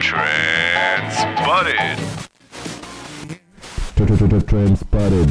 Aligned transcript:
Transpotted. 0.00 1.98
Transpotted. 4.46 5.30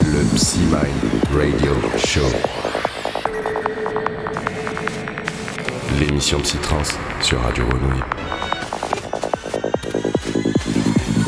Le 0.00 0.22
Psymind 0.34 1.00
Radio 1.32 1.74
Show. 1.98 2.26
L'émission 5.98 6.40
Psytrance 6.40 6.98
sur 7.20 7.40
Radio 7.40 7.64
Grenouille. 7.66 8.02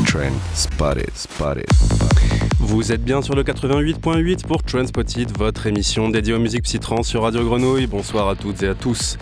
Trend 0.04 0.34
Spotted, 0.54 1.10
Spotted. 1.14 2.31
Vous 2.64 2.92
êtes 2.92 3.02
bien 3.02 3.22
sur 3.22 3.34
le 3.34 3.42
88.8 3.42 4.46
pour 4.46 4.62
Transpotted, 4.62 5.36
votre 5.36 5.66
émission 5.66 6.08
dédiée 6.08 6.32
aux 6.32 6.38
musiques 6.38 6.62
psytrance 6.62 7.08
sur 7.08 7.22
Radio 7.22 7.42
Grenouille. 7.42 7.88
Bonsoir 7.88 8.28
à 8.28 8.36
toutes 8.36 8.62
et 8.62 8.68
à 8.68 8.76
tous. 8.76 9.18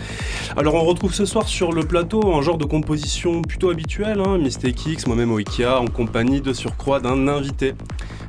Alors 0.55 0.75
on 0.75 0.85
retrouve 0.85 1.11
ce 1.11 1.25
soir 1.25 1.47
sur 1.47 1.73
le 1.73 1.83
plateau 1.83 2.35
un 2.35 2.43
genre 2.43 2.59
de 2.59 2.65
composition 2.65 3.41
plutôt 3.41 3.71
habituel, 3.71 4.21
hein, 4.21 4.37
Mystic 4.37 4.85
X, 4.85 5.07
moi-même 5.07 5.31
au 5.31 5.39
Ikea, 5.39 5.79
en 5.79 5.87
compagnie 5.87 6.39
de 6.39 6.53
surcroît 6.53 6.99
d'un 6.99 7.27
invité. 7.27 7.73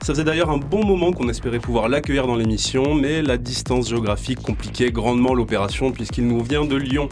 Ça 0.00 0.14
faisait 0.14 0.24
d'ailleurs 0.24 0.50
un 0.50 0.58
bon 0.58 0.84
moment 0.84 1.12
qu'on 1.12 1.28
espérait 1.28 1.60
pouvoir 1.60 1.90
l'accueillir 1.90 2.26
dans 2.26 2.34
l'émission, 2.34 2.94
mais 2.94 3.20
la 3.20 3.36
distance 3.36 3.90
géographique 3.90 4.40
compliquait 4.40 4.90
grandement 4.90 5.34
l'opération 5.34 5.92
puisqu'il 5.92 6.26
nous 6.26 6.42
vient 6.42 6.64
de 6.64 6.74
Lyon. 6.74 7.10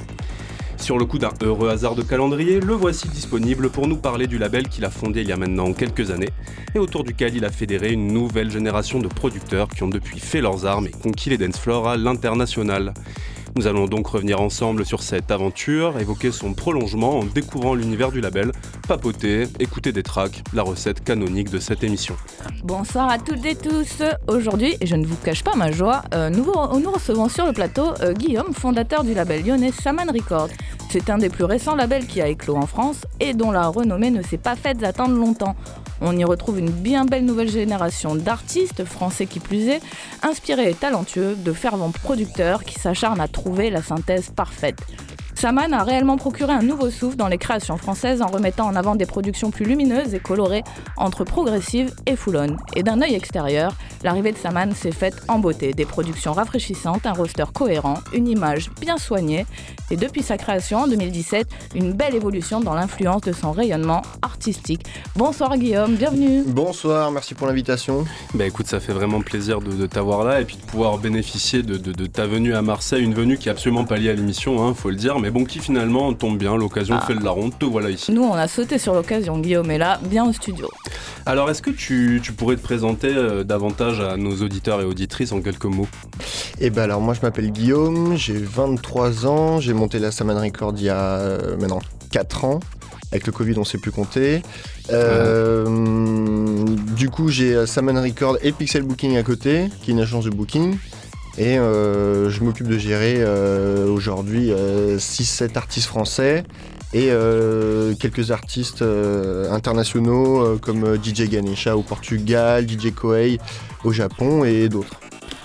Sur 0.81 0.99
le 0.99 1.05
coup 1.05 1.19
d'un 1.19 1.33
heureux 1.43 1.69
hasard 1.69 1.95
de 1.95 2.03
calendrier, 2.03 2.59
le 2.59 2.73
voici 2.73 3.07
disponible 3.09 3.69
pour 3.69 3.87
nous 3.87 3.99
parler 3.99 4.27
du 4.27 4.39
label 4.39 4.67
qu'il 4.67 4.85
a 4.85 4.91
fondé 4.91 5.21
il 5.21 5.29
y 5.29 5.33
a 5.33 5.37
maintenant 5.37 5.73
quelques 5.75 6.11
années 6.11 6.31
et 6.75 6.79
autour 6.79 7.05
duquel 7.05 7.37
il 7.37 7.45
a 7.45 7.51
fédéré 7.51 7.93
une 7.93 8.09
nouvelle 8.09 8.51
génération 8.51 8.99
de 8.99 9.07
producteurs 9.07 9.69
qui 9.69 9.83
ont 9.83 9.89
depuis 9.89 10.19
fait 10.19 10.41
leurs 10.41 10.65
armes 10.67 10.87
et 10.87 10.91
conquis 10.91 11.31
les 11.31 11.39
dance 11.39 11.59
floors 11.59 11.87
à 11.87 11.97
l'international. 11.97 12.95
Nous 13.57 13.67
allons 13.67 13.87
donc 13.87 14.07
revenir 14.07 14.41
ensemble 14.41 14.87
sur 14.87 15.03
cette 15.03 15.31
aventure, 15.31 15.99
évoquer 15.99 16.31
son 16.31 16.55
prolongement 16.55 17.19
en 17.19 17.25
découvrant 17.25 17.75
l'univers 17.75 18.13
du 18.13 18.21
label, 18.21 18.53
papoter, 18.87 19.49
écouter 19.59 19.93
des 19.93 20.03
tracks, 20.03 20.43
la 20.53 20.63
recette 20.63 21.03
canonique 21.03 21.51
de 21.51 21.59
cette 21.59 21.83
émission. 21.83 22.15
Bonsoir 22.63 23.11
à 23.11 23.19
toutes 23.19 23.45
et 23.45 23.57
tous. 23.57 24.03
Aujourd'hui, 24.29 24.77
et 24.81 24.87
je 24.87 24.95
ne 24.95 25.05
vous 25.05 25.17
cache 25.17 25.43
pas 25.43 25.57
ma 25.57 25.73
joie, 25.73 26.03
euh, 26.15 26.31
nous, 26.31 26.45
recevons 26.93 27.29
sur 27.29 27.47
le 27.47 27.53
plateau 27.53 27.93
euh, 28.01 28.13
Guillaume, 28.13 28.55
fondateur 28.55 29.03
du 29.03 29.15
label 29.15 29.45
lyonnais 29.45 29.73
Saman 29.73 30.09
Records. 30.11 30.51
C'est 30.89 31.09
un 31.09 31.19
des 31.19 31.29
plus 31.29 31.45
récents 31.45 31.77
labels 31.77 32.07
qui 32.07 32.21
a 32.21 32.29
éclos 32.29 32.57
en 32.57 32.67
France 32.67 33.07
et 33.21 33.33
dont 33.33 33.51
la 33.51 33.69
renommée 33.69 34.11
ne 34.11 34.23
s'est 34.23 34.39
pas 34.39 34.57
faite 34.57 34.83
attendre 34.83 35.15
longtemps. 35.15 35.55
On 36.01 36.17
y 36.17 36.25
retrouve 36.25 36.59
une 36.59 36.71
bien 36.71 37.05
belle 37.05 37.25
nouvelle 37.25 37.51
génération 37.51 38.15
d'artistes, 38.15 38.85
français 38.85 39.27
qui 39.27 39.39
plus 39.39 39.69
est, 39.69 39.81
inspirés 40.23 40.71
et 40.71 40.75
talentueux, 40.75 41.37
de 41.37 41.53
fervents 41.53 41.91
producteurs 41.91 42.65
qui 42.65 42.75
s'acharnent 42.75 43.21
à 43.21 43.29
trouver 43.41 43.71
la 43.71 43.83
synthèse 43.83 44.29
parfaite. 44.29 44.81
Saman 45.35 45.73
a 45.73 45.83
réellement 45.83 46.19
procuré 46.19 46.53
un 46.53 46.61
nouveau 46.61 46.91
souffle 46.91 47.17
dans 47.17 47.29
les 47.29 47.39
créations 47.39 47.79
françaises 47.79 48.21
en 48.21 48.27
remettant 48.27 48.67
en 48.67 48.77
avant 48.77 48.95
des 48.95 49.07
productions 49.07 49.51
plus 49.51 49.65
lumineuses 49.65 50.13
et 50.13 50.19
colorées 50.19 50.63
entre 50.99 51.25
progressive 51.25 51.95
et 52.05 52.17
full-on. 52.17 52.59
Et 52.77 52.83
d'un 52.83 53.01
œil 53.01 53.15
extérieur, 53.15 53.75
l'arrivée 54.05 54.33
de 54.33 54.37
Saman 54.37 54.75
s'est 54.75 54.93
faite 54.93 55.23
en 55.29 55.39
beauté. 55.39 55.73
Des 55.73 55.87
productions 55.87 56.35
rafraîchissantes, 56.35 57.07
un 57.07 57.15
roster 57.15 57.47
cohérent, 57.55 58.01
une 58.13 58.29
image 58.29 58.71
bien 58.83 58.99
soignée 58.99 59.47
et 59.91 59.97
depuis 59.97 60.23
sa 60.23 60.37
création 60.39 60.79
en 60.81 60.87
2017, 60.89 61.49
une 61.75 61.93
belle 61.93 62.15
évolution 62.15 62.61
dans 62.61 62.75
l'influence 62.75 63.23
de 63.23 63.33
son 63.33 63.53
rayonnement 63.53 64.03
artistique. 64.23 64.85
Bonsoir 65.17 65.57
Guillaume, 65.59 65.97
bienvenue. 65.97 66.43
Bonsoir, 66.47 67.11
merci 67.11 67.35
pour 67.35 67.47
l'invitation. 67.47 68.05
Bah 68.35 68.47
écoute, 68.47 68.67
ça 68.67 68.79
fait 68.81 68.93
vraiment 68.93 69.21
plaisir 69.21 69.61
de, 69.61 69.73
de 69.73 69.87
t'avoir 69.87 70.25
là 70.25 70.41
et 70.41 70.45
puis 70.45 70.57
de 70.57 70.63
pouvoir 70.63 70.99
bénéficier 70.99 71.63
de, 71.63 71.77
de, 71.77 71.93
de, 71.93 72.07
ta 72.07 72.27
venue 72.27 72.55
à 72.55 72.63
Marseille, 72.63 73.03
une 73.03 73.15
venue 73.15 73.37
qui 73.39 73.49
est 73.49 73.53
absolument 73.53 73.85
pas 73.85 73.97
liée 73.97 74.11
à 74.11 74.15
l'émission, 74.15 74.65
hein, 74.65 74.75
faut 74.75 74.91
le 74.91 74.97
dire, 74.97 75.19
mais 75.19 75.31
bon, 75.31 75.45
qui 75.45 75.59
finalement 75.59 76.13
tombe 76.13 76.39
bien, 76.39 76.57
l'occasion 76.57 76.97
Ah. 77.01 77.07
fait 77.07 77.15
le 77.15 77.21
larron, 77.21 77.51
te 77.51 77.65
voilà 77.65 77.91
ici. 77.91 78.13
Nous, 78.13 78.23
on 78.23 78.35
a 78.35 78.47
sauté 78.49 78.79
sur 78.79 78.95
l'occasion, 78.95 79.39
Guillaume 79.39 79.71
est 79.71 79.79
là, 79.79 79.99
bien 80.05 80.25
au 80.25 80.33
studio. 80.33 80.69
Alors, 81.27 81.51
est-ce 81.51 81.63
que 81.63 81.71
tu, 81.71 82.21
tu 82.23 82.33
pourrais 82.33 82.57
te 82.57 82.63
présenter 82.63 83.09
euh, 83.15 83.45
davantage 83.45 84.01
à 84.01 84.17
nos 84.17 84.37
auditeurs 84.43 84.81
et 84.81 84.85
auditrices 84.85 85.33
en 85.33 85.41
quelques 85.41 85.65
mots? 85.67 85.89
Et 86.63 86.69
ben 86.69 86.83
alors 86.83 87.01
moi 87.01 87.15
je 87.15 87.21
m'appelle 87.23 87.51
Guillaume, 87.53 88.17
j'ai 88.17 88.35
23 88.37 89.27
ans, 89.27 89.61
j'ai 89.61 89.73
monté 89.81 89.99
la 89.99 90.11
Saman 90.11 90.39
Record 90.39 90.75
il 90.77 90.85
y 90.85 90.89
a 90.91 91.17
euh, 91.17 91.57
maintenant 91.57 91.81
4 92.11 92.45
ans. 92.45 92.61
Avec 93.13 93.27
le 93.27 93.33
Covid 93.33 93.55
on 93.57 93.65
sait 93.65 93.79
plus 93.79 93.91
compter. 93.91 94.43
Euh, 94.93 95.65
Du 96.97 97.09
coup 97.09 97.29
j'ai 97.29 97.55
euh, 97.55 97.67
Saman 97.67 97.99
Record 97.99 98.37
et 98.43 98.53
Pixel 98.53 98.83
Booking 98.83 99.17
à 99.17 99.23
côté, 99.23 99.69
qui 99.83 99.91
est 99.91 99.95
une 99.95 100.01
agence 100.01 100.27
de 100.27 100.31
booking. 100.31 100.77
Et 101.39 101.55
je 101.55 102.45
m'occupe 102.45 102.69
de 102.69 102.77
gérer 102.77 103.25
aujourd'hui 103.87 104.51
6-7 104.51 105.57
artistes 105.57 105.87
français 105.87 106.45
et 106.93 107.09
quelques 107.99 108.31
artistes 108.31 108.85
internationaux 109.51 110.59
comme 110.59 110.99
DJ 111.03 111.31
Ganesha 111.31 111.79
au 111.79 111.83
Portugal, 111.83 112.69
DJ 112.69 112.93
Koei 112.93 113.39
au 113.85 113.93
Japon 113.93 114.45
et 114.45 114.69
d'autres. 114.69 115.01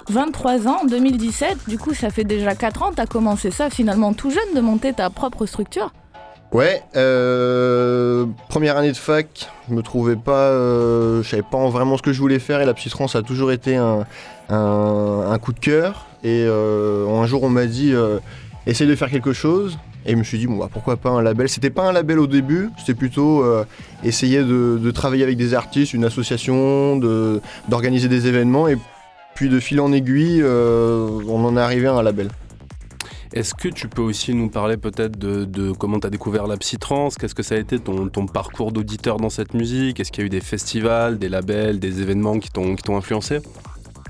23 0.09 0.67
ans, 0.67 0.85
2017, 0.87 1.67
du 1.67 1.77
coup 1.77 1.93
ça 1.93 2.09
fait 2.09 2.23
déjà 2.23 2.55
4 2.55 2.83
ans, 2.83 2.91
t'as 2.95 3.05
commencé 3.05 3.51
ça 3.51 3.69
finalement 3.69 4.13
tout 4.13 4.29
jeune 4.29 4.53
de 4.55 4.61
monter 4.61 4.93
ta 4.93 5.09
propre 5.09 5.45
structure. 5.45 5.91
Ouais, 6.51 6.83
euh, 6.95 8.25
première 8.47 8.77
année 8.77 8.91
de 8.91 8.97
fac, 8.97 9.49
je 9.67 9.73
me 9.73 9.81
trouvais 9.81 10.15
pas, 10.15 10.51
euh, 10.51 11.21
je 11.21 11.29
savais 11.29 11.43
pas 11.43 11.67
vraiment 11.67 11.97
ce 11.97 12.01
que 12.01 12.13
je 12.13 12.19
voulais 12.19 12.39
faire 12.39 12.61
et 12.61 12.65
la 12.65 12.73
psytrance 12.73 13.15
a 13.15 13.23
toujours 13.23 13.51
été 13.51 13.75
un, 13.75 14.05
coup 15.41 15.53
de 15.53 15.59
cœur. 15.59 16.05
Et 16.23 16.45
euh, 16.47 17.09
un 17.09 17.25
jour 17.25 17.43
on 17.43 17.49
m'a 17.49 17.65
dit, 17.65 17.93
euh, 17.93 18.19
essaye 18.67 18.87
de 18.87 18.95
faire 18.95 19.09
quelque 19.09 19.33
chose. 19.33 19.77
Et 20.05 20.11
je 20.11 20.15
me 20.17 20.23
suis 20.23 20.37
dit, 20.37 20.45
bon, 20.45 20.57
bah, 20.57 20.69
pourquoi 20.71 20.97
pas 20.97 21.09
un 21.09 21.21
label? 21.23 21.49
C'était 21.49 21.71
pas 21.71 21.83
un 21.83 21.91
label 21.91 22.19
au 22.19 22.27
début, 22.27 22.69
c'était 22.77 22.93
plutôt 22.93 23.43
essayer 24.03 24.43
de, 24.43 24.91
travailler 24.91 25.23
avec 25.23 25.35
des 25.35 25.55
artistes, 25.55 25.93
une 25.93 26.05
association, 26.05 26.95
d'organiser 27.67 28.07
des 28.07 28.27
événements. 28.27 28.67
Et 28.67 28.77
puis 29.35 29.49
de 29.49 29.59
fil 29.59 29.79
en 29.81 29.91
aiguille, 29.91 30.41
euh, 30.41 31.07
on 31.27 31.43
en 31.45 31.55
est 31.57 31.59
arrivé 31.59 31.87
à 31.87 31.93
un 31.93 32.01
label. 32.03 32.29
Est-ce 33.33 33.53
que 33.53 33.67
tu 33.67 33.89
peux 33.89 34.01
aussi 34.01 34.33
nous 34.33 34.49
parler 34.49 34.77
peut-être 34.77 35.17
de, 35.19 35.43
de 35.43 35.71
comment 35.73 35.99
tu 35.99 36.07
as 36.07 36.09
découvert 36.09 36.47
la 36.47 36.55
psytrance 36.55 37.15
Qu'est-ce 37.17 37.35
que 37.35 37.43
ça 37.43 37.55
a 37.55 37.57
été 37.57 37.79
ton, 37.79 38.07
ton 38.07 38.27
parcours 38.27 38.71
d'auditeur 38.71 39.17
dans 39.17 39.29
cette 39.29 39.53
musique? 39.53 39.99
Est-ce 39.99 40.11
qu'il 40.11 40.21
y 40.21 40.25
a 40.25 40.27
eu 40.27 40.29
des 40.29 40.39
festivals, 40.39 41.19
des 41.19 41.27
labels, 41.27 41.79
des 41.79 42.01
événements 42.01 42.39
qui 42.39 42.49
t'ont 42.49 42.75
qui 42.75 42.83
t'ont 42.83 42.95
influencé? 42.95 43.39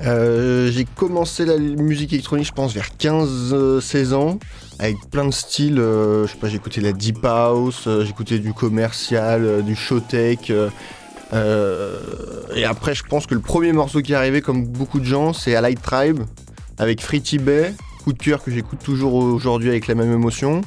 Euh, 0.02 0.69
j'ai 0.72 0.84
commencé 0.85 1.46
la 1.46 1.58
musique 1.58 2.12
électronique, 2.14 2.46
je 2.47 2.52
pense, 2.52 2.74
vers 2.74 2.90
15-16 3.00 4.14
ans, 4.14 4.38
avec 4.78 4.97
plein 5.09 5.25
de 5.25 5.31
styles. 5.34 5.80
euh, 5.80 6.28
je 6.28 6.34
sais 6.34 6.38
pas, 6.38 6.50
j'écoutais 6.50 6.81
la 6.81 6.91
deep 6.91 7.24
house, 7.24 7.85
euh, 7.88 8.03
j'écoutais 8.06 8.38
du 8.40 8.53
commercial, 8.53 9.64
du 9.64 9.75
showtech. 9.75 10.50
euh, 10.52 10.69
euh, 11.34 12.00
et 12.56 12.66
après, 12.66 12.94
je 12.96 13.03
pense 13.03 13.25
que 13.25 13.34
le 13.34 13.41
premier 13.41 13.74
morceau 13.74 14.02
qui 14.02 14.13
est 14.13 14.16
arrivé, 14.16 14.41
comme 14.41 14.66
beaucoup 14.66 15.00
de 15.00 15.06
gens, 15.06 15.34
c'est 15.34 15.59
Light 15.59 15.81
Tribe, 15.81 16.22
avec 16.78 17.02
Free 17.02 17.22
Tibet, 17.22 17.74
coup 18.03 18.13
de 18.13 18.18
cœur 18.22 18.44
que 18.44 18.52
j'écoute 18.52 18.80
toujours 18.84 19.16
aujourd'hui 19.16 19.69
avec 19.69 19.88
la 19.88 19.96
même 19.96 20.12
émotion. 20.12 20.62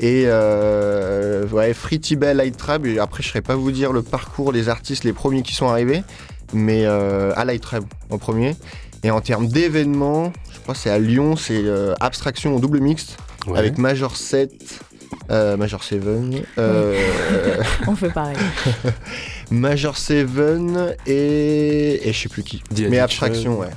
Et 0.00 0.24
euh, 0.26 1.46
ouais, 1.48 1.72
Free 1.74 2.00
Tibet, 2.00 2.34
Light 2.34 2.56
Tribe, 2.56 2.86
et 2.86 2.98
après, 2.98 3.22
je 3.22 3.28
ne 3.28 3.32
saurais 3.32 3.42
pas 3.42 3.54
vous 3.54 3.70
dire 3.70 3.92
le 3.92 4.02
parcours 4.02 4.52
des 4.52 4.68
artistes, 4.68 5.04
les 5.04 5.12
premiers 5.12 5.42
qui 5.42 5.54
sont 5.54 5.68
arrivés 5.68 6.02
mais 6.54 6.84
euh, 6.84 7.32
à 7.36 7.44
Light 7.44 7.62
Tribe 7.62 7.84
en 8.10 8.18
premier. 8.18 8.54
Et 9.04 9.10
en 9.10 9.20
termes 9.20 9.48
d'événements, 9.48 10.32
je 10.52 10.60
crois 10.60 10.74
que 10.74 10.80
c'est 10.80 10.90
à 10.90 10.98
Lyon, 10.98 11.34
c'est 11.34 11.62
euh, 11.64 11.94
Abstraction 12.00 12.54
en 12.54 12.60
double 12.60 12.80
mixte 12.80 13.16
Ouais. 13.48 13.58
avec 13.58 13.76
Major 13.76 14.14
7, 14.16 14.52
euh, 15.32 15.56
Major 15.56 15.82
7, 15.82 16.00
euh, 16.58 16.96
On 17.88 17.96
fait 17.96 18.10
pareil. 18.10 18.36
Major 19.52 19.96
7 19.96 20.26
et, 21.06 22.08
et 22.08 22.12
je 22.12 22.18
sais 22.22 22.28
plus 22.28 22.42
qui. 22.42 22.62
The 22.74 22.88
mais 22.88 22.98
Abstraction, 22.98 23.58
ouais. 23.58 23.68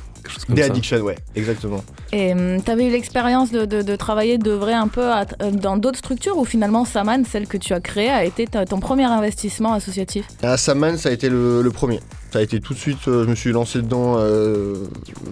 Des 0.49 0.63
ça. 0.63 0.67
Addiction, 0.69 0.97
ouais, 1.01 1.15
exactement. 1.35 1.83
Et 2.11 2.33
hum, 2.33 2.59
t'avais 2.61 2.87
eu 2.87 2.91
l'expérience 2.91 3.51
de, 3.51 3.65
de- 3.65 3.83
de 3.83 3.95
travailler, 3.95 4.39
d'œuvrer 4.39 4.73
un 4.73 4.87
peu 4.87 5.03
à- 5.11 5.25
euh, 5.43 5.51
dans 5.51 5.77
d'autres 5.77 5.99
structures 5.99 6.37
ou 6.39 6.45
finalement 6.45 6.83
Saman, 6.83 7.23
celle 7.25 7.45
que 7.45 7.57
tu 7.57 7.73
as 7.73 7.79
créée, 7.79 8.09
a 8.09 8.23
été 8.25 8.47
ta- 8.47 8.65
ton 8.65 8.79
premier 8.79 9.03
investissement 9.03 9.73
associatif? 9.73 10.25
À 10.41 10.57
Saman, 10.57 10.97
ça 10.97 11.09
a 11.09 11.11
été 11.11 11.29
le, 11.29 11.61
le 11.61 11.69
premier. 11.71 11.99
Ça 12.33 12.39
a 12.39 12.41
été 12.41 12.59
tout 12.59 12.73
de 12.73 12.79
suite, 12.79 13.07
euh, 13.07 13.23
je 13.23 13.29
me 13.29 13.35
suis 13.35 13.51
lancé 13.51 13.79
dedans 13.83 14.15
euh, 14.17 14.85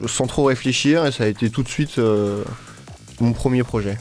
sans 0.07 0.27
trop 0.27 0.43
réfléchir 0.43 1.05
et 1.07 1.11
ça 1.11 1.23
a 1.23 1.27
été 1.27 1.49
tout 1.49 1.63
de 1.63 1.69
suite 1.69 1.97
euh, 1.97 2.43
mon 3.19 3.33
premier 3.33 3.63
projet. 3.63 3.97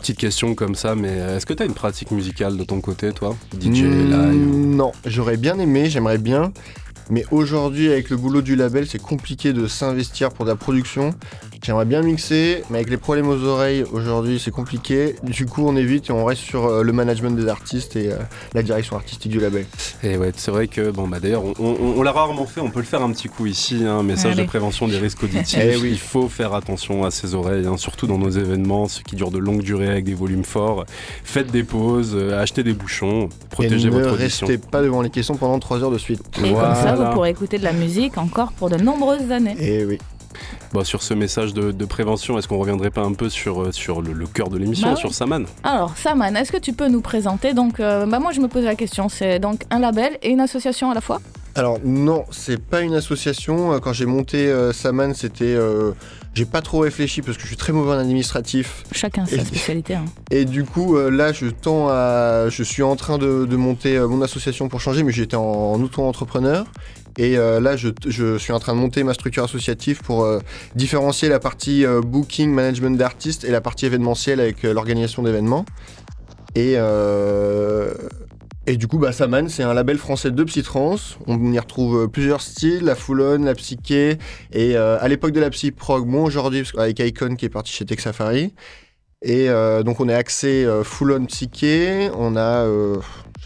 Petite 0.00 0.16
question 0.16 0.54
comme 0.54 0.74
ça, 0.74 0.94
mais 0.94 1.10
est-ce 1.10 1.44
que 1.44 1.52
tu 1.52 1.62
as 1.62 1.66
une 1.66 1.74
pratique 1.74 2.10
musicale 2.10 2.56
de 2.56 2.64
ton 2.64 2.80
côté, 2.80 3.12
toi? 3.12 3.36
DJ, 3.60 3.82
Mm, 3.82 4.10
live 4.10 4.46
Non, 4.48 4.92
j'aurais 5.04 5.36
bien 5.36 5.58
aimé, 5.58 5.90
j'aimerais 5.90 6.16
bien. 6.16 6.52
Mais 7.10 7.24
aujourd'hui, 7.30 7.90
avec 7.92 8.08
le 8.08 8.16
boulot 8.16 8.40
du 8.40 8.56
label, 8.56 8.86
c'est 8.86 9.00
compliqué 9.02 9.52
de 9.52 9.66
s'investir 9.66 10.30
pour 10.30 10.46
de 10.46 10.50
la 10.50 10.56
production. 10.56 11.12
J'aimerais 11.62 11.84
bien 11.84 12.00
mixer, 12.00 12.62
mais 12.70 12.78
avec 12.78 12.88
les 12.90 12.96
problèmes 12.96 13.28
aux 13.28 13.44
oreilles 13.44 13.84
aujourd'hui, 13.92 14.40
c'est 14.42 14.50
compliqué. 14.50 15.16
Du 15.22 15.44
coup, 15.44 15.62
on 15.66 15.76
évite 15.76 16.08
et 16.08 16.12
on 16.12 16.24
reste 16.24 16.40
sur 16.40 16.64
euh, 16.66 16.82
le 16.82 16.92
management 16.92 17.36
des 17.36 17.48
artistes 17.48 17.96
et 17.96 18.10
euh, 18.10 18.16
la 18.54 18.62
direction 18.62 18.96
artistique 18.96 19.30
du 19.30 19.40
label. 19.40 19.66
Et 20.02 20.16
ouais, 20.16 20.32
c'est 20.34 20.50
vrai 20.50 20.68
que, 20.68 20.90
bon, 20.90 21.06
bah 21.06 21.18
d'ailleurs, 21.20 21.44
on, 21.44 21.52
on- 21.58 21.76
on 21.98 22.02
l'a 22.02 22.12
rarement 22.12 22.46
fait, 22.46 22.60
on 22.62 22.70
peut 22.70 22.80
le 22.80 22.86
faire 22.86 23.02
un 23.02 23.10
petit 23.12 23.28
coup 23.28 23.44
ici, 23.44 23.84
hein, 23.86 24.02
message 24.02 24.32
Allez. 24.32 24.42
de 24.44 24.46
prévention 24.48 24.88
des 24.88 24.96
risques 24.96 25.22
auditifs. 25.22 25.58
Eh 25.62 25.76
oui. 25.76 25.90
Il 25.92 25.98
faut 25.98 26.28
faire 26.28 26.54
attention 26.54 27.04
à 27.04 27.10
ses 27.10 27.34
oreilles, 27.34 27.66
hein, 27.66 27.76
surtout 27.76 28.06
dans 28.06 28.16
nos 28.18 28.30
événements, 28.30 28.88
ceux 28.88 29.02
qui 29.02 29.14
durent 29.14 29.30
de 29.30 29.38
longue 29.38 29.62
durée 29.62 29.88
avec 29.90 30.04
des 30.04 30.14
volumes 30.14 30.44
forts. 30.44 30.86
Faites 31.24 31.50
des 31.50 31.62
pauses, 31.62 32.12
euh, 32.14 32.40
achetez 32.40 32.62
des 32.62 32.72
bouchons, 32.72 33.28
protégez 33.50 33.88
et 33.88 33.90
ne 33.90 33.96
votre 33.96 34.14
audition. 34.14 34.46
restez 34.46 34.56
pas 34.66 34.80
devant 34.80 35.02
les 35.02 35.10
caissons 35.10 35.34
pendant 35.36 35.58
3 35.58 35.82
heures 35.84 35.90
de 35.90 35.98
suite. 35.98 36.22
Et 36.42 36.52
comme 36.52 36.74
ça, 36.74 36.94
vous 36.94 37.12
pourrez 37.12 37.28
écouter 37.30 37.58
de 37.58 37.64
la 37.64 37.72
musique 37.74 38.16
encore 38.16 38.52
pour 38.52 38.70
de 38.70 38.76
nombreuses 38.76 39.30
années. 39.30 39.56
Et 39.60 39.84
oui. 39.84 39.98
Bon, 40.72 40.84
sur 40.84 41.02
ce 41.02 41.14
message 41.14 41.52
de, 41.54 41.72
de 41.72 41.84
prévention, 41.84 42.38
est-ce 42.38 42.46
qu'on 42.48 42.58
reviendrait 42.58 42.90
pas 42.90 43.02
un 43.02 43.12
peu 43.12 43.28
sur, 43.28 43.62
euh, 43.62 43.72
sur 43.72 44.02
le, 44.02 44.12
le 44.12 44.26
cœur 44.26 44.48
de 44.48 44.56
l'émission, 44.58 44.88
Bah 44.88 44.94
oui. 44.94 45.00
sur 45.00 45.12
Saman? 45.14 45.44
Alors, 45.64 45.96
Saman, 45.96 46.36
est-ce 46.36 46.52
que 46.52 46.56
tu 46.58 46.72
peux 46.72 46.88
nous 46.88 47.00
présenter? 47.00 47.54
Donc, 47.54 47.80
euh, 47.80 48.06
bah 48.06 48.18
moi, 48.20 48.32
je 48.32 48.40
me 48.40 48.48
pose 48.48 48.64
la 48.64 48.74
question. 48.76 49.08
C'est 49.08 49.38
donc 49.40 49.62
un 49.70 49.80
label 49.80 50.16
et 50.22 50.30
une 50.30 50.40
association 50.40 50.90
à 50.90 50.94
la 50.94 51.00
fois? 51.00 51.20
Alors 51.56 51.78
non, 51.84 52.24
c'est 52.30 52.62
pas 52.62 52.80
une 52.82 52.94
association. 52.94 53.72
Euh, 53.72 53.78
Quand 53.80 53.92
j'ai 53.92 54.06
monté 54.06 54.46
euh, 54.46 54.72
Saman, 54.72 55.14
c'était... 55.14 55.44
euh, 55.46 55.90
j'ai 56.32 56.44
pas 56.44 56.62
trop 56.62 56.78
réfléchi 56.78 57.22
parce 57.22 57.36
que 57.36 57.42
je 57.42 57.48
suis 57.48 57.56
très 57.56 57.72
mauvais 57.72 57.96
en 57.96 57.98
administratif. 57.98 58.84
Chacun 58.92 59.24
Et- 59.26 59.36
sa 59.36 59.44
spécialité. 59.44 59.94
hein. 59.96 60.04
Et 60.30 60.44
du 60.44 60.62
coup, 60.62 60.96
euh, 60.96 61.10
là, 61.10 61.32
je 61.32 61.46
tends 61.46 61.88
à... 61.88 62.48
Je 62.48 62.62
suis 62.62 62.84
en 62.84 62.94
train 62.94 63.18
de, 63.18 63.46
de 63.46 63.56
monter 63.56 63.96
euh, 63.96 64.06
mon 64.06 64.22
association 64.22 64.68
pour 64.68 64.80
changer, 64.80 65.02
mais 65.02 65.10
j'étais 65.10 65.34
en, 65.34 65.42
en 65.42 65.82
auto-entrepreneur. 65.82 66.66
Et 67.18 67.36
euh, 67.36 67.60
là, 67.60 67.76
je, 67.76 68.38
suis 68.38 68.52
en 68.52 68.60
train 68.60 68.74
de 68.74 68.78
monter 68.78 69.02
ma 69.02 69.14
structure 69.14 69.44
associative 69.44 70.00
pour 70.02 70.24
euh, 70.24 70.38
différencier 70.74 71.28
la 71.28 71.38
partie 71.38 71.84
euh, 71.84 72.00
booking, 72.00 72.50
management 72.50 72.96
d'artistes 72.96 73.44
et 73.44 73.50
la 73.50 73.60
partie 73.60 73.86
événementielle 73.86 74.40
avec 74.40 74.62
l'organisation 74.62 75.22
d'événements. 75.22 75.64
Et, 76.54 76.76
du 78.76 78.86
coup, 78.86 78.98
bah, 78.98 79.12
Saman, 79.12 79.48
c'est 79.48 79.64
un 79.64 79.74
label 79.74 79.98
français 79.98 80.30
de 80.30 80.44
psytrance. 80.44 81.18
On 81.26 81.52
y 81.52 81.58
retrouve 81.58 82.08
plusieurs 82.08 82.40
styles, 82.40 82.84
la 82.84 82.94
full 82.94 83.20
on, 83.20 83.38
la 83.44 83.54
psyché. 83.54 84.18
Et 84.52 84.76
à 84.76 85.08
l'époque 85.08 85.32
de 85.32 85.40
la 85.40 85.50
psy-prog, 85.50 86.08
aujourd'hui, 86.14 86.62
qu'avec 86.72 87.00
Icon 87.00 87.34
qui 87.34 87.46
est 87.46 87.50
parti 87.50 87.72
chez 87.72 87.84
Tech 87.84 88.00
Safari. 88.00 88.52
Et 89.22 89.48
donc 89.84 90.00
on 90.00 90.08
est 90.08 90.14
axé 90.14 90.64
euh, 90.64 90.82
full 90.82 91.12
on 91.12 91.26
psyché. 91.26 92.10
On 92.14 92.36
a, 92.36 92.64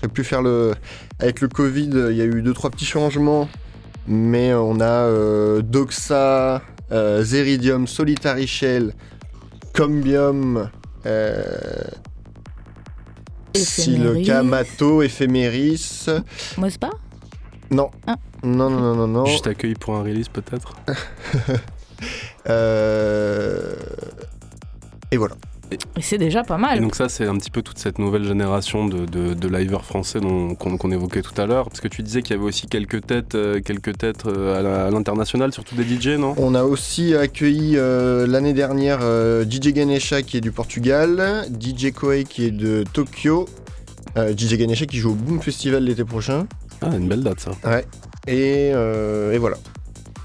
euh, 0.05 0.09
plus 0.09 0.25
faire 0.25 0.43
le, 0.43 0.75
avec 1.19 1.41
le 1.41 1.49
Covid, 1.49 1.91
il 2.11 2.17
y 2.17 2.21
a 2.21 2.25
eu 2.25 2.43
deux 2.43 2.53
trois 2.55 2.71
petits 2.71 2.85
changements, 2.85 3.49
mais 4.06 4.51
euh, 4.53 4.61
on 4.61 4.81
a 4.81 4.85
euh, 4.85 5.62
Doxa, 5.62 6.62
euh, 6.93 7.23
Zeridium, 7.23 7.87
Solitary 7.87 8.47
Shell, 8.47 8.93
Combium, 9.75 10.71
euh, 11.06 11.45
Éphéméris. 13.55 14.15
Silica, 14.15 14.43
Mato, 14.43 15.03
Ephéméris. 15.03 16.07
Mospa? 16.59 16.91
Non. 17.71 17.91
Ah. 18.07 18.17
Non, 18.43 18.69
non, 18.69 18.81
non, 18.81 18.95
non, 18.95 19.07
non. 19.09 19.25
Juste 19.27 19.47
accueilli 19.47 19.75
pour 19.75 19.95
un 19.97 20.03
release 20.03 20.29
peut-être? 20.29 20.75
Euh, 22.47 23.75
Et 25.11 25.17
voilà. 25.17 25.35
Et 25.72 26.02
c'est 26.02 26.19
déjà 26.19 26.43
pas 26.44 26.56
Et 26.56 26.61
mal. 26.61 26.81
donc 26.81 26.94
ça, 26.94 27.08
c'est 27.08 27.26
un 27.26 27.37
petit 27.37 27.50
peu 27.50 27.62
toute 27.62 27.78
cette 27.78 27.99
nouvelle 27.99 28.25
génération 28.25 28.87
de, 28.87 29.06
de, 29.06 29.34
de 29.34 29.49
liveurs 29.49 29.84
français 29.84 30.20
dont- 30.20 30.55
qu'on 30.55 30.90
évoquait 30.90 31.22
tout 31.22 31.38
à 31.40 31.46
l'heure. 31.46 31.66
Parce 31.69 31.81
que 31.81 31.88
tu 31.88 32.02
disais 32.02 32.22
qu'il 32.22 32.37
y 32.37 32.38
avait 32.38 32.46
aussi 32.49 32.66
quelques 32.66 33.06
têtes, 33.06 33.34
euh, 33.34 33.61
quelques 33.61 33.96
têtes 33.96 34.26
euh, 34.26 34.87
à 34.87 34.90
l'international, 34.90 35.52
surtout 35.52 35.75
des 35.75 35.84
DJ, 35.84 36.19
non? 36.19 36.34
On 36.37 36.55
a 36.55 36.64
aussi 36.64 37.14
accueilli 37.14 37.75
euh, 37.76 38.26
l'année 38.26 38.52
dernière 38.52 38.99
euh, 39.02 39.44
DJ 39.44 39.72
Ganesha 39.72 40.22
qui 40.22 40.37
est 40.37 40.40
du 40.40 40.52
Portugal, 40.52 41.46
DJ 41.61 41.93
Koei 41.93 42.25
qui 42.25 42.44
est 42.46 42.50
de 42.50 42.84
Tokyo, 42.93 43.46
euh, 44.16 44.32
DJ 44.37 44.55
Ganesha 44.56 44.87
qui 44.87 44.99
joue 44.99 45.12
au 45.12 45.14
Boom 45.14 45.40
Festival 45.40 45.84
l'été 45.84 46.05
prochain. 46.05 46.46
Ah, 46.82 46.90
une 46.96 47.08
belle 47.08 47.22
date 47.22 47.40
ça. 47.40 47.52
Ouais. 47.64 47.84
Et, 48.26 48.70
euh, 48.75 49.32
et 49.32 49.38
voilà. 49.38 49.56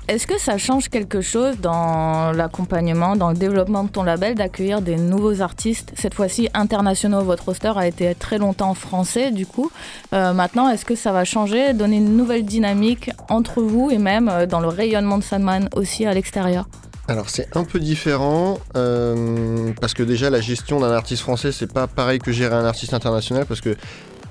Est-ce 0.09 0.25
que 0.25 0.39
ça 0.39 0.57
change 0.57 0.89
quelque 0.89 1.21
chose 1.21 1.59
dans 1.59 2.31
l'accompagnement, 2.31 3.15
dans 3.15 3.29
le 3.29 3.35
développement 3.35 3.83
de 3.83 3.89
ton 3.89 4.01
label, 4.01 4.33
d'accueillir 4.33 4.81
des 4.81 4.95
nouveaux 4.95 5.43
artistes, 5.43 5.91
cette 5.95 6.15
fois-ci 6.15 6.49
internationaux? 6.55 7.21
Votre 7.21 7.45
roster 7.45 7.73
a 7.75 7.85
été 7.85 8.15
très 8.15 8.39
longtemps 8.39 8.73
français, 8.73 9.29
du 9.29 9.45
coup. 9.45 9.69
Euh, 10.13 10.33
maintenant, 10.33 10.67
est-ce 10.67 10.83
que 10.83 10.95
ça 10.95 11.11
va 11.11 11.25
changer, 11.25 11.73
donner 11.73 11.97
une 11.97 12.17
nouvelle 12.17 12.43
dynamique 12.43 13.11
entre 13.29 13.61
vous 13.61 13.91
et 13.91 13.99
même 13.99 14.29
euh, 14.29 14.47
dans 14.47 14.61
le 14.61 14.67
rayonnement 14.67 15.19
de 15.19 15.23
Sandman 15.23 15.69
aussi 15.75 16.07
à 16.07 16.13
l'extérieur? 16.15 16.67
Alors 17.07 17.29
c'est 17.29 17.55
un 17.57 17.63
peu 17.63 17.79
différent 17.79 18.59
euh, 18.75 19.71
parce 19.81 19.95
que 19.95 20.03
déjà 20.03 20.29
la 20.29 20.41
gestion 20.41 20.79
d'un 20.79 20.91
artiste 20.91 21.23
français 21.23 21.51
c'est 21.51 21.73
pas 21.73 21.87
pareil 21.87 22.19
que 22.19 22.31
gérer 22.31 22.53
un 22.55 22.65
artiste 22.65 22.93
international 22.93 23.47
parce 23.47 23.61
que 23.61 23.75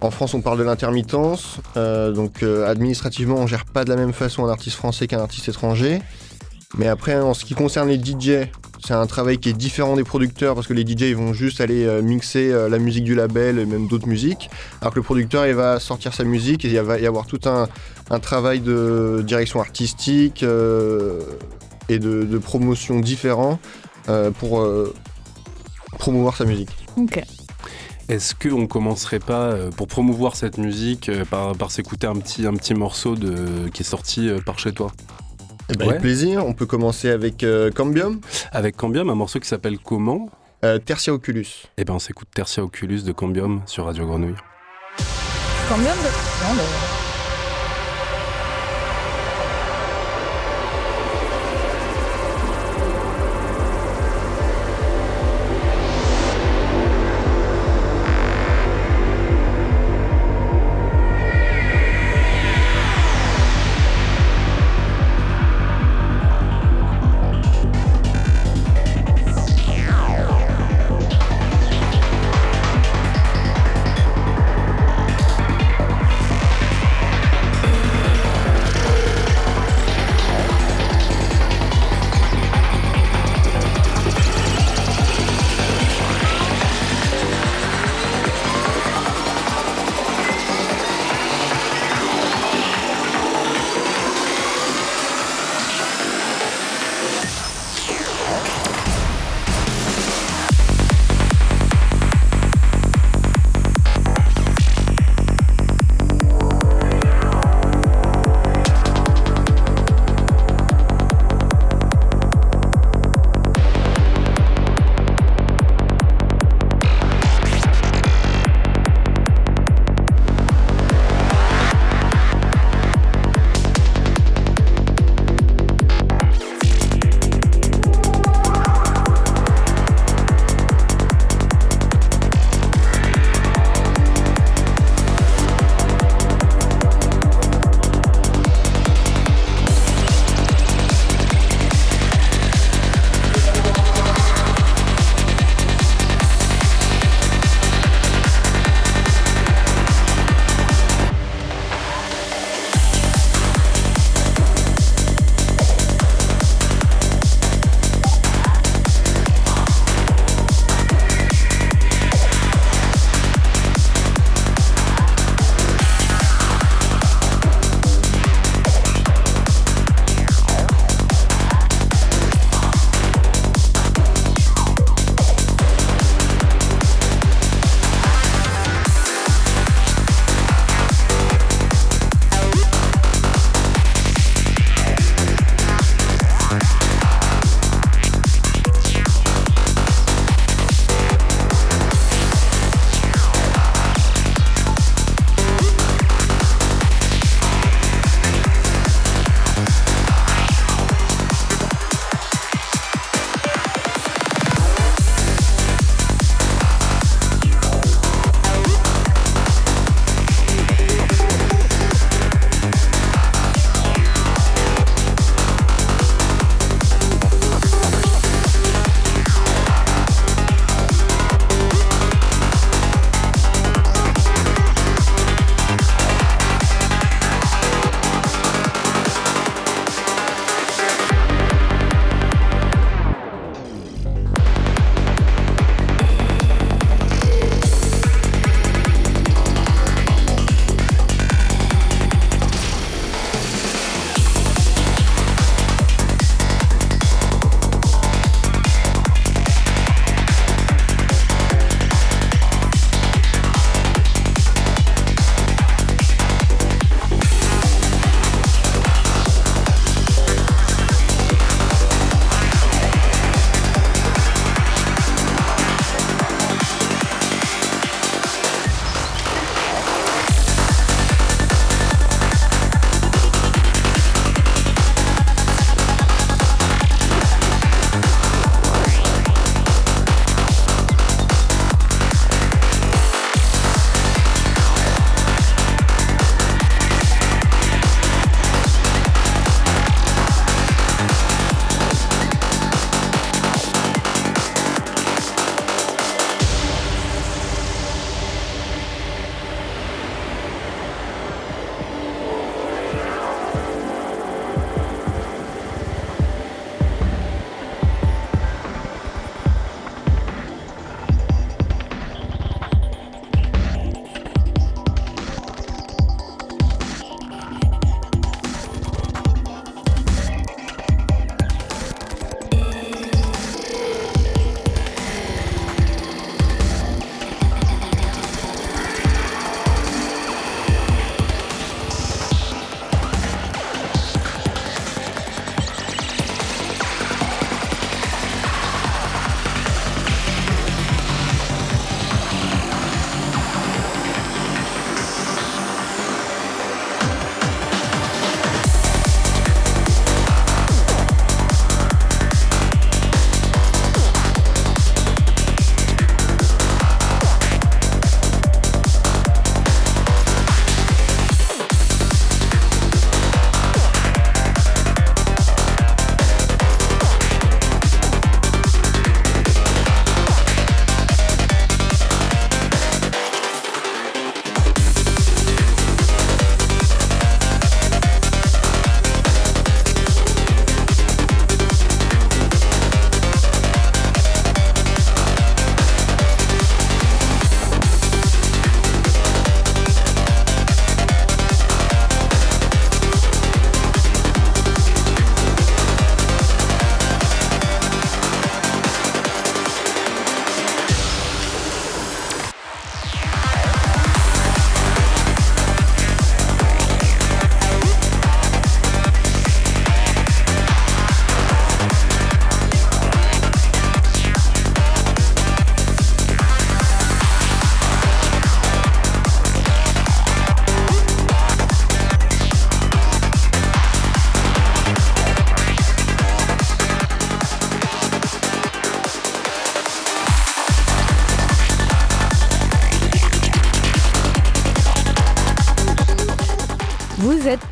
en 0.00 0.10
France 0.10 0.34
on 0.34 0.40
parle 0.40 0.58
de 0.58 0.64
l'intermittence 0.64 1.58
euh, 1.76 2.12
donc 2.12 2.42
euh, 2.42 2.68
administrativement 2.68 3.36
on 3.36 3.46
gère 3.46 3.64
pas 3.64 3.84
de 3.84 3.90
la 3.90 3.96
même 3.96 4.12
façon 4.12 4.44
un 4.44 4.50
artiste 4.50 4.76
français 4.76 5.06
qu'un 5.06 5.20
artiste 5.20 5.48
étranger 5.48 6.00
mais 6.76 6.86
après 6.86 7.18
en 7.18 7.34
ce 7.34 7.44
qui 7.44 7.54
concerne 7.54 7.88
les 7.88 7.98
DJ 7.98 8.48
c'est 8.84 8.94
un 8.94 9.06
travail 9.06 9.38
qui 9.38 9.48
est 9.48 9.54
différent 9.54 9.96
des 9.96 10.04
producteurs 10.04 10.54
parce 10.54 10.66
que 10.66 10.72
les 10.72 10.86
DJ 10.86 11.14
vont 11.14 11.32
juste 11.32 11.60
aller 11.60 11.84
euh, 11.84 12.02
mixer 12.02 12.52
la 12.68 12.78
musique 12.78 13.04
du 13.04 13.14
label 13.14 13.58
et 13.58 13.66
même 13.66 13.88
d'autres 13.88 14.08
musiques 14.08 14.50
alors 14.80 14.92
que 14.92 14.98
le 14.98 15.04
producteur 15.04 15.46
il 15.46 15.54
va 15.54 15.80
sortir 15.80 16.14
sa 16.14 16.24
musique 16.24 16.64
et 16.64 16.68
il 16.68 16.80
va 16.80 16.98
y 16.98 17.06
avoir 17.06 17.26
tout 17.26 17.40
un, 17.46 17.68
travail 18.20 18.60
de 18.60 19.22
direction 19.26 19.60
artistique 19.60 20.42
et 20.42 21.98
de, 21.98 22.24
de 22.24 22.38
promotion 22.38 23.00
différents 23.00 23.58
euh, 24.08 24.30
pour 24.30 24.66
promouvoir 25.98 26.36
sa 26.36 26.44
musique. 26.44 26.70
Ok. 26.96 27.22
Est-ce 28.08 28.34
qu'on 28.34 28.66
commencerait 28.66 29.18
pas, 29.18 29.42
euh, 29.52 29.70
pour 29.70 29.86
promouvoir 29.86 30.34
cette 30.34 30.56
musique, 30.56 31.08
euh, 31.10 31.24
par, 31.26 31.54
par 31.56 31.70
s'écouter 31.70 32.06
un 32.06 32.14
petit, 32.16 32.46
un 32.46 32.54
petit 32.54 32.72
morceau 32.74 33.16
de, 33.16 33.68
qui 33.68 33.82
est 33.82 33.86
sorti 33.86 34.28
euh, 34.28 34.40
par 34.40 34.58
chez 34.58 34.72
toi? 34.72 34.90
Eh 35.70 35.74
ben, 35.76 35.84
Ouais. 35.84 35.90
Avec 35.90 36.00
plaisir, 36.02 36.46
on 36.46 36.54
peut 36.54 36.64
commencer 36.64 37.10
avec 37.10 37.44
euh, 37.44 37.70
Cambium, 37.70 38.20
Avec 38.52 38.76
Cambium, 38.76 39.10
un 39.10 39.14
morceau 39.14 39.40
qui 39.40 39.48
s'appelle 39.48 39.78
Comment? 39.78 40.30
Euh, 40.64 40.78
Tertia 40.78 41.12
Oculus. 41.12 41.46
Eh 41.76 41.84
ben 41.84 41.94
on 41.94 41.98
s'écoute 41.98 42.28
Tertia 42.34 42.64
Oculus 42.64 43.02
de 43.02 43.12
Cambium 43.12 43.60
sur 43.66 43.84
Radio 43.84 44.06
Grenouille. 44.06 44.34
Combien 45.68 45.92
de... 45.92 45.98
Non, 45.98 46.54
mais- 46.56 47.07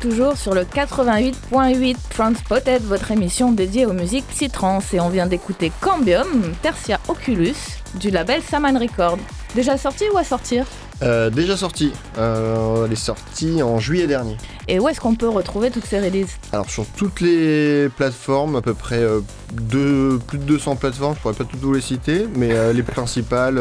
toujours 0.09 0.37
sur 0.37 0.53
le 0.53 0.61
88.8 0.63 1.95
Transpotted, 2.09 2.81
votre 2.83 3.11
émission 3.11 3.51
dédiée 3.51 3.85
aux 3.85 3.91
musiques 3.93 4.25
psytrance. 4.29 4.93
Et 4.93 4.99
on 5.01 5.09
vient 5.09 5.27
d'écouter 5.27 5.69
Cambium, 5.81 6.53
Tertia 6.61 6.99
Oculus, 7.09 7.55
du 7.95 8.09
label 8.09 8.41
Saman 8.41 8.77
Record. 8.77 9.17
Déjà 9.53 9.77
sorti 9.77 10.05
ou 10.13 10.17
à 10.17 10.23
sortir 10.23 10.65
Euh, 11.03 11.29
déjà 11.29 11.57
sorti. 11.57 11.91
Euh, 12.17 12.85
elle 12.85 12.93
est 12.93 12.95
sortie 12.95 13.61
en 13.61 13.79
juillet 13.79 14.07
dernier. 14.07 14.37
Et 14.69 14.79
où 14.79 14.87
est-ce 14.87 15.01
qu'on 15.01 15.15
peut 15.15 15.27
retrouver 15.29 15.71
toutes 15.71 15.85
ces 15.85 15.99
releases 15.99 16.29
Alors 16.53 16.69
sur 16.69 16.85
toutes 16.95 17.19
les 17.19 17.89
plateformes, 17.89 18.55
à 18.55 18.61
peu 18.61 18.73
près 18.73 18.99
euh, 18.99 19.19
deux- 19.51 20.19
plus 20.25 20.37
de 20.37 20.43
200 20.43 20.77
plateformes, 20.77 21.15
je 21.15 21.21
pourrais 21.21 21.33
pas 21.33 21.43
toutes 21.43 21.59
vous 21.59 21.73
les 21.73 21.81
citer, 21.81 22.27
mais 22.35 22.73
les 22.73 22.83
principales, 22.83 23.59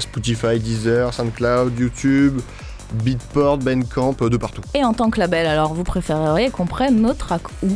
Spotify, 0.00 0.58
Deezer, 0.60 1.12
SoundCloud, 1.12 1.76
YouTube, 1.78 2.40
Beatport, 2.94 3.58
Bandcamp, 3.58 4.16
euh, 4.22 4.28
de 4.28 4.36
partout. 4.36 4.62
Et 4.74 4.84
en 4.84 4.92
tant 4.94 5.10
que 5.10 5.18
label, 5.18 5.46
alors 5.46 5.74
vous 5.74 5.84
préféreriez 5.84 6.50
qu'on 6.50 6.66
prenne 6.66 7.00
nos 7.00 7.14
tracks 7.14 7.48
où? 7.62 7.68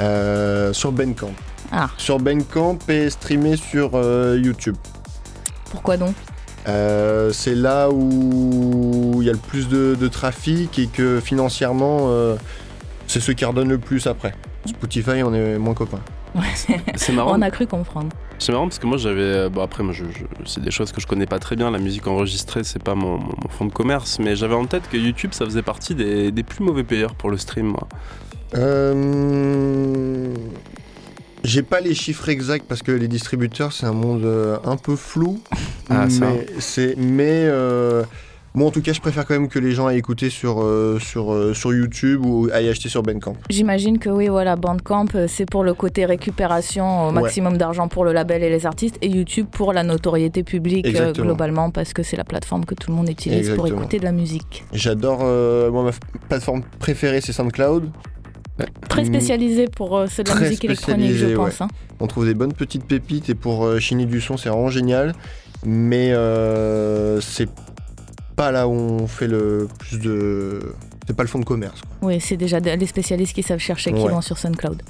Euh, 0.00 0.72
sur 0.72 0.92
Bandcamp. 0.92 1.32
Ah. 1.72 1.88
Sur 1.96 2.18
Bandcamp 2.18 2.78
et 2.88 3.10
streamé 3.10 3.56
sur 3.56 3.92
euh, 3.94 4.40
YouTube. 4.42 4.76
Pourquoi 5.70 5.96
donc? 5.96 6.14
Euh, 6.68 7.32
c'est 7.32 7.54
là 7.54 7.90
où 7.90 9.18
il 9.20 9.26
y 9.26 9.30
a 9.30 9.32
le 9.32 9.38
plus 9.38 9.68
de, 9.68 9.96
de 9.98 10.08
trafic 10.08 10.78
et 10.78 10.86
que 10.88 11.20
financièrement, 11.20 12.08
euh, 12.08 12.36
c'est 13.06 13.20
ceux 13.20 13.34
qui 13.34 13.44
redonnent 13.44 13.68
le 13.68 13.78
plus 13.78 14.06
après. 14.06 14.34
Spotify, 14.66 15.22
on 15.22 15.32
est 15.32 15.58
moins 15.58 15.74
copains. 15.74 16.00
C'est 16.96 17.12
marrant. 17.12 17.32
On 17.38 17.42
a 17.42 17.50
cru 17.50 17.66
comprendre. 17.66 18.08
C'est 18.38 18.52
marrant 18.52 18.66
parce 18.68 18.78
que 18.78 18.86
moi 18.86 18.96
j'avais. 18.98 19.20
euh, 19.22 19.48
Bon, 19.48 19.62
après, 19.62 19.82
moi, 19.82 19.92
je, 19.94 20.04
je- 20.04 20.24
c'est 20.44 20.62
des 20.62 20.70
choses 20.70 20.92
que 20.92 21.00
je 21.00 21.06
connais 21.06 21.26
pas 21.26 21.38
très 21.38 21.56
bien. 21.56 21.70
La 21.70 21.78
musique 21.78 22.06
enregistrée, 22.06 22.64
c'est 22.64 22.82
pas 22.82 22.94
mon, 22.94 23.16
mon- 23.18 23.34
mon 23.42 23.48
fond 23.48 23.64
de 23.64 23.72
commerce. 23.72 24.18
Mais 24.18 24.36
j'avais 24.36 24.54
en 24.54 24.66
tête 24.66 24.88
que 24.90 24.96
YouTube, 24.96 25.30
ça 25.32 25.44
faisait 25.46 25.62
partie 25.62 25.94
des, 25.94 26.30
des 26.32 26.42
plus 26.42 26.62
mauvais 26.64 26.84
payeurs 26.84 27.14
pour 27.14 27.30
le 27.30 27.38
stream, 27.38 27.66
moi. 27.68 27.88
Euh, 28.54 30.34
J'ai 31.44 31.62
pas 31.62 31.80
les 31.80 31.94
chiffres 31.94 32.28
exacts 32.28 32.66
parce 32.68 32.82
que 32.82 32.92
les 32.92 33.08
distributeurs, 33.08 33.72
c'est 33.72 33.86
un 33.86 33.92
monde 33.92 34.24
euh, 34.24 34.58
un 34.64 34.76
peu 34.76 34.96
flou. 34.96 35.40
Ah, 35.88 36.10
ça. 36.10 36.26
mais 36.26 36.46
c'est 36.58 36.94
mais 36.96 37.44
euh, 37.44 38.02
moi 38.56 38.66
en 38.66 38.70
tout 38.72 38.80
cas, 38.82 38.92
je 38.92 39.00
préfère 39.00 39.24
quand 39.26 39.34
même 39.34 39.48
que 39.48 39.60
les 39.60 39.70
gens 39.70 39.86
aillent 39.86 39.98
écouter 39.98 40.28
sur 40.30 40.60
euh, 40.62 40.98
sur 40.98 41.32
euh, 41.32 41.54
sur 41.54 41.72
YouTube 41.72 42.24
ou 42.26 42.48
aillent 42.52 42.68
acheter 42.70 42.88
sur 42.88 43.02
Bandcamp. 43.04 43.36
J'imagine 43.50 43.98
que 44.00 44.08
oui, 44.10 44.26
voilà, 44.26 44.56
Bandcamp, 44.56 45.06
euh, 45.14 45.26
c'est 45.28 45.46
pour 45.48 45.62
le 45.62 45.74
côté 45.74 46.04
récupération 46.06 47.04
au 47.04 47.12
Ouais. 47.12 47.20
maximum 47.22 47.56
d'argent 47.58 47.86
pour 47.86 48.04
le 48.04 48.12
label 48.12 48.42
et 48.42 48.50
les 48.50 48.66
artistes, 48.66 48.96
et 49.02 49.08
YouTube 49.08 49.46
pour 49.52 49.72
la 49.72 49.84
notoriété 49.84 50.42
publique 50.42 50.86
euh, 50.96 51.12
globalement, 51.12 51.70
parce 51.70 51.92
que 51.92 52.02
c'est 52.02 52.16
la 52.16 52.24
plateforme 52.24 52.64
que 52.64 52.74
tout 52.74 52.90
le 52.90 52.96
monde 52.96 53.08
utilise 53.08 53.50
pour 53.50 53.66
écouter 53.68 53.98
de 54.00 54.04
la 54.04 54.12
musique. 54.12 54.64
J'adore 54.72 55.20
moi 55.70 55.82
ma 55.84 55.90
plateforme 56.28 56.62
préférée, 56.80 57.20
c'est 57.20 57.32
SoundCloud. 57.32 57.90
Très 58.88 59.02
Mm. 59.02 59.06
spécialisé 59.06 59.66
pour 59.66 59.98
euh, 59.98 60.06
ceux 60.06 60.22
de 60.22 60.30
la 60.30 60.36
musique 60.40 60.64
électronique, 60.64 61.12
je 61.12 61.26
pense. 61.36 61.60
hein. 61.60 61.68
On 62.00 62.06
trouve 62.06 62.24
des 62.24 62.32
bonnes 62.32 62.54
petites 62.54 62.84
pépites 62.86 63.28
et 63.28 63.34
pour 63.34 63.66
euh, 63.66 63.78
chiner 63.78 64.06
du 64.06 64.18
son, 64.22 64.38
c'est 64.38 64.48
vraiment 64.48 64.70
génial. 64.70 65.12
Mais 65.66 66.12
euh, 66.12 67.20
c'est 67.20 67.50
pas 68.36 68.52
là 68.52 68.68
où 68.68 68.72
on 68.72 69.06
fait 69.06 69.26
le 69.28 69.66
plus 69.78 69.98
de. 69.98 70.60
C'est 71.06 71.16
pas 71.16 71.22
le 71.22 71.28
fond 71.28 71.38
de 71.38 71.44
commerce. 71.44 71.80
quoi. 71.80 72.08
Oui, 72.08 72.20
c'est 72.20 72.36
déjà 72.36 72.60
des 72.60 72.76
des 72.76 72.86
spécialistes 72.86 73.32
qui 73.34 73.42
savent 73.42 73.58
chercher 73.58 73.92
qui 73.92 74.00
Ouais. 74.02 74.10
vont 74.12 74.20
sur 74.20 74.38
SoundCloud. 74.38 74.82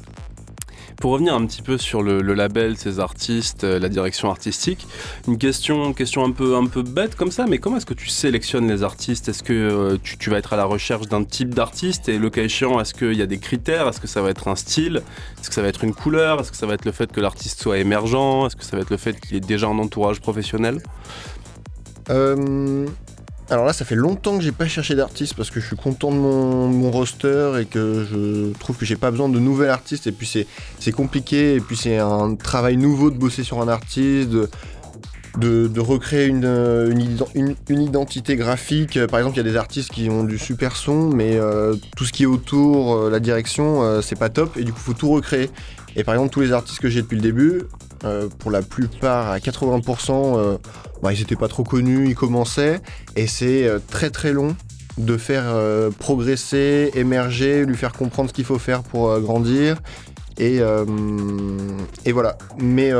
Pour 0.98 1.10
revenir 1.12 1.34
un 1.34 1.44
petit 1.44 1.60
peu 1.60 1.76
sur 1.76 2.02
le, 2.02 2.22
le 2.22 2.32
label, 2.32 2.78
ces 2.78 3.00
artistes, 3.00 3.64
euh, 3.64 3.78
la 3.78 3.90
direction 3.90 4.30
artistique, 4.30 4.86
une 5.28 5.36
question, 5.36 5.92
question 5.92 6.24
un, 6.24 6.30
peu, 6.30 6.56
un 6.56 6.64
peu 6.66 6.82
bête 6.82 7.16
comme 7.16 7.30
ça, 7.30 7.44
mais 7.46 7.58
comment 7.58 7.76
est-ce 7.76 7.84
que 7.84 7.92
tu 7.92 8.08
sélectionnes 8.08 8.66
les 8.66 8.82
artistes? 8.82 9.28
Est-ce 9.28 9.42
que 9.42 9.52
euh, 9.52 9.98
tu, 10.02 10.16
tu 10.16 10.30
vas 10.30 10.38
être 10.38 10.54
à 10.54 10.56
la 10.56 10.64
recherche 10.64 11.06
d'un 11.06 11.22
type 11.22 11.54
d'artiste 11.54 12.08
et 12.08 12.16
le 12.18 12.30
cas 12.30 12.44
échéant, 12.44 12.80
est-ce 12.80 12.94
qu'il 12.94 13.12
y 13.12 13.20
a 13.20 13.26
des 13.26 13.36
critères? 13.38 13.86
Est-ce 13.88 14.00
que 14.00 14.06
ça 14.06 14.22
va 14.22 14.30
être 14.30 14.48
un 14.48 14.56
style? 14.56 15.02
Est-ce 15.38 15.50
que 15.50 15.54
ça 15.54 15.60
va 15.60 15.68
être 15.68 15.84
une 15.84 15.92
couleur? 15.92 16.40
Est-ce 16.40 16.50
que 16.50 16.56
ça 16.56 16.66
va 16.66 16.72
être 16.72 16.86
le 16.86 16.92
fait 16.92 17.12
que 17.12 17.20
l'artiste 17.20 17.60
soit 17.60 17.76
émergent? 17.76 18.46
Est-ce 18.46 18.56
que 18.56 18.64
ça 18.64 18.74
va 18.76 18.82
être 18.82 18.90
le 18.90 18.96
fait 18.96 19.20
qu'il 19.20 19.36
ait 19.36 19.40
déjà 19.40 19.66
un 19.66 19.78
entourage 19.78 20.22
professionnel? 20.22 20.80
Euh, 22.08 22.86
alors 23.50 23.64
là, 23.64 23.72
ça 23.72 23.84
fait 23.84 23.94
longtemps 23.94 24.36
que 24.38 24.42
j'ai 24.42 24.52
pas 24.52 24.66
cherché 24.66 24.94
d'artiste 24.94 25.34
parce 25.34 25.50
que 25.50 25.60
je 25.60 25.66
suis 25.66 25.76
content 25.76 26.10
de 26.10 26.16
mon, 26.16 26.68
mon 26.68 26.90
roster 26.90 27.52
et 27.60 27.64
que 27.64 28.04
je 28.10 28.52
trouve 28.58 28.76
que 28.76 28.84
j'ai 28.84 28.96
pas 28.96 29.10
besoin 29.10 29.28
de 29.28 29.38
nouvel 29.38 29.70
artiste. 29.70 30.06
Et 30.06 30.12
puis 30.12 30.26
c'est 30.80 30.92
compliqué 30.92 31.54
et 31.54 31.60
puis 31.60 31.76
c'est 31.76 31.98
un 31.98 32.34
travail 32.34 32.76
nouveau 32.76 33.10
de 33.10 33.16
bosser 33.18 33.44
sur 33.44 33.60
un 33.62 33.68
artiste. 33.68 34.30
De, 35.38 35.78
recréer 35.78 36.28
une, 36.28 36.46
euh, 36.46 36.90
une, 36.90 37.00
ident- 37.02 37.28
une- 37.34 37.56
une 37.68 37.82
identité 37.82 38.36
graphique. 38.36 38.98
Par 39.06 39.20
exemple, 39.20 39.36
il 39.36 39.44
y 39.44 39.46
a 39.46 39.50
des 39.50 39.56
artistes 39.58 39.90
qui 39.92 40.08
ont 40.08 40.24
du 40.24 40.38
super 40.38 40.74
son, 40.76 41.10
mais 41.10 41.36
euh, 41.36 41.74
tout 41.94 42.06
ce 42.06 42.12
qui 42.14 42.22
est 42.22 42.26
autour, 42.26 42.94
euh, 42.96 43.10
la 43.10 43.20
direction, 43.20 44.00
c'est 44.00 44.18
pas 44.18 44.30
top, 44.30 44.56
et 44.56 44.64
du 44.64 44.72
coup, 44.72 44.78
faut 44.80 44.94
tout 44.94 45.10
recréer. 45.10 45.50
Et 45.94 46.04
par 46.04 46.14
exemple, 46.14 46.32
tous 46.32 46.40
les 46.40 46.52
artistes 46.52 46.80
que 46.80 46.88
j'ai 46.88 47.02
depuis 47.02 47.16
le 47.16 47.22
début, 47.22 47.62
euh, 48.04 48.28
pour 48.38 48.50
la 48.50 48.62
plupart, 48.62 49.30
à 49.30 49.38
80%, 49.38 50.36
euh, 50.36 50.58
bah, 51.02 51.12
ils 51.12 51.20
étaient 51.22 51.36
pas 51.36 51.48
trop 51.48 51.64
connus, 51.64 52.08
ils 52.08 52.14
commençaient, 52.14 52.80
et 53.16 53.26
c'est 53.26 53.66
euh, 53.66 53.78
très 53.90 54.10
très 54.10 54.32
long 54.32 54.56
de 54.98 55.18
faire 55.18 55.54
progresser, 55.98 56.90
émerger, 56.94 57.66
lui 57.66 57.76
faire 57.76 57.92
comprendre 57.92 58.30
ce 58.30 58.34
qu'il 58.34 58.46
faut 58.46 58.58
faire 58.58 58.82
pour 58.82 59.20
grandir. 59.20 59.76
Et, 60.38 60.62
et 62.06 62.12
voilà. 62.12 62.38
Mais 62.58 62.94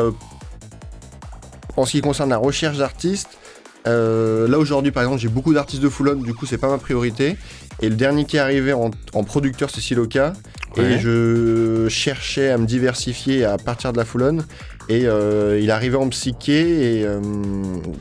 en 1.79 1.87
ce 1.87 1.93
qui 1.93 2.03
concerne 2.03 2.29
la 2.29 2.37
recherche 2.37 2.77
d'artistes, 2.77 3.39
là 3.87 4.59
aujourd'hui 4.59 4.93
par 4.93 5.05
exemple 5.05 5.23
j'ai 5.23 5.29
beaucoup 5.29 5.55
d'artistes 5.55 5.81
de 5.81 5.89
Foulon, 5.89 6.17
du 6.17 6.35
coup 6.35 6.45
c'est 6.45 6.59
pas 6.59 6.69
ma 6.69 6.77
priorité. 6.77 7.39
Et 7.81 7.89
le 7.89 7.97
dernier 7.97 8.27
qui 8.27 8.37
est 8.37 8.41
arrivé 8.41 8.75
en, 8.75 8.91
en 9.15 9.25
producteur 9.25 9.71
c'est 9.71 9.81
Siloka. 9.81 10.35
Ouais. 10.77 10.85
Et 10.85 10.99
je 10.99 11.89
cherchais 11.89 12.51
à 12.51 12.59
me 12.59 12.67
diversifier 12.67 13.47
à 13.47 13.57
partir 13.57 13.93
de 13.95 13.97
la 13.97 14.05
Foulon. 14.05 14.45
Et 14.89 15.07
euh, 15.07 15.59
il 15.61 15.69
est 15.69 15.73
arrivé 15.73 15.97
en 15.97 16.09
psyché 16.09 16.99
et 16.99 17.05
euh, 17.05 17.21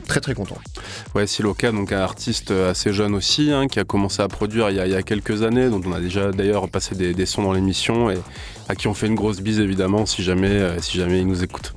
très 0.06 0.20
très 0.20 0.34
content. 0.34 0.56
Ouais, 1.14 1.26
Siloka, 1.26 1.72
donc 1.72 1.90
un 1.92 1.98
artiste 1.98 2.52
assez 2.52 2.92
jeune 2.92 3.14
aussi, 3.14 3.50
hein, 3.50 3.66
qui 3.66 3.80
a 3.80 3.84
commencé 3.84 4.22
à 4.22 4.28
produire 4.28 4.70
il 4.70 4.76
y 4.76 4.94
a, 4.94 5.02
quelques 5.02 5.42
années, 5.42 5.68
dont 5.68 5.80
on 5.84 5.92
a 5.92 6.00
déjà 6.00 6.30
d'ailleurs 6.30 6.68
passé 6.68 6.94
des, 6.94 7.26
sons 7.26 7.42
dans 7.42 7.52
l'émission 7.52 8.10
et 8.10 8.18
à 8.68 8.74
qui 8.74 8.88
on 8.88 8.94
fait 8.94 9.06
une 9.06 9.14
grosse 9.14 9.40
bise 9.40 9.60
évidemment 9.60 10.06
si 10.06 10.22
jamais, 10.22 10.48
euh, 10.48 10.80
si 10.80 10.98
jamais 10.98 11.20
il 11.20 11.26
nous 11.26 11.42
écoute. 11.42 11.74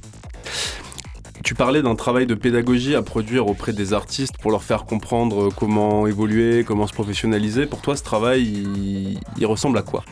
Tu 1.43 1.55
parlais 1.55 1.81
d'un 1.81 1.95
travail 1.95 2.25
de 2.27 2.35
pédagogie 2.35 2.95
à 2.95 3.01
produire 3.01 3.47
auprès 3.47 3.73
des 3.73 3.93
artistes 3.93 4.37
pour 4.37 4.51
leur 4.51 4.63
faire 4.63 4.85
comprendre 4.85 5.47
euh, 5.47 5.49
comment 5.55 6.05
évoluer, 6.05 6.63
comment 6.63 6.85
se 6.85 6.93
professionnaliser. 6.93 7.65
Pour 7.65 7.81
toi, 7.81 7.95
ce 7.95 8.03
travail, 8.03 8.43
il, 8.43 9.19
il 9.37 9.45
ressemble 9.45 9.77
à 9.77 9.81
quoi? 9.81 10.03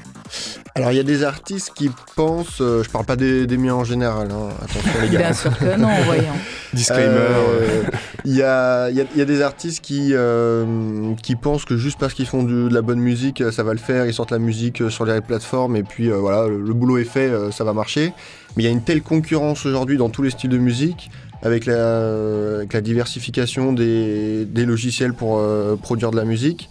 Alors 0.75 0.91
il 0.91 0.97
y 0.97 0.99
a 0.99 1.03
des 1.03 1.23
artistes 1.23 1.71
qui 1.75 1.89
pensent, 2.15 2.61
euh, 2.61 2.83
je 2.83 2.89
parle 2.89 3.05
pas 3.05 3.15
des, 3.15 3.47
des 3.47 3.57
miens 3.57 3.75
en 3.75 3.83
général, 3.83 4.27
hein, 4.31 4.49
attention 4.61 5.01
les 5.01 5.09
gars. 5.09 5.17
Bien 5.19 5.33
sûr 5.33 5.57
que 5.57 5.75
non, 5.77 5.89
voyons. 6.05 6.33
Disclaimer. 6.73 7.05
Euh, 7.17 7.83
Il 8.25 8.35
y, 8.35 8.43
a, 8.43 8.89
il 8.89 8.97
y 8.97 9.01
a- 9.01 9.05
il 9.13 9.17
y 9.19 9.21
a 9.21 9.25
des 9.25 9.41
artistes 9.41 9.81
qui, 9.81 10.09
euh, 10.13 11.13
qui 11.23 11.35
pensent 11.35 11.65
que 11.65 11.77
juste 11.77 11.97
parce 11.99 12.13
qu'ils 12.13 12.25
font 12.27 12.43
du- 12.43 12.69
de 12.69 12.73
la 12.73 12.81
bonne 12.81 12.99
musique, 12.99 13.43
ça 13.51 13.63
va 13.63 13.71
le 13.73 13.79
faire, 13.79 14.05
ils 14.05 14.13
sortent 14.13 14.31
la 14.31 14.39
musique 14.39 14.81
euh, 14.81 14.89
sur 14.89 15.05
les 15.05 15.21
plateformes 15.21 15.75
et 15.75 15.83
puis 15.83 16.09
euh, 16.11 16.17
voilà, 16.17 16.47
le, 16.47 16.59
le 16.61 16.73
boulot 16.73 16.97
est 16.97 17.03
fait, 17.05 17.31
ça 17.51 17.63
va 17.63 17.73
marcher. 17.73 18.13
Mais 18.55 18.63
il 18.63 18.65
y 18.65 18.69
a 18.69 18.71
une 18.71 18.83
telle 18.83 19.01
concurrence 19.01 19.65
aujourd'hui 19.65 19.97
dans 19.97 20.09
tous 20.09 20.23
les 20.23 20.29
styles 20.31 20.49
de 20.49 20.57
musique, 20.57 21.09
avec 21.43 21.65
la, 21.65 22.55
avec 22.57 22.73
la 22.73 22.81
diversification 22.81 23.71
des, 23.71 24.45
des 24.45 24.65
logiciels 24.65 25.13
pour 25.13 25.37
euh, 25.37 25.75
produire 25.75 26.11
de 26.11 26.17
la 26.17 26.25
musique, 26.25 26.67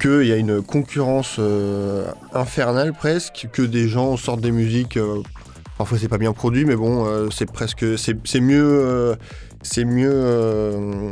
qu'il 0.00 0.26
y 0.26 0.32
a 0.32 0.36
une 0.36 0.62
concurrence 0.62 1.36
euh, 1.38 2.06
infernale 2.32 2.92
presque, 2.92 3.48
que 3.52 3.62
des 3.62 3.88
gens 3.88 4.16
sortent 4.16 4.40
des 4.40 4.52
musiques. 4.52 4.96
euh, 4.96 5.22
Parfois 5.76 5.98
c'est 5.98 6.08
pas 6.08 6.18
bien 6.18 6.32
produit, 6.32 6.64
mais 6.64 6.76
bon, 6.76 7.04
euh, 7.06 7.28
c'est 7.32 7.50
presque, 7.50 7.84
c'est 7.98 8.40
mieux, 8.40 9.16
c'est 9.62 9.84
mieux. 9.84 11.10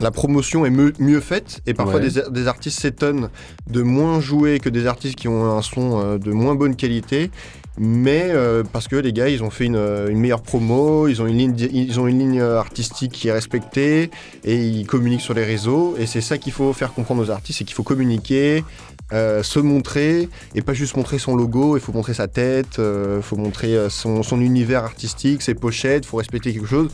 La 0.00 0.10
promotion 0.10 0.66
est 0.66 0.70
mieux, 0.70 0.92
mieux 0.98 1.20
faite 1.20 1.60
et 1.66 1.74
parfois 1.74 2.00
Ouais. 2.00 2.08
des, 2.10 2.22
des 2.30 2.46
artistes 2.48 2.80
s'étonnent 2.80 3.28
de 3.70 3.82
moins 3.82 4.20
jouer 4.20 4.58
que 4.58 4.68
des 4.68 4.86
artistes 4.86 5.14
qui 5.16 5.28
ont 5.28 5.56
un 5.56 5.62
son 5.62 6.00
euh, 6.00 6.18
de 6.18 6.32
moins 6.32 6.54
bonne 6.56 6.74
qualité, 6.76 7.30
mais 7.78 8.24
euh, 8.30 8.62
parce 8.72 8.88
que 8.88 8.96
les 8.96 9.12
gars 9.12 9.28
ils 9.28 9.42
ont 9.42 9.50
fait 9.50 9.66
une, 9.66 9.76
euh, 9.76 10.08
une 10.08 10.18
meilleure 10.18 10.42
promo, 10.42 11.06
ils 11.08 11.22
ont 11.22 11.26
une 11.26 11.38
ligne, 11.38 11.52
di- 11.52 11.70
ils 11.72 11.98
ont 12.00 12.06
une 12.08 12.18
ligne 12.18 12.40
artistique 12.40 13.12
qui 13.12 13.28
est 13.28 13.32
respectée 13.32 14.10
et 14.44 14.56
ils 14.66 14.86
communiquent 14.86 15.20
sur 15.20 15.34
les 15.34 15.44
réseaux 15.44 15.94
et 15.98 16.06
c'est 16.06 16.20
ça 16.20 16.38
qu'il 16.38 16.52
faut 16.52 16.72
faire 16.72 16.92
comprendre 16.92 17.22
aux 17.22 17.30
artistes, 17.30 17.58
c'est 17.60 17.64
qu'il 17.64 17.74
faut 17.74 17.82
communiquer, 17.84 18.64
euh, 19.12 19.42
se 19.44 19.58
montrer 19.60 20.28
et 20.56 20.62
pas 20.62 20.72
juste 20.74 20.96
montrer 20.96 21.18
son 21.18 21.36
logo, 21.36 21.76
il 21.76 21.80
faut 21.80 21.92
montrer 21.92 22.14
sa 22.14 22.26
tête, 22.28 22.78
il 22.78 23.22
faut 23.22 23.36
montrer 23.36 23.76
son, 23.90 24.22
son 24.22 24.40
univers 24.40 24.82
artistique, 24.84 25.42
ses 25.42 25.54
pochettes, 25.54 26.04
il 26.04 26.08
faut 26.08 26.16
respecter 26.16 26.52
quelque 26.52 26.66
chose. 26.66 26.90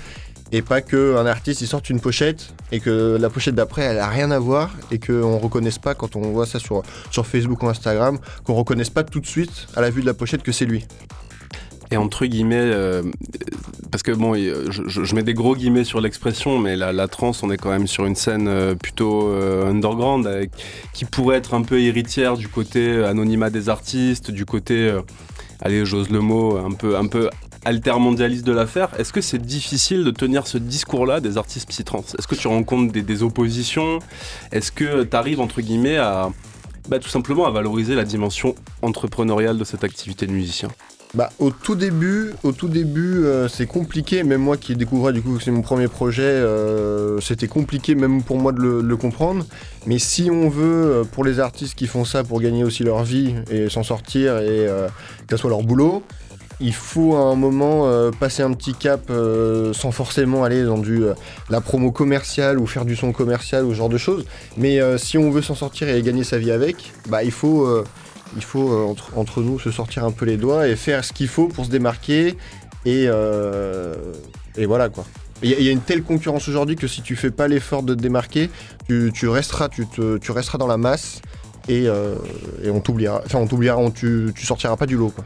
Et 0.52 0.62
pas 0.62 0.80
qu'un 0.80 1.26
artiste 1.26 1.60
il 1.60 1.66
sorte 1.66 1.90
une 1.90 2.00
pochette 2.00 2.52
et 2.72 2.80
que 2.80 3.16
la 3.20 3.30
pochette 3.30 3.54
d'après 3.54 3.82
elle 3.82 3.98
a 3.98 4.08
rien 4.08 4.30
à 4.30 4.38
voir 4.38 4.70
et 4.90 4.98
qu'on 4.98 5.38
reconnaisse 5.38 5.78
pas 5.78 5.94
quand 5.94 6.16
on 6.16 6.22
voit 6.32 6.46
ça 6.46 6.58
sur, 6.58 6.82
sur 7.10 7.26
Facebook 7.26 7.62
ou 7.62 7.68
Instagram, 7.68 8.18
qu'on 8.44 8.54
reconnaisse 8.54 8.90
pas 8.90 9.04
tout 9.04 9.20
de 9.20 9.26
suite 9.26 9.68
à 9.76 9.80
la 9.80 9.90
vue 9.90 10.00
de 10.00 10.06
la 10.06 10.14
pochette 10.14 10.42
que 10.42 10.52
c'est 10.52 10.66
lui. 10.66 10.86
Et 11.92 11.96
entre 11.96 12.24
guillemets, 12.26 12.56
euh, 12.56 13.02
parce 13.90 14.04
que 14.04 14.12
bon, 14.12 14.34
je, 14.34 15.14
mets 15.14 15.24
des 15.24 15.34
gros 15.34 15.56
guillemets 15.56 15.82
sur 15.82 16.00
l'expression, 16.00 16.58
mais 16.58 16.76
la, 16.76 16.92
la 16.92 17.08
trance, 17.08 17.42
on 17.42 17.50
est 17.50 17.56
quand 17.56 17.70
même 17.70 17.88
sur 17.88 18.06
une 18.06 18.14
scène 18.14 18.46
euh, 18.46 18.76
plutôt 18.76 19.28
euh, 19.28 19.68
underground, 19.68 20.48
qui 20.92 21.04
pourrait 21.04 21.38
être 21.38 21.52
un 21.52 21.62
peu 21.62 21.80
héritière 21.80 22.36
du 22.36 22.46
côté 22.46 23.02
anonymat 23.04 23.50
des 23.50 23.68
artistes, 23.68 24.30
du 24.30 24.46
côté, 24.46 24.96
allez, 25.60 25.84
j'ose 25.84 26.10
le 26.10 26.20
mot, 26.20 26.58
un 26.58 26.70
peu, 26.70 26.96
un 26.96 27.08
peu 27.08 27.28
altermondialiste 27.64 28.46
de 28.46 28.52
l'affaire. 28.52 28.88
Est-ce 28.98 29.12
que 29.12 29.20
c'est 29.20 29.38
difficile 29.38 30.04
de 30.04 30.10
tenir 30.10 30.46
ce 30.46 30.58
discours-là 30.58 31.20
des 31.20 31.36
artistes 31.36 31.68
psy-trans 31.68 32.04
Est-ce 32.18 32.26
que 32.26 32.34
tu 32.34 32.48
rencontres 32.48 32.92
des, 32.92 33.22
oppositions? 33.22 33.98
Est-ce 34.52 34.72
que 34.72 35.04
tu 35.04 35.16
arrives, 35.16 35.40
entre 35.40 35.60
guillemets, 35.60 35.98
à 35.98 36.30
bah, 36.88 36.98
tout 36.98 37.08
simplement 37.08 37.46
à 37.46 37.50
valoriser 37.50 37.94
la 37.94 38.04
dimension 38.04 38.54
entrepreneuriale 38.82 39.58
de 39.58 39.64
cette 39.64 39.84
activité 39.84 40.26
de 40.26 40.32
musicien? 40.32 40.70
Bah, 41.12 41.30
au 41.40 41.50
tout 41.50 41.74
début, 41.74 42.32
au 42.44 42.52
tout 42.52 42.68
début, 42.68 43.24
euh, 43.24 43.48
c'est 43.48 43.66
compliqué. 43.66 44.22
Même 44.22 44.40
moi 44.40 44.56
qui 44.56 44.76
découvrais 44.76 45.12
du 45.12 45.22
coup 45.22 45.36
que 45.36 45.42
c'est 45.42 45.50
mon 45.50 45.62
premier 45.62 45.88
projet, 45.88 46.22
euh, 46.22 47.20
c'était 47.20 47.48
compliqué 47.48 47.96
même 47.96 48.22
pour 48.22 48.38
moi 48.38 48.52
de 48.52 48.60
le, 48.80 48.96
comprendre. 48.96 49.44
Mais 49.86 49.98
si 49.98 50.30
on 50.30 50.48
veut, 50.48 50.62
euh, 50.64 51.04
pour 51.04 51.24
les 51.24 51.40
artistes 51.40 51.74
qui 51.74 51.88
font 51.88 52.04
ça 52.04 52.22
pour 52.22 52.40
gagner 52.40 52.62
aussi 52.62 52.84
leur 52.84 53.02
vie 53.02 53.34
et 53.50 53.68
s'en 53.68 53.82
sortir 53.82 54.38
et 54.38 54.66
que 55.26 55.30
ce 55.32 55.36
soit 55.36 55.50
leur 55.50 55.62
boulot, 55.62 56.04
il 56.60 56.74
faut 56.74 57.16
à 57.16 57.20
un 57.20 57.34
moment 57.34 57.86
euh, 57.86 58.10
passer 58.10 58.42
un 58.42 58.52
petit 58.52 58.74
cap 58.74 59.08
euh, 59.10 59.72
sans 59.72 59.92
forcément 59.92 60.44
aller 60.44 60.62
dans 60.64 60.78
du 60.78 61.04
euh, 61.04 61.14
la 61.48 61.60
promo 61.60 61.90
commerciale 61.90 62.58
ou 62.58 62.66
faire 62.66 62.84
du 62.84 62.96
son 62.96 63.12
commercial 63.12 63.64
ou 63.64 63.70
ce 63.70 63.76
genre 63.76 63.88
de 63.88 63.98
choses. 63.98 64.26
Mais 64.56 64.80
si 64.98 65.16
on 65.16 65.30
veut 65.30 65.42
s'en 65.42 65.54
sortir 65.54 65.88
et 65.88 66.00
gagner 66.02 66.24
sa 66.24 66.38
vie 66.38 66.50
avec, 66.50 66.92
bah 67.08 67.22
il 67.22 67.32
faut 67.32 67.84
entre, 69.16 69.42
nous 69.42 69.58
se 69.58 69.70
sortir 69.70 70.04
un 70.04 70.12
peu 70.12 70.26
les 70.26 70.36
doigts 70.36 70.68
et 70.68 70.76
faire 70.76 71.04
ce 71.04 71.12
qu'il 71.12 71.28
faut 71.28 71.48
pour 71.48 71.64
se 71.64 71.70
démarquer 71.70 72.36
et 72.84 73.06
voilà 74.66 74.88
quoi. 74.88 75.04
Il 75.42 75.48
y, 75.48 75.68
a 75.68 75.72
une 75.72 75.80
telle 75.80 76.02
concurrence 76.02 76.48
aujourd'hui 76.48 76.76
que 76.76 76.86
si 76.86 77.00
tu 77.00 77.16
fais 77.16 77.30
pas 77.30 77.48
l'effort 77.48 77.82
de 77.82 77.94
te 77.94 78.00
démarquer, 78.02 78.50
tu, 78.88 79.28
resteras 79.28 79.68
dans 80.58 80.66
la 80.66 80.76
masse 80.76 81.22
et, 81.68 81.84
et 81.84 82.70
on 82.70 82.80
t'oubliera. 82.80 83.22
Enfin 83.24 83.38
on 83.38 83.46
t'oubliera, 83.46 83.78
tu, 83.94 84.32
tu 84.34 84.44
sortiras 84.44 84.76
pas 84.76 84.86
du 84.86 84.96
lot 84.96 85.08
quoi. 85.08 85.24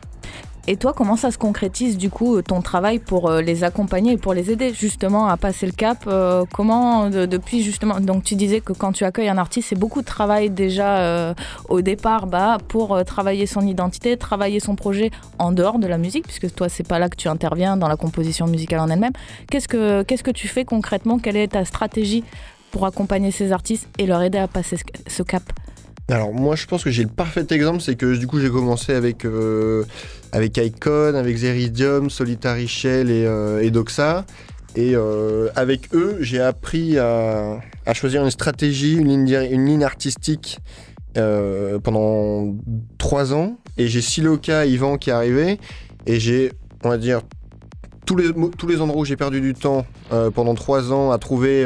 Et 0.66 0.77
toi, 0.77 0.94
comment 0.94 1.16
ça 1.16 1.31
se 1.31 1.37
concrétise 1.37 1.98
du 1.98 2.09
coup 2.09 2.40
ton 2.40 2.62
travail 2.62 2.98
pour 2.98 3.29
euh, 3.29 3.42
les 3.42 3.64
accompagner 3.64 4.12
et 4.12 4.16
pour 4.16 4.33
les 4.33 4.50
aider 4.50 4.72
justement 4.72 5.29
à 5.29 5.37
passer 5.37 5.66
le 5.66 5.72
cap 5.72 6.05
euh, 6.07 6.44
Comment 6.50 7.11
depuis 7.11 7.62
justement 7.62 8.00
donc 8.00 8.24
tu 8.24 8.35
disais 8.35 8.61
que 8.62 8.72
quand 8.72 8.92
tu 8.92 9.05
accueilles 9.05 9.29
un 9.29 9.37
artiste, 9.37 9.68
c'est 9.68 9.79
beaucoup 9.79 10.00
de 10.00 10.07
travail 10.07 10.48
déjà 10.48 11.00
euh, 11.00 11.35
au 11.68 11.83
départ 11.83 12.27
bah, 12.27 12.57
pour 12.66 13.05
travailler 13.05 13.44
son 13.44 13.66
identité, 13.66 14.16
travailler 14.16 14.59
son 14.59 14.74
projet 14.74 15.11
en 15.38 15.53
dehors 15.53 15.79
de 15.79 15.87
la 15.87 15.98
musique 15.98 16.24
puisque 16.24 16.55
toi 16.55 16.70
c'est 16.70 16.87
pas 16.87 16.98
là 16.98 17.11
que 17.11 17.16
tu 17.16 17.29
interviens 17.29 17.77
dans 17.77 17.88
la 17.88 17.96
composition 17.96 18.46
musicale 18.46 18.81
en 18.81 18.88
elle-même. 18.88 19.12
Qu'est-ce 19.50 19.68
que 19.68 20.03
qu'est-ce 20.03 20.22
que 20.22 20.31
tu 20.31 20.48
fais 20.48 20.64
concrètement? 20.64 21.18
Quelle 21.18 21.37
est 21.37 21.48
ta 21.48 21.66
stratégie 21.66 22.24
pour 22.70 22.87
accompagner 22.87 23.33
ces 23.33 23.53
artistes 23.53 23.87
et 23.98 24.07
leur 24.07 24.22
aider 24.22 24.38
à 24.38 24.48
passer 24.48 24.79
ce 25.07 25.22
cap? 25.22 25.42
Alors 26.08 26.34
moi 26.34 26.54
je 26.54 26.66
pense 26.66 26.84
que 26.84 26.90
j'ai 26.90 27.02
le 27.02 27.08
parfait 27.08 27.46
exemple, 27.50 27.80
c'est 27.80 27.96
que 27.96 28.16
du 28.16 28.26
coup 28.26 28.38
j'ai 28.38 28.50
commencé 28.50 28.92
avec, 28.92 29.24
euh, 29.24 29.84
Icon, 30.34 31.14
avec 31.14 31.36
Zeridium, 31.36 32.10
Solitary 32.10 32.68
Shell 32.68 33.10
et, 33.10 33.24
euh, 33.26 33.62
et 33.62 33.70
Doxa. 33.70 34.26
Et 34.76 34.94
euh, 34.94 35.48
avec 35.56 35.94
eux 35.94 36.18
j'ai 36.20 36.40
appris 36.40 36.98
à, 36.98 37.60
choisir 37.94 38.22
une 38.22 38.30
stratégie, 38.30 38.96
une 38.96 39.26
ligne, 39.26 39.84
artistique 39.84 40.58
pendant 41.14 42.54
trois 42.98 43.32
ans. 43.32 43.56
Et 43.78 43.86
j'ai 43.86 44.02
Siloka, 44.02 44.66
Yvan 44.66 44.98
qui 44.98 45.10
est 45.10 45.14
arrivé. 45.14 45.58
Et 46.06 46.20
j'ai, 46.20 46.52
on 46.82 46.90
va 46.90 46.98
dire, 46.98 47.22
tous 48.04 48.16
les, 48.16 48.30
tous 48.58 48.66
les 48.66 48.80
endroits 48.82 49.00
où 49.00 49.04
j'ai 49.06 49.16
perdu 49.16 49.40
du 49.40 49.54
temps 49.54 49.86
pendant 50.34 50.54
trois 50.54 50.92
ans 50.92 51.12
à 51.12 51.18
trouver 51.18 51.64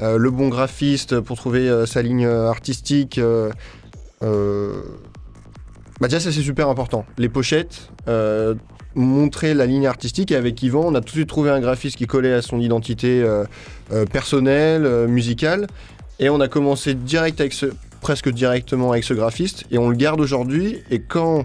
le 0.00 0.30
bon 0.30 0.48
graphiste 0.48 1.20
pour 1.20 1.36
trouver 1.36 1.68
euh, 1.68 1.86
sa 1.86 2.02
ligne 2.02 2.26
euh, 2.26 2.48
artistique. 2.48 3.20
Bah 6.00 6.08
déjà 6.08 6.18
ça 6.18 6.32
c'est 6.32 6.42
super 6.42 6.68
important. 6.68 7.04
Les 7.18 7.28
pochettes, 7.28 7.90
montrer 8.94 9.54
la 9.54 9.66
ligne 9.66 9.86
artistique 9.86 10.32
et 10.32 10.36
avec 10.36 10.62
Yvan 10.62 10.86
on 10.86 10.94
a 10.94 11.00
tout 11.00 11.06
de 11.06 11.10
suite 11.10 11.28
trouvé 11.28 11.50
un 11.50 11.60
graphiste 11.60 11.96
qui 11.96 12.06
collait 12.06 12.32
à 12.32 12.42
son 12.42 12.58
identité 12.60 13.24
personnelle, 14.10 15.06
musicale 15.06 15.66
et 16.18 16.30
on 16.30 16.40
a 16.40 16.48
commencé 16.48 16.94
direct 16.94 17.40
avec 17.40 17.52
ce, 17.52 17.66
presque 18.00 18.30
directement 18.30 18.92
avec 18.92 19.04
ce 19.04 19.14
graphiste 19.14 19.66
et 19.70 19.78
on 19.78 19.88
le 19.88 19.96
garde 19.96 20.20
aujourd'hui 20.20 20.82
et 20.90 21.00
quand 21.00 21.44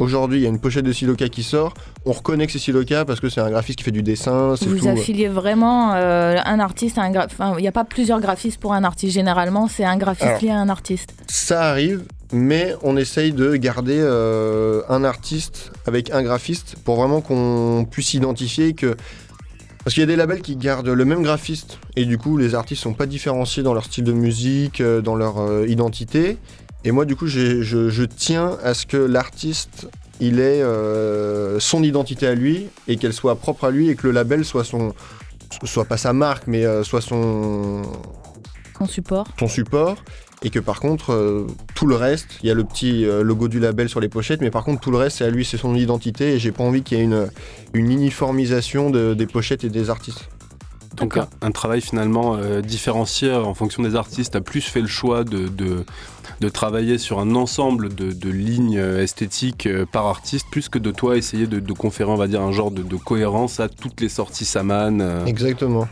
Aujourd'hui, 0.00 0.38
il 0.38 0.42
y 0.42 0.46
a 0.46 0.48
une 0.48 0.58
pochette 0.58 0.86
de 0.86 0.92
Siloca 0.92 1.28
qui 1.28 1.42
sort. 1.42 1.74
On 2.06 2.12
reconnaît 2.12 2.46
que 2.46 2.52
c'est 2.52 2.58
Siloca 2.58 3.04
parce 3.04 3.20
que 3.20 3.28
c'est 3.28 3.42
un 3.42 3.50
graphiste 3.50 3.78
qui 3.78 3.84
fait 3.84 3.90
du 3.90 4.02
dessin. 4.02 4.54
Vous 4.54 4.78
tout. 4.78 4.88
affiliez 4.88 5.28
vraiment 5.28 5.92
euh, 5.92 6.38
un 6.42 6.58
artiste 6.58 6.96
à 6.96 7.02
un 7.02 7.10
graphiste. 7.10 7.38
il 7.58 7.60
n'y 7.60 7.68
a 7.68 7.72
pas 7.72 7.84
plusieurs 7.84 8.18
graphistes 8.18 8.58
pour 8.58 8.72
un 8.72 8.82
artiste. 8.82 9.12
Généralement, 9.12 9.68
c'est 9.68 9.84
un 9.84 9.98
graphiste 9.98 10.40
lié 10.40 10.48
à 10.48 10.56
un 10.56 10.70
artiste. 10.70 11.12
Ça 11.28 11.64
arrive, 11.64 12.04
mais 12.32 12.74
on 12.82 12.96
essaye 12.96 13.32
de 13.32 13.54
garder 13.56 13.98
euh, 13.98 14.80
un 14.88 15.04
artiste 15.04 15.70
avec 15.86 16.10
un 16.10 16.22
graphiste 16.22 16.76
pour 16.82 16.96
vraiment 16.96 17.20
qu'on 17.20 17.86
puisse 17.88 18.14
identifier 18.14 18.72
que. 18.72 18.96
Parce 19.84 19.94
qu'il 19.94 20.02
y 20.02 20.04
a 20.04 20.06
des 20.06 20.16
labels 20.16 20.42
qui 20.42 20.56
gardent 20.56 20.88
le 20.88 21.04
même 21.06 21.22
graphiste 21.22 21.78
et 21.96 22.04
du 22.04 22.18
coup 22.18 22.36
les 22.36 22.54
artistes 22.54 22.82
sont 22.82 22.92
pas 22.92 23.06
différenciés 23.06 23.62
dans 23.62 23.72
leur 23.72 23.84
style 23.84 24.04
de 24.04 24.12
musique, 24.12 24.82
euh, 24.82 25.00
dans 25.00 25.14
leur 25.14 25.66
identité. 25.66 26.38
Et 26.84 26.92
moi, 26.92 27.04
du 27.04 27.14
coup, 27.14 27.26
je, 27.26 27.62
je, 27.62 28.04
tiens 28.04 28.56
à 28.62 28.72
ce 28.72 28.86
que 28.86 28.96
l'artiste, 28.96 29.88
il 30.18 30.40
ait 30.40 30.62
euh, 30.62 31.60
son 31.60 31.82
identité 31.82 32.26
à 32.26 32.34
lui 32.34 32.68
et 32.88 32.96
qu'elle 32.96 33.12
soit 33.12 33.36
propre 33.36 33.64
à 33.64 33.70
lui 33.70 33.90
et 33.90 33.96
que 33.96 34.06
le 34.06 34.12
label 34.12 34.44
soit 34.44 34.64
son, 34.64 34.94
soit 35.64 35.84
pas 35.84 35.98
sa 35.98 36.12
marque, 36.12 36.46
mais 36.46 36.64
euh, 36.64 36.82
soit 36.82 37.02
son 37.02 37.82
son 38.78 38.86
support. 38.86 39.28
Son 39.38 39.48
support. 39.48 40.02
Et 40.42 40.48
que 40.48 40.58
par 40.58 40.80
contre, 40.80 41.12
euh, 41.12 41.46
tout 41.74 41.86
le 41.86 41.96
reste, 41.96 42.38
il 42.42 42.48
y 42.48 42.50
a 42.50 42.54
le 42.54 42.64
petit 42.64 43.04
logo 43.04 43.48
du 43.48 43.60
label 43.60 43.90
sur 43.90 44.00
les 44.00 44.08
pochettes, 44.08 44.40
mais 44.40 44.50
par 44.50 44.64
contre, 44.64 44.80
tout 44.80 44.90
le 44.90 44.96
reste, 44.96 45.18
c'est 45.18 45.24
à 45.24 45.30
lui, 45.30 45.44
c'est 45.44 45.58
son 45.58 45.74
identité. 45.74 46.32
Et 46.32 46.38
j'ai 46.38 46.50
pas 46.50 46.64
envie 46.64 46.82
qu'il 46.82 46.96
y 46.96 47.00
ait 47.02 47.04
une, 47.04 47.28
une 47.74 47.90
uniformisation 47.90 48.88
des 48.88 49.26
pochettes 49.26 49.64
et 49.64 49.68
des 49.68 49.90
artistes. 49.90 50.30
Donc 50.96 51.16
un, 51.16 51.50
travail 51.50 51.80
finalement 51.80 52.36
différencié 52.62 53.32
en 53.32 53.54
fonction 53.54 53.82
des 53.82 53.94
artistes. 53.94 54.34
a 54.36 54.40
plus 54.40 54.60
fait 54.60 54.80
le 54.80 54.86
choix 54.86 55.24
de, 55.24 55.48
de 55.48 55.84
de 56.40 56.48
travailler 56.48 56.98
sur 56.98 57.20
un 57.20 57.34
ensemble 57.34 57.94
de, 57.94 58.30
lignes 58.30 58.78
euh, 58.78 59.02
esthétiques 59.02 59.66
euh, 59.66 59.84
par 59.84 60.06
artiste, 60.06 60.46
plus 60.50 60.68
que 60.68 60.78
de 60.78 60.90
toi 60.90 61.16
essayer 61.16 61.46
de, 61.46 61.72
conférer, 61.72 62.10
on 62.10 62.16
va 62.16 62.28
dire, 62.28 62.40
un 62.40 62.52
genre 62.52 62.70
de, 62.70 62.96
cohérence 62.96 63.60
à 63.60 63.68
toutes 63.68 64.00
les 64.00 64.08
sorties 64.08 64.44
Saman. 64.44 65.00
Euh. 65.00 65.24
Exactement. 65.26 65.86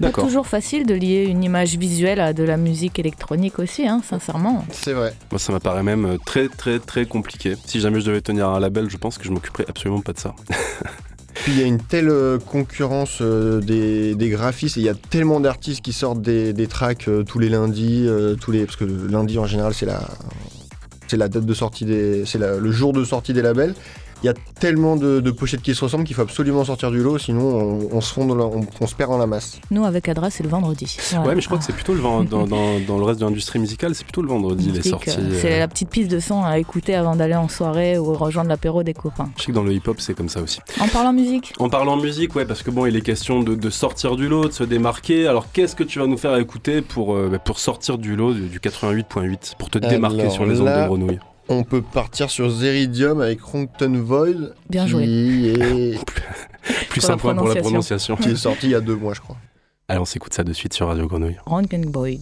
Pas 0.00 0.10
toujours 0.10 0.46
facile 0.48 0.86
de 0.86 0.94
lier 0.94 1.26
une 1.28 1.44
image 1.44 1.76
visuelle 1.76 2.18
à 2.18 2.32
de 2.32 2.42
la 2.42 2.56
musique 2.56 2.98
électronique 2.98 3.58
aussi, 3.60 3.86
hein, 3.86 4.00
sincèrement. 4.04 4.64
C'est 4.72 4.94
vrai. 4.94 5.14
Moi, 5.30 5.38
ça 5.38 5.52
m'apparaît 5.52 5.84
même 5.84 6.16
très, 6.24 6.48
très, 6.48 6.80
très 6.80 7.04
compliqué. 7.06 7.54
Si 7.66 7.78
jamais 7.78 8.00
je 8.00 8.06
devais 8.06 8.20
tenir 8.20 8.48
un 8.48 8.58
label, 8.58 8.90
je 8.90 8.96
pense 8.96 9.18
que 9.18 9.24
je 9.24 9.30
m'occuperais 9.30 9.66
absolument 9.68 10.00
pas 10.00 10.12
de 10.12 10.18
ça. 10.18 10.34
Puis 11.34 11.52
il 11.52 11.58
y 11.58 11.62
a 11.62 11.66
une 11.66 11.80
telle 11.80 12.08
euh, 12.08 12.38
concurrence 12.38 13.18
euh, 13.20 13.60
des, 13.60 14.28
graphistes 14.28 14.76
et 14.76 14.80
il 14.80 14.84
y 14.84 14.88
a 14.88 14.94
tellement 14.94 15.40
d'artistes 15.40 15.82
qui 15.82 15.92
sortent 15.92 16.22
des, 16.22 16.66
tracks 16.66 17.08
euh, 17.08 17.22
tous 17.22 17.38
les 17.38 17.48
lundis, 17.48 18.08
tous 18.40 18.52
les 18.52 18.64
parce 18.64 18.76
que 18.76 18.84
lundi 18.84 19.38
en 19.38 19.46
général 19.46 19.74
c'est 19.74 19.86
la 19.86 20.00
la 21.12 21.28
date 21.28 21.44
de 21.44 21.52
sortie 21.52 21.84
des 21.84 22.24
c'est 22.24 22.38
le 22.38 22.72
jour 22.72 22.94
de 22.94 23.04
sortie 23.04 23.34
des 23.34 23.42
labels 23.42 23.74
il 24.22 24.26
y 24.26 24.28
a 24.28 24.34
tellement 24.60 24.96
de, 24.96 25.30
pochettes 25.30 25.62
qui 25.62 25.74
se 25.74 25.84
ressemblent 25.84 26.04
qu'il 26.04 26.14
faut 26.14 26.22
absolument 26.22 26.64
sortir 26.64 26.90
du 26.90 27.02
lot, 27.02 27.18
sinon 27.18 27.88
on, 27.90 28.00
se, 28.00 28.12
fond 28.12 28.28
on, 28.80 28.86
se 28.86 28.94
perd 28.94 29.10
dans 29.10 29.18
la 29.18 29.26
masse. 29.26 29.58
Nous, 29.70 29.84
avec 29.84 30.08
Adra, 30.08 30.30
c'est 30.30 30.42
le 30.42 30.48
vendredi. 30.48 30.96
Ouais, 31.24 31.34
mais 31.34 31.40
je 31.40 31.46
crois 31.46 31.58
que 31.58 31.64
c'est 31.64 31.72
plutôt 31.72 31.94
le 31.94 32.02
dans, 32.02 32.24
dans, 32.24 32.46
dans, 32.46 32.98
le 32.98 33.04
reste 33.04 33.20
de 33.20 33.24
l'industrie 33.24 33.58
musicale, 33.58 33.94
c'est 33.94 34.04
plutôt 34.04 34.22
le 34.22 34.28
vendredi 34.28 34.70
les 34.70 34.82
sorties. 34.82 35.10
C'est 35.40 35.58
la 35.58 35.68
petite 35.68 35.90
piste 35.90 36.10
de 36.10 36.20
son 36.20 36.44
à 36.44 36.58
écouter 36.58 36.94
avant 36.94 37.16
d'aller 37.16 37.34
en 37.34 37.48
soirée 37.48 37.98
ou 37.98 38.12
rejoindre 38.14 38.48
l'apéro 38.48 38.82
des 38.82 38.94
copains. 38.94 39.30
Je 39.36 39.42
sais 39.42 39.46
que 39.48 39.56
dans 39.56 39.62
le 39.62 39.72
hip-hop, 39.72 40.00
c'est 40.00 40.14
comme 40.14 40.28
ça 40.28 40.40
aussi. 40.40 40.60
En 40.80 40.88
parlant 40.88 41.12
musique 41.12 41.52
En 41.58 41.68
parlant 41.68 41.96
musique, 41.96 42.34
ouais, 42.34 42.44
parce 42.44 42.62
que 42.62 42.70
bon, 42.70 42.86
il 42.86 42.96
est 42.96 43.02
question 43.02 43.42
de, 43.42 43.70
sortir 43.70 44.16
du 44.16 44.28
lot, 44.28 44.48
de 44.48 44.52
se 44.52 44.64
démarquer. 44.64 45.26
Alors, 45.26 45.50
qu'est-ce 45.52 45.76
que 45.76 45.84
tu 45.84 45.98
vas 45.98 46.06
nous 46.06 46.18
faire 46.18 46.36
écouter 46.36 46.82
pour, 46.82 47.14
euh, 47.14 47.28
bah, 47.30 47.38
pour 47.38 47.58
sortir 47.58 47.98
du 47.98 48.16
lot 48.16 48.34
du 48.34 48.58
88.8, 48.58 49.56
pour 49.56 49.70
te 49.70 49.78
démarquer 49.78 50.30
sur 50.30 50.44
les 50.44 50.60
ondes 50.60 50.68
de 50.68 50.86
grenouille? 50.86 51.18
On 51.52 51.64
peut 51.64 51.82
partir 51.82 52.30
sur 52.30 52.50
Zeridium 52.50 53.20
avec 53.20 53.40
Ronkton 53.40 53.92
Void. 54.04 54.54
Bien 54.68 54.86
joué. 54.86 55.04
Est... 55.04 55.98
Plus 56.88 57.00
simple 57.00 57.20
pour 57.20 57.32
la 57.32 57.56
prononciation. 57.56 58.16
Qui 58.16 58.30
est 58.30 58.36
sorti 58.36 58.66
il 58.66 58.70
y 58.70 58.74
a 58.74 58.80
deux 58.80 58.96
mois, 58.96 59.14
je 59.14 59.20
crois. 59.20 59.36
Allez, 59.88 60.00
on 60.00 60.04
s'écoute 60.04 60.32
ça 60.34 60.44
de 60.44 60.52
suite 60.52 60.74
sur 60.74 60.88
Radio 60.88 61.06
Grenouille. 61.06 61.36
Ronkton 61.46 61.82
Void. 61.92 62.20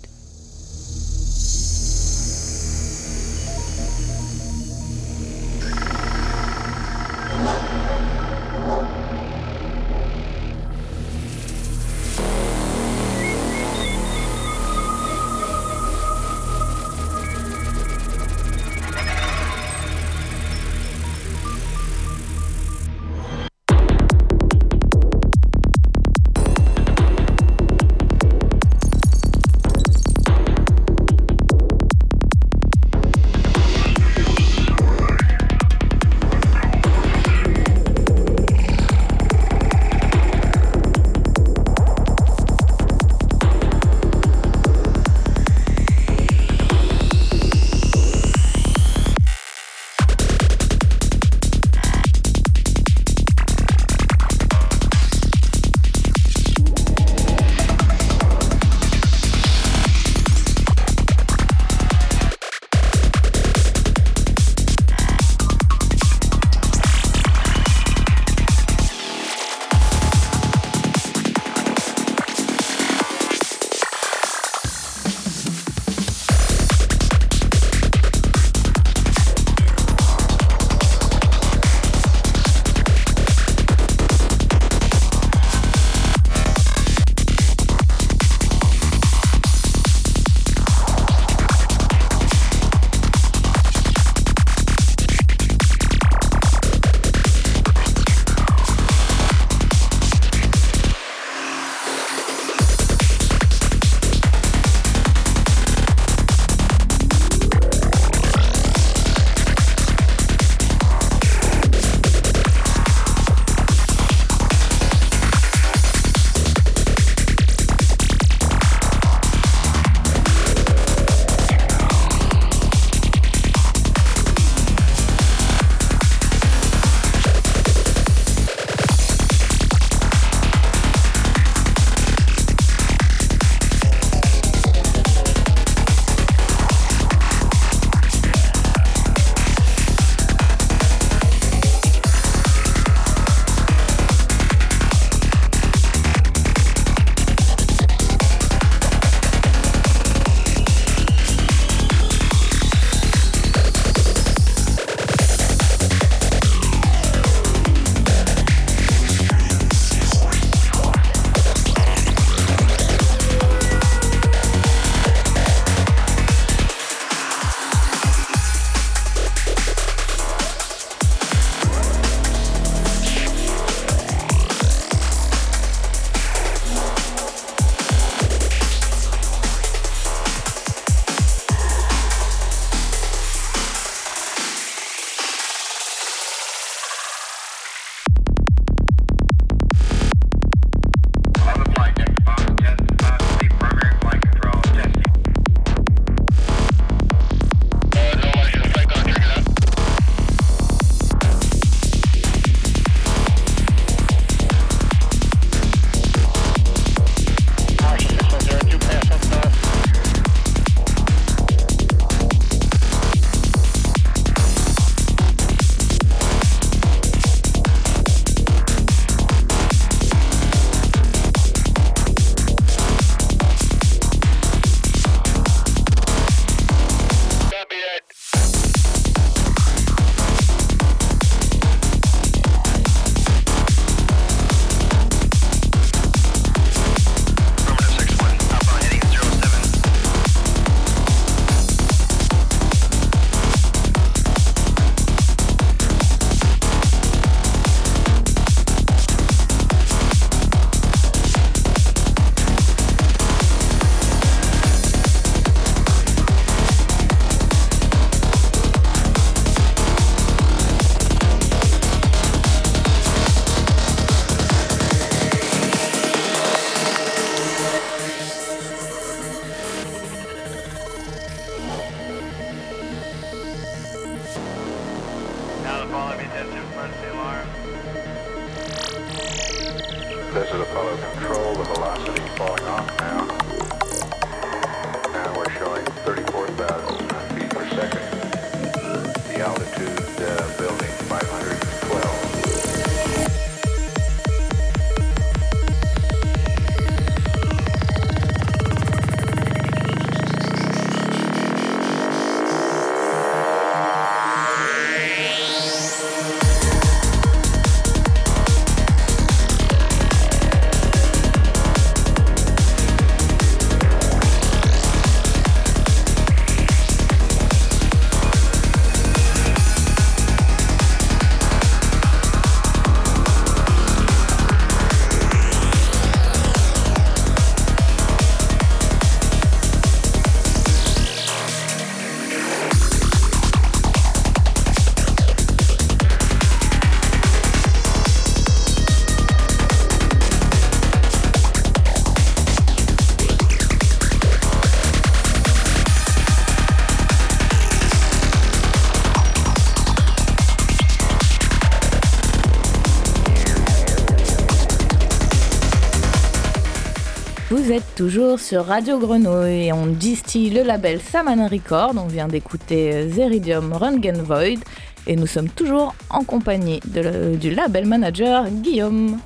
Sur 358.38 358.66
Radio 358.66 358.98
Grenouille 358.98 359.66
et 359.66 359.72
on 359.72 359.86
distille 359.86 360.50
le 360.50 360.62
label 360.62 361.00
Saman 361.00 361.48
Record. 361.48 361.94
On 361.96 362.06
vient 362.06 362.28
d'écouter 362.28 363.08
Zeridium 363.08 363.72
Röntgen 363.72 364.22
Void 364.22 364.60
et 365.06 365.16
nous 365.16 365.26
sommes 365.26 365.48
toujours 365.48 365.94
en 366.10 366.22
compagnie 366.22 366.80
du 366.84 367.50
label 367.50 367.86
manager 367.86 368.48
Guillaume. 368.48 369.18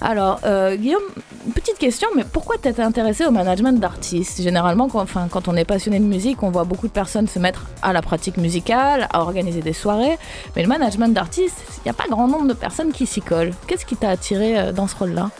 Alors, 0.00 0.40
euh, 0.44 0.76
Guillaume, 0.76 1.02
petite 1.54 1.78
question, 1.78 2.08
mais 2.14 2.24
pourquoi 2.24 2.56
t'es 2.58 2.80
intéressé 2.80 3.24
au 3.24 3.30
management 3.30 3.80
d'artistes? 3.80 4.42
Généralement, 4.42 4.88
quand, 4.88 5.06
quand 5.30 5.48
on 5.48 5.56
est 5.56 5.64
passionné 5.64 5.98
de 5.98 6.04
musique, 6.04 6.42
on 6.42 6.50
voit 6.50 6.64
beaucoup 6.64 6.88
de 6.88 6.92
personnes 6.92 7.28
se 7.28 7.38
mettre 7.38 7.66
à 7.80 7.92
la 7.92 8.02
pratique 8.02 8.36
musicale, 8.36 9.08
à 9.12 9.22
organiser 9.22 9.62
des 9.62 9.72
soirées, 9.72 10.18
mais 10.54 10.62
le 10.62 10.68
management 10.68 11.14
d'artistes, 11.14 11.64
il 11.78 11.82
n'y 11.84 11.90
a 11.90 11.94
pas 11.94 12.08
grand 12.10 12.28
nombre 12.28 12.48
de 12.48 12.54
personnes 12.54 12.92
qui 12.92 13.06
s'y 13.06 13.22
collent. 13.22 13.54
Qu'est-ce 13.66 13.86
qui 13.86 13.96
t'a 13.96 14.10
attiré 14.10 14.58
euh, 14.58 14.72
dans 14.72 14.86
ce 14.86 14.96
rôle-là? 14.96 15.30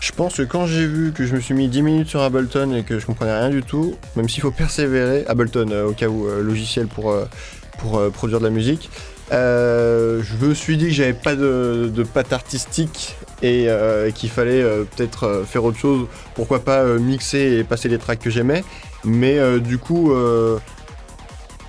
Je 0.00 0.12
pense 0.12 0.36
que 0.36 0.42
quand 0.42 0.66
j'ai 0.66 0.86
vu 0.86 1.12
que 1.12 1.26
je 1.26 1.34
me 1.34 1.40
suis 1.40 1.52
mis 1.52 1.68
10 1.68 1.82
minutes 1.82 2.08
sur 2.08 2.22
Ableton 2.22 2.72
et 2.72 2.84
que 2.84 2.98
je 2.98 3.04
comprenais 3.04 3.38
rien 3.38 3.50
du 3.50 3.62
tout, 3.62 3.94
même 4.16 4.30
s'il 4.30 4.40
faut 4.40 4.50
persévérer, 4.50 5.24
Ableton 5.26 5.68
euh, 5.70 5.88
au 5.88 5.92
cas 5.92 6.08
où, 6.08 6.26
euh, 6.26 6.42
logiciel 6.42 6.86
pour, 6.86 7.10
euh, 7.10 7.26
pour 7.78 8.10
produire 8.10 8.38
de 8.38 8.44
la 8.44 8.50
musique, 8.50 8.90
je 9.30 10.44
me 10.44 10.54
suis 10.54 10.78
dit 10.78 10.86
que 10.86 10.92
j'avais 10.92 11.12
pas 11.12 11.36
de, 11.36 11.92
de 11.94 12.02
patte 12.02 12.32
artistique 12.32 13.14
et 13.42 13.68
qu'il 14.14 14.28
fallait 14.28 14.62
peut-être 14.96 15.44
faire 15.46 15.64
autre 15.64 15.78
chose, 15.78 16.08
pourquoi 16.34 16.64
pas 16.64 16.84
mixer 16.84 17.58
et 17.58 17.64
passer 17.64 17.88
les 17.88 17.98
tracks 17.98 18.18
que 18.18 18.28
j'aimais. 18.28 18.64
Mais 19.04 19.38
du 19.60 19.78
coup, 19.78 20.12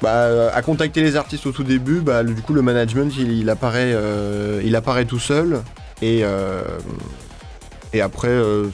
bah, 0.02 0.52
à 0.54 0.62
contacter 0.64 1.02
les 1.02 1.16
artistes 1.16 1.46
au 1.46 1.52
tout 1.52 1.64
début, 1.64 2.02
bah, 2.02 2.24
du 2.24 2.42
coup 2.42 2.54
le 2.54 2.62
management 2.62 3.14
il, 3.18 3.32
il 3.32 3.50
apparaît, 3.50 3.96
il 4.66 4.76
apparaît 4.76 5.06
tout 5.06 5.20
seul 5.20 5.62
et, 6.02 6.26
et 7.94 8.02
après. 8.02 8.30
euh, 8.30 8.68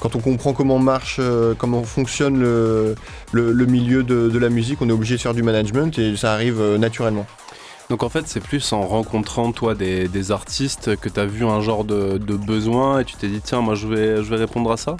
quand 0.00 0.16
on 0.16 0.18
comprend 0.20 0.52
comment 0.52 0.78
marche, 0.78 1.16
euh, 1.18 1.54
comment 1.56 1.82
fonctionne 1.82 2.38
le, 2.38 2.94
le- 3.32 3.52
le 3.52 3.66
milieu 3.66 4.02
de, 4.02 4.28
de 4.28 4.38
la 4.38 4.50
musique, 4.50 4.82
on 4.82 4.88
est 4.90 4.92
obligé 4.92 5.16
de 5.16 5.20
faire 5.20 5.32
du 5.32 5.42
management 5.42 5.98
et 5.98 6.14
ça 6.16 6.34
arrive 6.34 6.60
euh, 6.60 6.76
naturellement. 6.76 7.24
Donc 7.88 8.02
en 8.02 8.10
fait, 8.10 8.24
c'est 8.26 8.40
plus 8.40 8.70
en 8.74 8.82
rencontrant 8.86 9.52
toi 9.52 9.74
des, 9.74 10.08
des 10.08 10.30
artistes 10.30 10.96
que 10.96 11.08
tu 11.08 11.18
as 11.20 11.24
vu 11.24 11.46
un 11.46 11.60
genre 11.62 11.84
de, 11.84 12.18
de 12.18 12.34
besoin 12.36 12.98
et 13.00 13.04
tu 13.06 13.14
t'es 13.16 13.28
dit 13.28 13.40
tiens, 13.42 13.62
moi 13.62 13.76
je 13.76 13.86
vais, 13.86 14.16
je 14.22 14.28
vais 14.28 14.36
répondre 14.36 14.70
à 14.72 14.76
ça? 14.76 14.96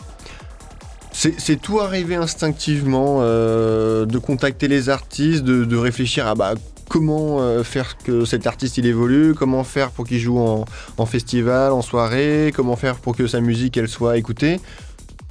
C'est 1.13 1.39
c'est 1.39 1.57
tout 1.57 1.81
arrivé 1.81 2.15
instinctivement, 2.15 3.19
euh, 3.21 4.07
de 4.07 4.19
contacter 4.19 4.69
les 4.69 4.89
artistes, 4.89 5.45
de, 5.45 5.65
de 5.65 5.77
réfléchir 5.77 6.27
à 6.27 6.35
bah, 6.35 6.55
comment 6.95 7.41
euh, 7.41 7.65
faire 7.65 7.99
que 7.99 8.25
cet 8.25 8.47
artiste 8.47 8.79
il 8.79 8.87
évolue, 8.87 9.35
comment 9.35 9.65
faire 9.65 9.91
pour 9.91 10.07
qu'il 10.07 10.21
joue 10.21 10.39
en, 10.39 10.65
en 10.97 11.07
festival, 11.07 11.73
en 11.73 11.83
soirée, 11.83 12.53
comment 12.55 12.77
faire 12.77 12.95
pour 12.97 13.17
que 13.17 13.27
sa 13.27 13.41
musique 13.41 13.77
elle 13.77 13.89
soit 13.89 14.17
écoutée. 14.17 14.61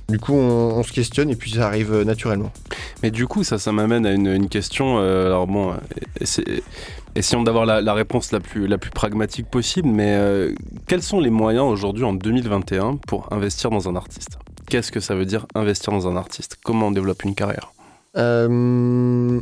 Du 0.09 0.19
coup, 0.19 0.33
on, 0.33 0.77
on 0.79 0.83
se 0.83 0.91
questionne 0.91 1.29
et 1.29 1.37
puis 1.37 1.51
ça 1.51 1.65
arrive 1.67 1.93
euh, 1.93 2.03
naturellement. 2.03 2.51
Mais 3.01 3.11
du 3.11 3.27
coup, 3.27 3.45
ça, 3.45 3.57
ça 3.59 3.71
m'amène 3.71 4.05
à 4.05 4.11
une, 4.11 4.27
une 4.27 4.49
question. 4.49 4.97
euh, 4.99 5.27
alors 5.27 5.47
bon, 5.47 5.73
essa- 6.19 6.43
essayons 7.15 7.43
d'avoir 7.43 7.65
la, 7.65 7.79
la 7.79 7.93
réponse 7.93 8.33
la 8.33 8.41
plus, 8.41 8.67
la 8.67 8.77
plus 8.77 8.91
pragmatique 8.91 9.47
possible, 9.49 9.87
mais 9.87 10.15
euh, 10.17 10.53
quels 10.87 11.01
sont 11.01 11.21
les 11.21 11.29
moyens 11.29 11.65
aujourd'hui 11.65 12.03
en 12.03 12.11
2021 12.13 12.97
pour 13.07 13.31
investir 13.31 13.69
dans 13.69 13.87
un 13.87 13.95
artiste? 13.95 14.37
Qu'est-ce 14.67 14.91
que 14.91 14.99
ça 14.99 15.15
veut 15.15 15.25
dire 15.25 15.45
investir 15.55 15.93
dans 15.93 16.09
un 16.09 16.17
artiste? 16.17 16.57
Comment 16.61 16.87
on 16.87 16.91
développe 16.91 17.23
une 17.23 17.35
carrière? 17.35 17.71
Euh, 18.17 19.39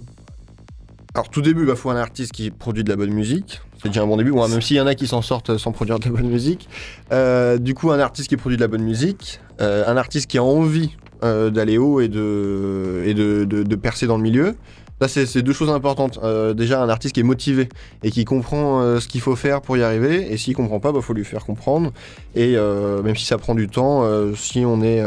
Alors 1.13 1.29
tout 1.29 1.41
début, 1.41 1.61
il 1.61 1.67
bah, 1.67 1.75
faut 1.75 1.89
un 1.89 1.97
artiste 1.97 2.31
qui 2.31 2.51
produit 2.51 2.83
de 2.83 2.89
la 2.89 2.95
bonne 2.95 3.11
musique. 3.11 3.61
C'est 3.81 3.89
déjà 3.89 4.03
un 4.03 4.07
bon 4.07 4.15
début, 4.17 4.31
même 4.31 4.61
s'il 4.61 4.77
y 4.77 4.81
en 4.81 4.87
a 4.87 4.95
qui 4.95 5.07
s'en 5.07 5.21
sortent 5.21 5.57
sans 5.57 5.71
produire 5.71 5.99
de 5.99 6.05
la 6.05 6.11
bonne 6.11 6.29
musique. 6.29 6.69
Euh, 7.11 7.57
du 7.57 7.73
coup, 7.73 7.91
un 7.91 7.99
artiste 7.99 8.29
qui 8.29 8.37
produit 8.37 8.55
de 8.55 8.61
la 8.61 8.67
bonne 8.67 8.83
musique, 8.83 9.41
euh, 9.59 9.83
un 9.87 9.97
artiste 9.97 10.29
qui 10.29 10.37
a 10.37 10.43
envie 10.43 10.95
euh, 11.23 11.49
d'aller 11.49 11.77
haut 11.77 11.99
et, 11.99 12.07
de, 12.07 13.03
et 13.05 13.13
de, 13.13 13.43
de- 13.43 13.63
de 13.63 13.75
percer 13.75 14.07
dans 14.07 14.17
le 14.17 14.23
milieu. 14.23 14.55
Ça, 15.01 15.07
c'est 15.25 15.41
deux 15.41 15.51
choses 15.53 15.71
importantes. 15.71 16.19
Déjà, 16.55 16.83
un 16.83 16.87
artiste 16.87 17.15
qui 17.15 17.21
est 17.21 17.23
motivé 17.23 17.69
et 18.03 18.11
qui 18.11 18.23
comprend 18.23 18.99
ce 18.99 19.07
qu'il 19.07 19.19
faut 19.19 19.35
faire 19.35 19.61
pour 19.61 19.75
y 19.75 19.81
arriver. 19.81 20.31
Et 20.31 20.37
s'il 20.37 20.55
comprend 20.55 20.79
pas, 20.79 20.91
il 20.95 21.01
faut 21.01 21.13
lui 21.15 21.25
faire 21.25 21.43
comprendre. 21.43 21.91
Et 22.35 22.55
même 22.55 23.15
si 23.15 23.25
ça 23.25 23.39
prend 23.39 23.55
du 23.55 23.67
temps, 23.67 24.05
si 24.35 24.59
on 24.63 24.83
est... 24.83 25.03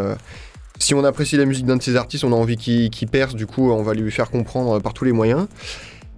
si 0.80 0.94
on 0.94 1.04
apprécie 1.04 1.36
la 1.36 1.44
musique 1.44 1.64
d'un 1.64 1.76
de 1.76 1.82
ces 1.82 1.94
artistes, 1.94 2.24
on 2.24 2.32
a 2.32 2.36
envie 2.36 2.56
qu'il 2.56 2.90
qu'il 2.90 3.06
perce, 3.06 3.36
du 3.36 3.46
coup, 3.46 3.70
on 3.70 3.84
va 3.84 3.94
lui 3.94 4.10
faire 4.10 4.30
comprendre 4.32 4.80
par 4.80 4.94
tous 4.94 5.04
les 5.04 5.12
moyens. 5.12 5.46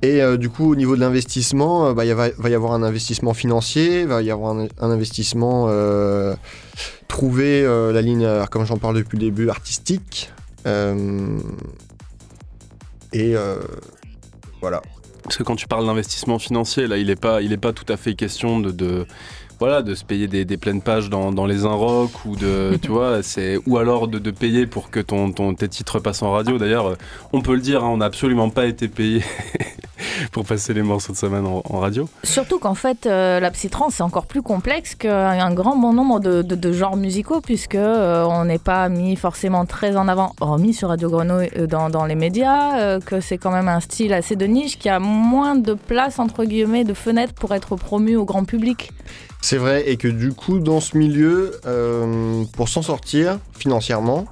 Et 0.03 0.21
euh, 0.23 0.37
du 0.37 0.51
coup, 0.51 0.71
au 0.71 0.77
niveau 0.77 0.95
de 0.95 1.01
l'investissement, 1.01 1.87
euh, 1.87 1.95
bah, 1.95 2.05
il 2.05 2.13
va, 2.13 2.29
y 2.29 2.55
avoir 2.55 2.73
un 2.73 2.83
investissement 2.83 3.33
financier, 3.35 4.03
il 4.03 4.07
va 4.07 4.23
y 4.23 4.31
avoir 4.31 4.55
un, 4.55 4.69
investissement 4.79 5.67
euh, 5.69 6.35
trouver 7.09 7.63
euh, 7.65 7.93
la 7.93 8.03
ligne, 8.03 8.29
comme 8.51 8.67
j'en 8.67 8.77
parle 8.77 8.97
depuis 8.97 9.17
le 9.17 9.25
début, 9.25 9.49
artistique. 9.49 10.31
Et 13.13 13.35
voilà. 14.61 14.83
Parce 15.23 15.39
que 15.39 15.43
quand 15.43 15.57
tu 15.57 15.67
parles 15.67 15.87
d'investissement 15.87 16.39
financier, 16.39 16.87
là, 16.87 16.99
il 16.99 17.09
n'est 17.09 17.17
pas, 17.17 17.41
pas 17.61 17.73
tout 17.73 17.91
à 17.93 17.97
fait 17.97 18.15
question 18.15 18.61
de, 18.61 19.07
voilà, 19.59 19.83
de 19.83 19.95
se 19.95 20.05
payer 20.05 20.27
des, 20.29 20.45
des 20.45 20.57
pleines 20.57 20.83
pages 20.83 21.09
dans, 21.11 21.33
dans 21.33 21.47
les 21.47 21.65
Inrock 21.65 22.11
ou 22.25 22.37
de, 22.37 22.79
tu 22.83 22.91
vois, 22.91 23.23
c'est, 23.23 23.59
ou 23.67 23.79
alors 23.79 24.09
de, 24.09 24.19
de 24.19 24.31
payer 24.31 24.67
pour 24.67 24.91
que 24.91 25.01
ton, 25.01 25.33
ton, 25.33 25.55
tes 25.55 25.69
titres 25.69 25.99
passent 25.99 26.23
en 26.23 26.33
radio. 26.33 26.59
D'ailleurs, 26.59 26.87
euh, 26.89 26.95
on 27.33 27.41
peut 27.41 27.55
le 27.55 27.61
dire, 27.61 27.83
hein, 27.85 27.89
on 27.89 27.97
n'a 27.99 28.05
absolument 28.07 28.51
pas 28.51 28.67
été 28.67 28.89
payé 28.89 29.23
pour 30.33 30.45
passer 30.45 30.75
les 30.75 30.83
morceaux 30.83 31.13
de 31.13 31.19
semaine 31.19 31.47
en, 31.47 31.63
en 31.69 31.79
radio. 31.81 32.09
Surtout 32.23 32.59
qu'en 32.59 32.75
fait, 32.75 33.07
euh, 33.07 33.41
la 33.41 33.51
psytrance, 33.51 33.95
c'est 33.95 34.03
encore 34.03 34.27
plus 34.27 34.43
complexe 34.43 34.95
qu'un 34.95 35.53
grand 35.55 35.77
bon 35.77 35.93
nombre 35.93 36.21
de, 36.21 36.43
de- 36.43 36.55
de 36.55 36.73
genres 36.73 36.97
musicaux, 36.97 37.41
puisque 37.41 37.75
euh, 37.75 38.25
on 38.25 38.45
n'est 38.45 38.59
pas 38.59 38.89
mis 38.89 39.17
forcément 39.17 39.65
très 39.67 39.97
en 39.97 40.09
avant, 40.09 40.33
hormis 40.41 40.75
sur 40.75 40.89
Radio 40.89 41.09
Grenouille, 41.09 41.49
euh, 41.59 41.67
dans, 41.67 41.89
dans 41.91 42.05
les 42.05 42.15
médias, 42.15 43.01
que 43.01 43.21
c'est 43.21 43.39
quand 43.39 43.51
même 43.53 43.69
un 43.69 43.81
style 43.81 44.13
assez 44.13 44.37
de 44.37 44.47
niche, 44.47 44.79
qui 44.79 44.89
a 44.89 44.99
moins 44.99 45.55
de 45.57 45.75
place, 45.75 46.19
entre 46.19 46.45
guillemets, 46.45 46.85
de 46.85 46.95
fenêtres 46.95 47.35
pour 47.35 47.55
être 47.55 47.77
promu 47.77 48.17
au 48.17 48.25
grand 48.25 48.45
public. 48.45 48.91
C'est 49.41 49.59
vrai, 49.59 49.89
et 49.89 49.97
que 49.97 50.09
du 50.09 50.33
coup, 50.33 50.59
dans 50.59 50.81
ce 50.81 50.97
milieu, 50.97 51.53
euh, 51.67 52.45
pour 52.57 52.69
s'en 52.69 52.83
sortir 52.83 53.39
financièrement, 53.59 54.27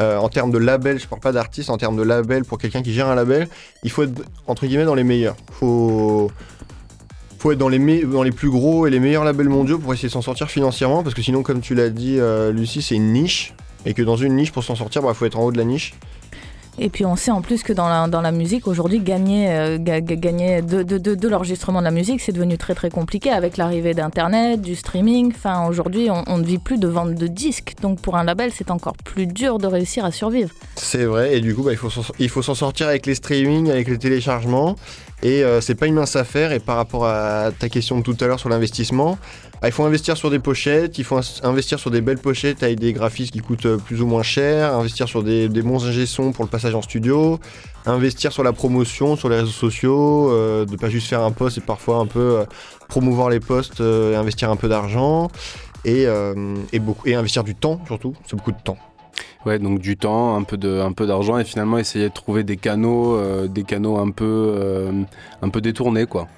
euh, 0.00 0.16
en 0.16 0.28
termes 0.28 0.50
de 0.50 0.58
label, 0.58 0.98
je 0.98 1.06
parle 1.06 1.20
pas 1.20 1.32
d'artiste, 1.32 1.70
en 1.70 1.76
termes 1.76 1.96
de 1.96 2.02
label, 2.02 2.44
pour 2.44 2.58
quelqu'un 2.58 2.82
qui 2.82 2.92
gère 2.92 3.08
un 3.08 3.14
label, 3.14 3.48
il 3.82 3.90
faut 3.90 4.04
être, 4.04 4.22
entre 4.46 4.66
guillemets, 4.66 4.84
dans 4.84 4.94
les 4.94 5.04
meilleurs. 5.04 5.36
Faut, 5.52 6.30
faut 7.38 7.52
être 7.52 7.58
dans 7.58 7.68
les, 7.68 8.30
plus 8.30 8.50
gros 8.50 8.86
et 8.86 8.90
les 8.90 9.00
meilleurs 9.00 9.24
labels 9.24 9.48
mondiaux 9.48 9.78
pour 9.78 9.92
essayer 9.92 10.08
de 10.08 10.12
s'en 10.12 10.22
sortir 10.22 10.50
financièrement, 10.50 11.02
parce 11.02 11.14
que 11.14 11.22
sinon, 11.22 11.42
comme 11.42 11.60
tu 11.60 11.74
l'as 11.74 11.90
dit, 11.90 12.16
euh, 12.18 12.52
Lucie, 12.52 12.80
c'est 12.80 12.94
une 12.94 13.12
niche, 13.12 13.54
et 13.84 13.92
que 13.92 14.02
dans 14.02 14.16
une 14.16 14.36
niche, 14.36 14.52
pour 14.52 14.64
s'en 14.64 14.74
sortir, 14.74 15.02
il 15.06 15.14
faut 15.14 15.26
être 15.26 15.38
en 15.38 15.44
haut 15.44 15.52
de 15.52 15.58
la 15.58 15.64
niche. 15.64 15.94
Et 16.82 16.88
puis 16.88 17.04
on 17.04 17.14
sait 17.14 17.30
en 17.30 17.42
plus 17.42 17.62
que 17.62 17.74
dans 17.74 17.88
la, 18.22 18.32
musique, 18.32 18.66
aujourd'hui, 18.66 19.00
gagner, 19.00 19.50
euh, 19.50 19.76
ga- 19.78 20.00
ga- 20.00 20.16
gagner 20.16 20.62
de, 20.62 20.82
de, 20.82 21.28
l'enregistrement 21.28 21.80
de 21.80 21.84
la 21.84 21.90
musique, 21.90 22.22
c'est 22.22 22.32
devenu 22.32 22.56
très 22.56 22.74
très 22.74 22.88
compliqué 22.88 23.30
avec 23.30 23.58
l'arrivée 23.58 23.92
d'Internet, 23.92 24.62
du 24.62 24.74
streaming. 24.74 25.30
Enfin, 25.36 25.68
aujourd'hui, 25.68 26.08
on, 26.26 26.38
ne 26.38 26.44
vit 26.44 26.56
plus 26.56 26.78
de 26.78 26.88
vente 26.88 27.14
de 27.14 27.26
disques. 27.26 27.74
Donc 27.82 28.00
pour 28.00 28.16
un 28.16 28.24
label, 28.24 28.50
c'est 28.54 28.70
encore 28.70 28.94
plus 29.04 29.26
dur 29.26 29.58
de 29.58 29.66
réussir 29.66 30.06
à 30.06 30.10
survivre. 30.10 30.50
C'est 30.76 31.04
vrai, 31.04 31.36
et 31.36 31.40
du 31.42 31.54
coup, 31.54 31.62
bah, 31.64 31.72
il 31.72 31.76
faut 31.76 31.90
s'en- 31.90 32.14
il 32.18 32.30
faut 32.30 32.40
s'en 32.40 32.54
sortir 32.54 32.88
avec 32.88 33.04
les 33.04 33.14
streamings, 33.14 33.70
avec 33.70 33.86
les 33.86 33.98
téléchargements, 33.98 34.74
et 35.22 35.44
euh, 35.44 35.60
c'est 35.60 35.74
pas 35.74 35.86
une 35.86 35.94
mince 35.94 36.16
affaire. 36.16 36.50
Et 36.52 36.60
par 36.60 36.76
rapport 36.76 37.04
à 37.04 37.50
ta 37.58 37.68
question 37.68 37.98
de 37.98 38.02
tout 38.02 38.16
à 38.20 38.26
l'heure 38.26 38.40
sur 38.40 38.48
l'investissement, 38.48 39.18
bah, 39.60 39.68
il 39.68 39.72
faut 39.72 39.84
investir 39.84 40.16
sur 40.16 40.30
des 40.30 40.38
pochettes, 40.38 40.98
il 40.98 41.04
faut 41.04 41.20
investir 41.42 41.78
sur 41.78 41.90
des 41.90 42.00
belles 42.00 42.18
pochettes 42.18 42.62
avec 42.62 42.78
des 42.80 42.94
graphismes 42.94 43.32
qui 43.32 43.40
coûtent 43.40 43.66
euh, 43.66 43.76
plus 43.76 44.00
ou 44.00 44.06
moins 44.06 44.22
cher, 44.22 44.74
investir 44.74 45.06
sur 45.06 45.22
des, 45.22 45.48
bons 45.48 45.84
ingé 45.84 46.04
pour 46.34 46.44
le 46.44 46.50
passage 46.50 46.74
en 46.74 46.80
studio, 46.80 47.38
investir 47.86 48.32
sur 48.32 48.42
la 48.42 48.52
promotion, 48.52 49.16
sur 49.16 49.28
les 49.28 49.36
réseaux 49.36 49.48
sociaux, 49.48 50.30
euh, 50.30 50.64
de 50.64 50.76
pas 50.76 50.88
juste 50.88 51.08
faire 51.08 51.22
un 51.22 51.30
post 51.30 51.58
et 51.58 51.60
parfois 51.60 51.96
un 51.96 52.06
peu 52.06 52.38
euh, 52.38 52.44
promouvoir 52.88 53.30
les 53.30 53.40
posts 53.40 53.80
euh, 53.80 54.12
et 54.12 54.16
investir 54.16 54.50
un 54.50 54.56
peu 54.56 54.68
d'argent. 54.68 55.28
Et, 55.86 56.04
et, 56.74 56.78
beaucoup, 56.78 57.08
et 57.08 57.14
investir 57.14 57.42
du 57.42 57.54
temps 57.54 57.80
surtout, 57.86 58.12
c'est 58.26 58.36
beaucoup 58.36 58.52
de 58.52 58.60
temps. 58.62 58.76
Ouais, 59.46 59.58
donc 59.58 59.78
du 59.78 59.96
temps, 59.96 60.36
un 60.36 60.42
peu 60.42 60.58
de, 60.58 60.78
un 60.78 60.92
peu 60.92 61.06
d'argent 61.06 61.38
et 61.38 61.44
finalement 61.44 61.78
essayer 61.78 62.10
de 62.10 62.12
trouver 62.12 62.44
des 62.44 62.58
canaux, 62.58 63.18
des 63.48 63.62
canaux 63.62 63.96
un 63.96 64.10
peu, 64.10 64.92
un 65.40 65.48
peu 65.48 65.62
détournés, 65.62 66.04
quoi. 66.04 66.28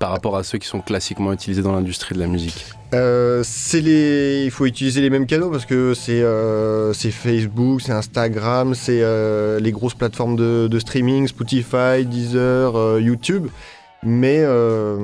Par 0.00 0.10
rapport 0.10 0.36
à 0.36 0.42
ceux 0.42 0.58
qui 0.58 0.66
sont 0.66 0.80
classiquement 0.80 1.32
utilisés 1.32 1.60
dans 1.62 1.72
l'industrie 1.72 2.14
de 2.14 2.20
la 2.20 2.26
musique. 2.26 2.64
Euh, 2.94 3.42
c'est 3.44 3.82
les... 3.82 4.44
Il 4.46 4.50
faut 4.50 4.64
utiliser 4.64 5.02
les 5.02 5.10
mêmes 5.10 5.26
canaux 5.26 5.50
parce 5.50 5.66
que 5.66 5.92
c'est 5.94 6.22
euh, 6.22 6.92
Facebook, 6.94 7.82
c'est 7.82 7.92
Instagram, 7.92 8.74
c'est 8.74 9.00
euh, 9.02 9.60
les 9.60 9.72
grosses 9.72 9.94
plateformes 9.94 10.36
de, 10.36 10.68
de 10.68 10.78
streaming, 10.78 11.28
Spotify, 11.28 12.04
Deezer, 12.04 12.76
euh, 12.76 12.98
YouTube. 13.00 13.48
Mais 14.02 14.38
euh, 14.38 14.96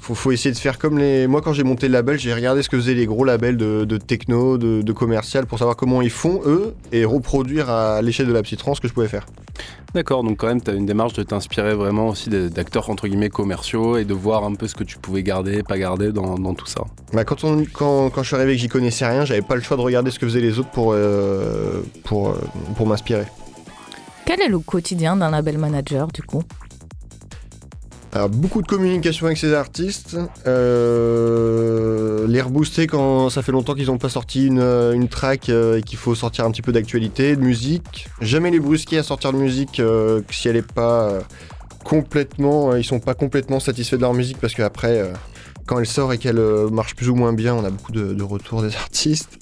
faut, 0.00 0.14
faut 0.14 0.32
essayer 0.32 0.54
de 0.54 0.58
faire 0.58 0.78
comme 0.78 0.98
les. 0.98 1.26
Moi, 1.26 1.42
quand 1.42 1.52
j'ai 1.52 1.62
monté 1.62 1.88
le 1.88 1.92
label, 1.92 2.18
j'ai 2.18 2.32
regardé 2.32 2.62
ce 2.62 2.70
que 2.70 2.78
faisaient 2.78 2.94
les 2.94 3.04
gros 3.04 3.22
labels 3.24 3.58
de, 3.58 3.84
de 3.84 3.98
techno, 3.98 4.56
de, 4.56 4.80
de 4.80 4.92
commercial, 4.92 5.44
pour 5.44 5.58
savoir 5.58 5.76
comment 5.76 6.00
ils 6.00 6.08
font 6.08 6.40
eux 6.46 6.74
et 6.90 7.04
reproduire 7.04 7.68
à 7.68 8.00
l'échelle 8.00 8.26
de 8.26 8.32
la 8.32 8.42
psytrance 8.42 8.78
ce 8.78 8.80
que 8.80 8.88
je 8.88 8.94
pouvais 8.94 9.08
faire. 9.08 9.26
D'accord, 9.94 10.24
donc 10.24 10.38
quand 10.38 10.46
même, 10.46 10.62
tu 10.62 10.70
as 10.70 10.74
une 10.74 10.86
démarche 10.86 11.12
de 11.12 11.22
t'inspirer 11.22 11.74
vraiment 11.74 12.08
aussi 12.08 12.30
d'acteurs 12.30 12.88
entre 12.88 13.06
guillemets 13.08 13.28
commerciaux 13.28 13.98
et 13.98 14.04
de 14.04 14.14
voir 14.14 14.42
un 14.44 14.54
peu 14.54 14.66
ce 14.68 14.74
que 14.74 14.84
tu 14.84 14.96
pouvais 14.98 15.22
garder, 15.22 15.62
pas 15.62 15.78
garder 15.78 16.10
dans, 16.10 16.36
dans 16.36 16.54
tout 16.54 16.66
ça. 16.66 16.80
Bah, 17.12 17.24
quand, 17.24 17.44
on, 17.44 17.62
quand, 17.72 18.08
quand 18.10 18.22
je 18.22 18.28
suis 18.28 18.36
arrivé 18.36 18.52
et 18.52 18.56
que 18.56 18.60
j'y 18.62 18.68
connaissais 18.68 19.06
rien, 19.06 19.26
j'avais 19.26 19.42
pas 19.42 19.54
le 19.54 19.60
choix 19.60 19.76
de 19.76 19.82
regarder 19.82 20.10
ce 20.10 20.18
que 20.18 20.26
faisaient 20.26 20.40
les 20.40 20.58
autres 20.58 20.70
pour, 20.70 20.92
euh, 20.94 21.82
pour, 22.04 22.30
euh, 22.30 22.40
pour 22.74 22.86
m'inspirer. 22.86 23.26
Quel 24.24 24.40
est 24.40 24.48
le 24.48 24.58
quotidien 24.58 25.14
d'un 25.14 25.30
label 25.30 25.58
manager 25.58 26.08
du 26.08 26.22
coup? 26.22 26.42
Alors, 28.14 28.28
beaucoup 28.28 28.62
de 28.62 28.68
communication 28.68 29.26
avec 29.26 29.38
ces 29.38 29.52
artistes, 29.52 30.16
euh, 30.46 32.28
les 32.28 32.40
rebooster 32.40 32.86
quand 32.86 33.28
ça 33.28 33.42
fait 33.42 33.50
longtemps 33.50 33.74
qu'ils 33.74 33.86
n'ont 33.86 33.98
pas 33.98 34.08
sorti 34.08 34.46
une, 34.46 34.60
euh, 34.60 34.92
une 34.92 35.08
track 35.08 35.48
euh, 35.48 35.78
et 35.78 35.82
qu'il 35.82 35.98
faut 35.98 36.14
sortir 36.14 36.44
un 36.44 36.52
petit 36.52 36.62
peu 36.62 36.70
d'actualité, 36.70 37.34
de 37.34 37.40
musique. 37.40 38.06
Jamais 38.20 38.52
les 38.52 38.60
brusquer 38.60 38.98
à 38.98 39.02
sortir 39.02 39.32
de 39.32 39.38
musique 39.38 39.80
euh, 39.80 40.20
si 40.30 40.48
elle 40.48 40.54
est 40.54 40.72
pas 40.72 41.18
complètement, 41.82 42.76
ils 42.76 42.84
sont 42.84 43.00
pas 43.00 43.14
complètement 43.14 43.58
satisfaits 43.58 43.96
de 43.96 44.02
leur 44.02 44.14
musique 44.14 44.38
parce 44.40 44.54
qu'après, 44.54 45.12
quand 45.66 45.80
elle 45.80 45.86
sort 45.86 46.12
et 46.12 46.18
qu'elle 46.18 46.40
marche 46.70 46.94
plus 46.94 47.08
ou 47.08 47.16
moins 47.16 47.32
bien, 47.32 47.52
on 47.52 47.64
a 47.64 47.70
beaucoup 47.70 47.90
de, 47.90 48.14
de 48.14 48.22
retours 48.22 48.62
des 48.62 48.76
artistes. 48.76 49.40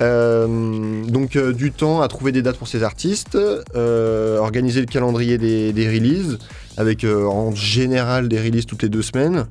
Euh, 0.00 1.04
donc 1.04 1.38
du 1.38 1.70
temps 1.70 2.00
à 2.00 2.08
trouver 2.08 2.32
des 2.32 2.42
dates 2.42 2.56
pour 2.56 2.68
ces 2.68 2.82
artistes, 2.82 3.38
euh, 3.76 4.38
organiser 4.38 4.80
le 4.80 4.86
calendrier 4.86 5.38
des, 5.38 5.72
des 5.72 5.88
releases, 5.88 6.38
avec 6.76 7.04
euh, 7.04 7.26
en 7.26 7.54
général 7.54 8.28
des 8.28 8.38
releases 8.40 8.66
toutes 8.66 8.82
les 8.82 8.88
deux 8.88 9.02
semaines. 9.02 9.46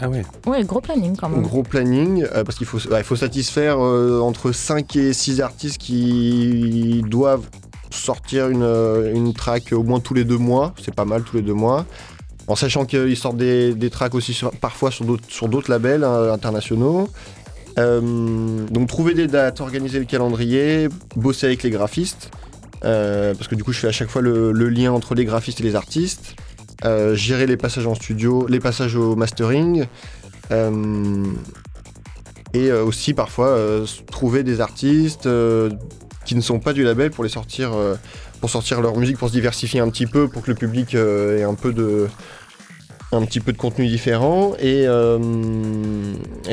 Ah 0.00 0.08
ouais. 0.08 0.22
Oui, 0.46 0.64
gros 0.64 0.80
planning 0.80 1.16
quand 1.16 1.28
même. 1.28 1.42
Gros 1.42 1.62
planning, 1.62 2.24
euh, 2.34 2.44
parce 2.44 2.56
qu'il 2.56 2.66
faut, 2.66 2.78
ouais, 2.90 3.00
il 3.00 3.04
faut 3.04 3.16
satisfaire 3.16 3.76
euh, 3.78 4.20
entre 4.20 4.52
5 4.52 4.96
et 4.96 5.12
6 5.12 5.40
artistes 5.40 5.78
qui 5.78 7.02
doivent 7.08 7.46
sortir 7.90 8.48
une, 8.48 8.64
une 9.14 9.34
track 9.34 9.72
au 9.72 9.82
moins 9.82 10.00
tous 10.00 10.14
les 10.14 10.24
deux 10.24 10.38
mois. 10.38 10.74
C'est 10.82 10.94
pas 10.94 11.04
mal 11.04 11.22
tous 11.22 11.36
les 11.36 11.42
deux 11.42 11.52
mois. 11.54 11.84
En 12.48 12.56
sachant 12.56 12.84
qu'ils 12.86 13.16
sortent 13.16 13.36
des, 13.36 13.74
des 13.74 13.90
tracks 13.90 14.14
aussi 14.14 14.32
sur- 14.32 14.50
parfois 14.50 14.90
sur 14.90 15.04
d'autres, 15.04 15.24
sur 15.28 15.48
d'autres 15.48 15.70
labels 15.70 16.02
hein, 16.04 16.32
internationaux. 16.32 17.08
Euh, 17.78 18.66
donc 18.70 18.88
trouver 18.88 19.14
des 19.14 19.26
dates, 19.26 19.60
organiser 19.60 19.98
le 19.98 20.04
calendrier, 20.04 20.88
bosser 21.16 21.46
avec 21.46 21.62
les 21.62 21.70
graphistes. 21.70 22.30
euh, 22.84 23.34
parce 23.34 23.46
que 23.48 23.54
du 23.54 23.62
coup 23.62 23.72
je 23.72 23.78
fais 23.78 23.88
à 23.88 23.92
chaque 23.92 24.08
fois 24.10 24.20
le, 24.22 24.52
le 24.52 24.68
lien 24.68 24.90
entre 24.92 25.14
les 25.14 25.24
graphistes 25.24 25.60
et 25.60 25.62
les 25.62 25.76
artistes. 25.76 26.34
Euh, 26.84 27.14
gérer 27.14 27.46
les 27.46 27.56
passages 27.56 27.86
en 27.86 27.94
studio, 27.94 28.46
les 28.48 28.60
passages 28.60 28.96
au 28.96 29.14
mastering. 29.16 29.86
Euh, 30.50 31.24
et 32.54 32.70
euh, 32.70 32.84
aussi 32.84 33.14
parfois 33.14 33.56
trouver 34.10 34.42
des 34.42 34.60
artistes 34.60 35.28
qui 36.24 36.34
ne 36.34 36.40
sont 36.40 36.58
pas 36.58 36.72
du 36.72 36.82
label 36.82 37.10
pour 37.10 37.24
sortir, 37.28 37.72
leur 38.80 38.96
musique, 38.96 39.18
pour 39.18 39.28
se 39.28 39.32
diversifier 39.32 39.80
un 39.80 39.88
petit 39.88 40.06
peu, 40.06 40.28
pour 40.28 40.42
que 40.42 40.50
le 40.50 40.56
public 40.56 40.94
ait 40.94 41.44
un 41.44 41.54
peu 41.54 41.72
de, 41.72 42.08
petit 43.10 43.40
peu 43.40 43.52
de 43.52 43.58
contenu 43.58 43.86
différent. 43.86 44.54
Et 44.60 44.86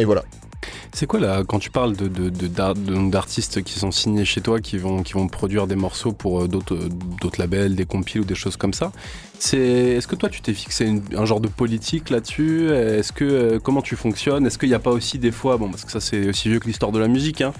voilà. 0.05 0.23
C'est 0.91 1.05
quoi 1.05 1.19
là, 1.19 1.43
quand 1.47 1.59
tu 1.59 1.69
parles 1.69 1.95
de, 1.95 2.07
de- 2.07 3.09
d'artistes 3.09 3.63
qui 3.63 3.79
sont 3.79 3.91
signés 3.91 4.25
chez 4.25 4.41
toi, 4.41 4.59
qui 4.59 4.77
vont, 4.77 5.03
produire 5.31 5.67
des 5.67 5.75
morceaux 5.75 6.11
pour 6.11 6.41
euh, 6.41 6.47
d'autres, 6.47 6.75
euh, 6.75 6.89
d'autres 7.21 7.39
labels, 7.39 7.75
des 7.75 7.85
compiles 7.85 8.21
ou 8.21 8.25
des 8.25 8.35
choses 8.35 8.57
comme 8.57 8.73
ça, 8.73 8.91
est-ce 9.53 10.07
que 10.07 10.15
toi 10.15 10.27
tu 10.29 10.41
t'es 10.41 10.53
fixé 10.53 11.01
un 11.15 11.25
genre 11.25 11.39
de 11.39 11.47
politique 11.47 12.09
là-dessus? 12.09 12.67
Euh, 12.69 13.59
comment 13.59 13.81
tu 13.81 13.95
fonctionnes? 13.95 14.45
Est-ce 14.45 14.57
qu'il 14.57 14.69
n'y 14.69 14.75
a 14.75 14.79
pas 14.79 14.91
aussi 14.91 15.19
des 15.19 15.31
fois, 15.31 15.57
bon 15.57 15.69
parce 15.69 15.85
que 15.85 15.91
ça 15.91 16.01
c'est 16.01 16.27
aussi 16.27 16.49
vieux 16.49 16.59
que 16.59 16.67
l'histoire 16.67 16.91
de 16.91 16.99
la 16.99 17.07
musique, 17.07 17.41
hein, 17.41 17.53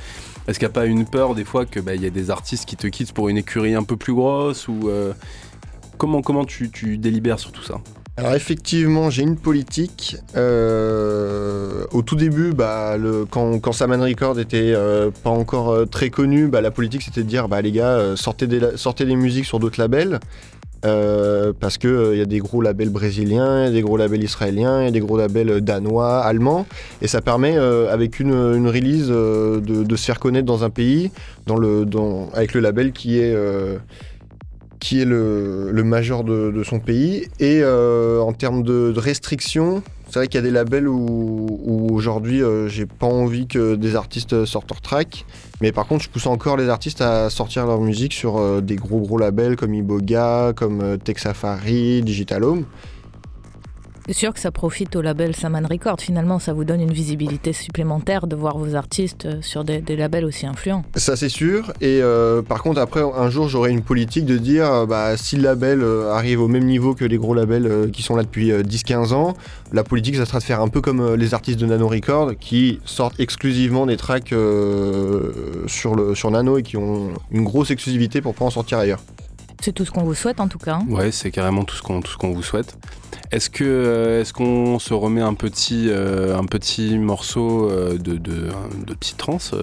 est-ce 0.48 0.60
qu'il 0.60 0.68
n'y 0.68 0.72
a 0.72 0.74
pas 0.74 0.86
une 0.86 1.06
peur 1.06 1.36
des 1.36 1.46
fois 1.46 1.66
que 1.66 1.80
bah, 1.80 1.96
y 1.96 2.06
a 2.06 2.10
des 2.10 2.32
artistes 2.32 2.66
qui 2.66 2.76
te 2.76 2.88
quittent 2.88 3.14
pour 3.14 3.30
une 3.30 3.38
écurie 3.38 3.76
un 3.76 3.84
peu 3.84 3.96
plus 3.96 4.14
grosse 4.14 4.68
ou 4.68 4.90
comment, 5.98 6.22
comment 6.22 6.46
tu 6.46 6.98
délibères 6.98 7.40
sur 7.40 7.52
tout 7.52 7.64
ça? 7.64 7.80
Alors 8.20 8.36
effectivement, 8.36 9.10
j'ai 9.10 9.22
une 9.22 9.38
politique. 9.38 10.18
Euh, 10.36 11.86
au 11.94 12.02
tout 12.02 12.18
début, 12.18 12.52
bah, 12.52 12.98
quand, 13.30 13.60
quand 13.60 13.72
Saman 13.72 14.02
Record 14.02 14.38
était 14.42 14.74
euh, 14.76 15.10
pas 15.24 15.30
encore 15.30 15.70
euh, 15.70 15.86
très 15.86 16.10
connu, 16.10 16.48
bah, 16.48 16.60
la 16.60 16.70
politique 16.70 17.02
c'était 17.02 17.24
de 17.24 17.30
dire 17.30 17.48
bah, 17.48 17.62
les 17.62 17.72
gars, 17.72 18.18
sortez, 18.18 18.46
des, 18.46 18.76
sortez 18.76 19.06
des 19.06 19.16
musiques 19.16 19.46
sur 19.46 19.60
d'autres 19.60 19.80
labels. 19.80 20.20
Parce 20.82 21.78
que 21.78 22.12
il 22.14 22.20
y 22.20 22.22
a 22.22 22.26
des 22.26 22.40
gros 22.40 22.62
labels 22.62 22.90
brésiliens, 22.90 23.72
des 23.72 23.82
gros 23.82 23.96
labels 23.96 24.24
israéliens, 24.24 24.86
y 24.86 24.92
des 24.92 25.00
gros 25.00 25.18
labels 25.18 25.62
danois, 25.62 26.20
allemands, 26.20 26.66
et 27.02 27.08
ça 27.08 27.22
permet 27.22 27.58
avec 27.58 28.20
une, 28.20 28.34
release 28.68 29.08
de, 29.08 29.96
se 29.96 30.06
faire 30.06 30.20
connaître 30.20 30.46
dans 30.46 30.64
un 30.64 30.70
pays, 30.70 31.12
avec 32.34 32.54
le 32.54 32.60
label 32.62 32.94
qui 32.94 33.20
est 33.20 33.36
qui 34.80 35.02
est 35.02 35.06
le, 35.06 35.72
le 35.72 35.84
major 35.84 36.24
de, 36.24 36.64
son 36.64 36.80
pays. 36.80 37.28
Et 37.40 37.62
euh, 37.62 38.20
en 38.22 38.34
termes 38.34 38.64
de, 38.64 38.94
restrictions, 38.96 39.84
c'est 40.08 40.20
vrai 40.20 40.28
qu'il 40.28 40.36
y 40.36 40.44
a 40.44 40.46
des 40.46 40.52
labels 40.52 40.88
où, 40.88 41.88
aujourd'hui 41.92 42.42
euh, 42.42 42.68
j'ai 42.68 42.86
pas 42.86 43.06
envie 43.06 43.48
que 43.48 43.76
des 43.76 43.96
artistes 43.96 44.46
sortent 44.46 44.70
leur 44.70 44.82
track. 44.82 45.26
Mais 45.62 45.72
par 45.72 45.86
contre, 45.88 46.04
je 46.04 46.10
pousse 46.10 46.28
encore 46.28 46.58
les 46.58 46.70
artistes 46.70 47.02
à 47.02 47.30
sortir 47.30 47.66
leur 47.66 47.82
musique 47.82 48.14
sur 48.14 48.38
euh, 48.38 48.62
des 48.62 48.76
gros 48.76 49.00
gros 49.00 49.18
labels 49.18 49.56
comme 49.56 49.74
Iboga, 49.74 50.54
comme 50.56 50.98
Tech 50.98 51.20
Safari, 51.20 52.02
Digital 52.02 52.44
Home. 52.44 52.66
C'est 54.10 54.16
sûr 54.16 54.34
que 54.34 54.40
ça 54.40 54.50
profite 54.50 54.96
au 54.96 55.02
label 55.02 55.36
Saman 55.36 55.68
Record. 55.68 56.02
Finalement, 56.02 56.40
ça 56.40 56.52
vous 56.52 56.64
donne 56.64 56.82
une 56.82 56.92
visibilité 56.92 57.54
supplémentaire 57.54 58.26
de 58.26 58.36
voir 58.36 58.58
vos 58.58 58.74
artistes 58.74 59.26
euh, 59.26 59.40
sur 59.44 59.64
des, 59.64 59.84
labels 59.96 60.26
aussi 60.26 60.48
influents. 60.48 60.84
Ça 60.96 61.16
c'est 61.16 61.30
sûr. 61.30 61.72
Et 61.80 62.00
euh, 62.02 62.42
par 62.42 62.64
contre 62.64 62.82
après 62.82 63.02
un 63.02 63.30
jour 63.30 63.50
j'aurai 63.50 63.70
une 63.70 63.84
politique 63.84 64.26
de 64.26 64.40
dire 64.40 64.66
euh, 64.66 64.86
bah, 64.88 65.16
si 65.16 65.36
le 65.36 65.44
label 65.44 65.86
arrive 66.12 66.42
au 66.42 66.48
même 66.48 66.66
niveau 66.66 66.96
que 66.96 67.06
les 67.06 67.18
gros 67.18 67.36
labels 67.36 67.92
qui 67.94 68.02
sont 68.02 68.16
là 68.16 68.24
depuis 68.24 68.52
euh, 68.52 68.64
10-15 68.64 69.14
ans, 69.14 69.36
la 69.74 69.84
politique 69.84 70.16
ça 70.16 70.26
sera 70.26 70.40
de 70.40 70.44
faire 70.44 70.62
un 70.62 70.70
peu 70.70 70.82
comme 70.82 71.14
les 71.14 71.36
artistes 71.36 71.60
de 71.60 71.68
Nano 71.68 71.88
Record 71.88 72.32
qui 72.40 72.80
sortent 72.86 73.20
exclusivement 73.20 73.86
des 73.86 73.98
tracks 73.98 74.34
sur, 75.68 76.18
sur 76.18 76.32
Nano 76.32 76.58
et 76.58 76.64
qui 76.64 76.78
ont 76.78 77.10
une 77.30 77.44
grosse 77.44 77.70
exclusivité 77.70 78.22
pour 78.22 78.34
pas 78.34 78.46
en 78.46 78.50
sortir 78.50 78.80
ailleurs. 78.80 79.02
C'est 79.62 79.74
tout 79.74 79.86
ce 79.86 79.92
qu'on 79.92 80.04
vous 80.04 80.14
souhaite 80.14 80.40
en 80.40 80.48
tout 80.48 80.58
cas. 80.60 80.76
hein. 80.76 80.86
Ouais, 80.90 81.12
c'est 81.12 81.32
carrément 81.32 81.64
tout 81.64 81.76
ce 81.76 81.82
qu'on 81.82 82.02
tout 82.02 82.12
ce 82.12 82.18
qu'on 82.18 82.32
vous 82.32 82.44
souhaite. 82.44 82.78
Est-ce 83.32 83.50
que 83.50 83.64
euh, 83.64 84.22
est-ce 84.22 84.34
qu'on 84.34 84.80
se 84.80 84.94
remet 84.94 85.22
un 85.22 85.34
petit 85.34 85.88
euh, 85.90 86.38
un 86.38 86.46
petit 86.46 86.98
morceau 86.98 87.70
euh, 87.70 87.98
de, 87.98 88.16
de 88.16 88.50
de 88.88 88.94
petite 88.94 89.18
trance 89.18 89.54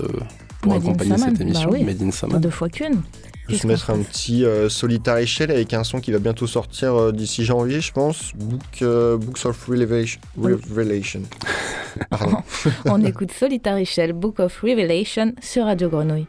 pour 0.61 0.73
Made 0.73 0.83
accompagner 0.83 1.19
cette 1.19 1.41
émission 1.41 1.71
bah 1.71 1.77
oui. 1.79 1.85
Made 1.85 2.03
in 2.03 2.11
Saman 2.11 2.41
Deux 2.41 2.51
fois 2.51 2.69
qu'une. 2.69 3.03
Je 3.49 3.57
vais 3.59 3.69
mettre 3.69 3.91
un 3.91 3.99
petit 4.01 4.45
euh, 4.45 4.69
Solitaire 4.69 5.25
Shell 5.27 5.53
avec 5.53 5.73
un 5.73 5.85
son 5.85 6.01
qui 6.01 6.11
va 6.11 6.19
bientôt 6.19 6.49
sortir 6.49 6.95
euh, 6.95 7.13
d'ici 7.13 7.45
janvier 7.45 7.81
je 7.81 7.93
pense. 7.93 8.33
Book, 8.35 8.61
euh, 8.83 9.17
Books 9.17 9.47
of 9.47 9.67
Revelation. 9.69 10.21
Revelation. 10.37 11.23
Pardon. 12.11 12.39
On 12.87 13.03
écoute 13.05 13.31
Solitary 13.33 13.87
Shell, 13.87 14.13
Book 14.13 14.41
of 14.41 14.61
Revelation 14.63 15.33
sur 15.41 15.65
Radio 15.67 15.89
Grenouille. 15.89 16.27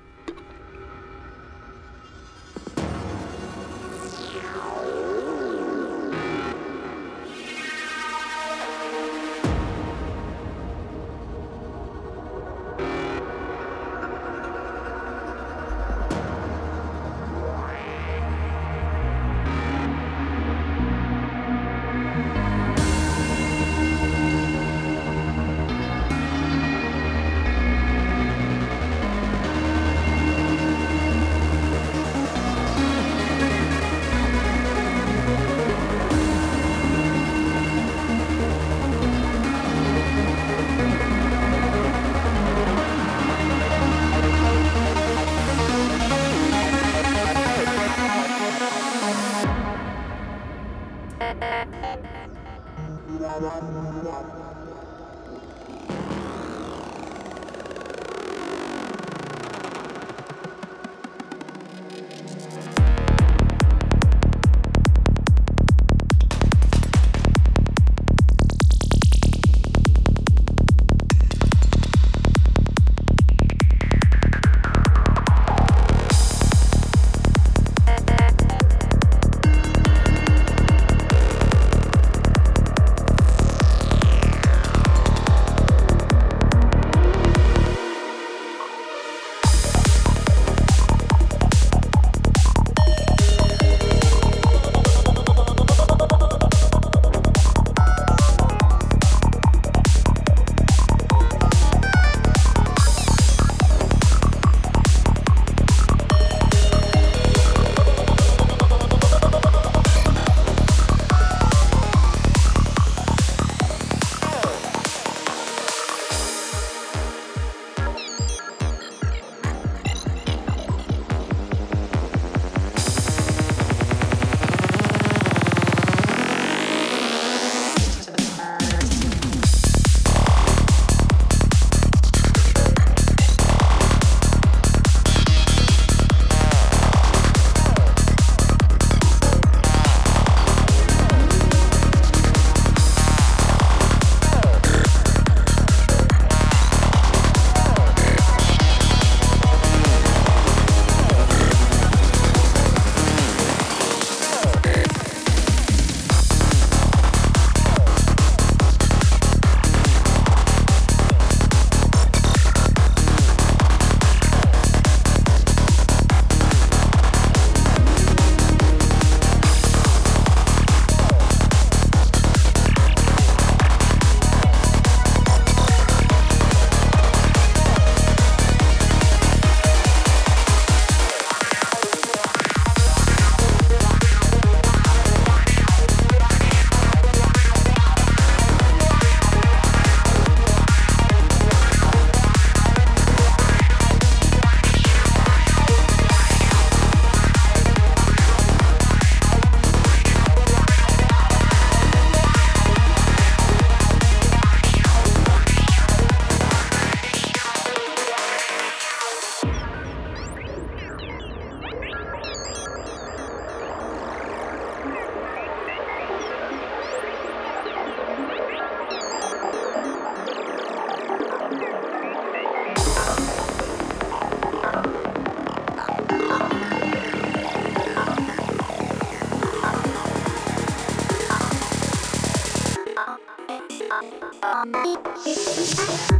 Bye. 234.41 236.16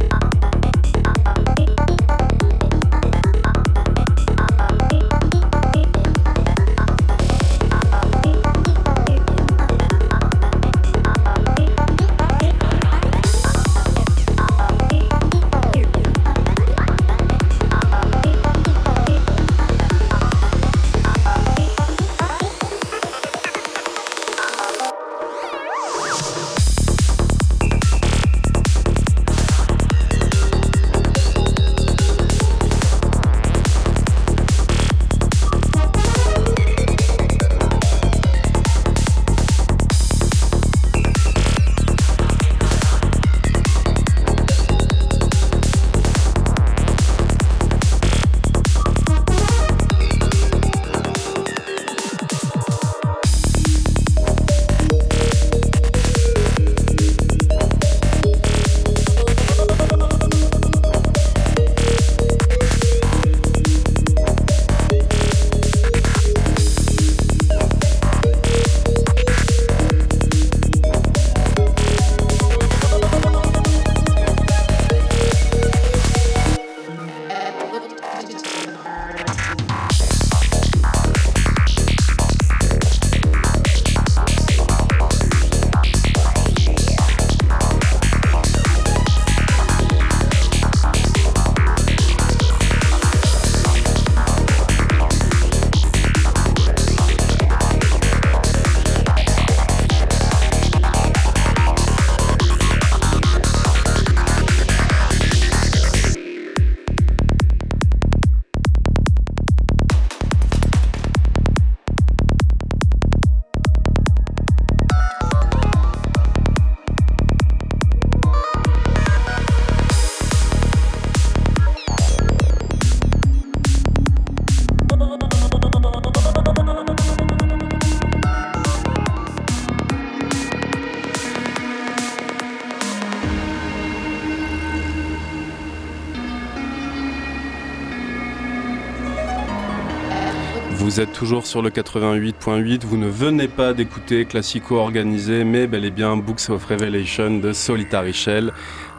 Vous 140.98 141.04
êtes 141.04 141.12
toujours 141.12 141.46
sur 141.46 141.62
le 141.62 141.70
88.8, 141.70 142.84
vous 142.84 142.96
ne 142.96 143.06
venez 143.06 143.46
pas 143.46 143.72
d'écouter 143.72 144.24
Classico 144.24 144.78
organisé, 144.78 145.44
mais 145.44 145.68
bel 145.68 145.84
et 145.84 145.92
bien 145.92 146.16
Books 146.16 146.50
of 146.50 146.64
Revelation 146.64 147.38
de 147.38 147.52
Solitary 147.52 148.12
Shell 148.12 148.52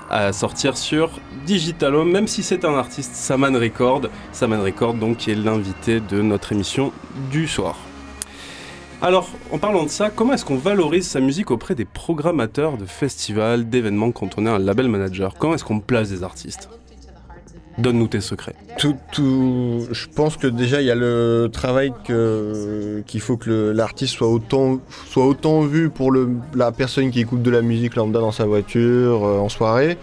à 0.10 0.32
sortir 0.32 0.78
sur 0.78 1.20
Digitalo, 1.46 2.06
même 2.06 2.26
si 2.26 2.42
c'est 2.42 2.64
un 2.64 2.74
artiste 2.76 3.16
Saman 3.16 3.54
Record, 3.54 4.04
Saman 4.32 4.62
Record 4.62 4.94
donc 4.94 5.18
qui 5.18 5.32
est 5.32 5.36
l'invité 5.36 6.00
de 6.00 6.22
notre 6.22 6.54
émission 6.54 6.94
du 7.34 7.50
soir. 7.50 7.76
Alors, 9.02 9.28
en 9.52 9.58
parlant 9.58 9.84
de 9.84 9.90
ça, 9.90 10.10
comment 10.10 10.32
est-ce 10.32 10.46
qu'on 10.46 10.56
valorise 10.56 11.06
sa 11.06 11.20
musique 11.20 11.52
auprès 11.52 11.76
des 11.76 11.84
programmateurs 11.84 12.78
de 12.78 12.86
festivals, 12.86 13.68
d'événements 13.68 14.12
quand 14.12 14.38
on 14.38 14.46
est 14.46 14.50
un 14.50 14.60
label 14.60 14.88
manager? 14.88 15.34
Comment 15.38 15.56
est-ce 15.56 15.66
qu'on 15.66 15.82
place 15.82 16.08
des 16.08 16.24
artistes? 16.24 16.70
Donne-nous 17.80 18.08
tes 18.08 18.22
secrets. 18.22 18.56
Tout, 18.78 18.96
tout, 19.12 19.88
je 19.92 20.08
pense 20.14 20.38
que 20.38 20.48
déjà 20.48 20.82
il 20.82 20.88
y 20.88 20.92
a 20.92 20.96
le 20.96 21.50
travail 21.52 21.92
que 22.06 23.02
qu'il 23.08 23.22
faut 23.22 23.38
que 23.38 23.72
l'artiste 23.72 24.16
soit 24.16 24.28
autant 24.28 24.80
soit 25.08 25.26
autant 25.26 25.62
vu 25.62 25.90
pour 25.90 26.12
le, 26.12 26.30
la 26.56 26.72
personne 26.72 27.10
qui 27.12 27.20
écoute 27.22 27.42
de 27.42 27.50
la 27.52 27.62
musique 27.62 27.96
lambda 27.96 28.20
dans 28.20 28.32
sa 28.32 28.46
voiture 28.46 29.26
euh, 29.26 29.40
en 29.40 29.50
soirée, 29.50 29.98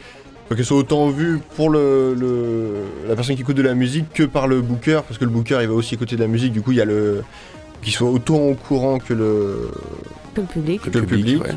que 0.49 0.63
soit 0.63 0.77
autant 0.79 1.09
vu 1.11 1.41
pour 1.57 1.71
le, 1.71 2.15
le, 2.15 2.73
la 3.09 3.15
personne 3.15 3.35
qui 3.37 3.43
écoute 3.43 3.57
de 3.57 3.63
la 3.63 3.75
musique 3.75 4.13
que 4.13 4.23
par 4.23 4.47
le 4.49 4.61
booker 4.63 5.01
parce 5.07 5.19
que 5.19 5.25
le 5.25 5.31
booker 5.31 5.59
il 5.63 5.69
va 5.69 5.75
aussi 5.75 5.95
écouter 5.95 6.17
de 6.17 6.21
la 6.23 6.29
musique. 6.29 6.53
Du 6.53 6.63
coup 6.63 6.73
il 6.73 6.79
y 6.79 6.81
a 6.81 6.85
le 6.87 7.23
qu'il 7.83 7.93
soit 7.93 8.09
autant 8.11 8.39
au 8.39 8.55
courant 8.55 8.99
que 8.99 9.13
le 9.13 9.71
Que 10.35 10.41
le 10.41 10.47
public. 10.47 10.81
que 10.83 10.99
le 10.99 11.07
public. 11.07 11.43
ouais. 11.43 11.51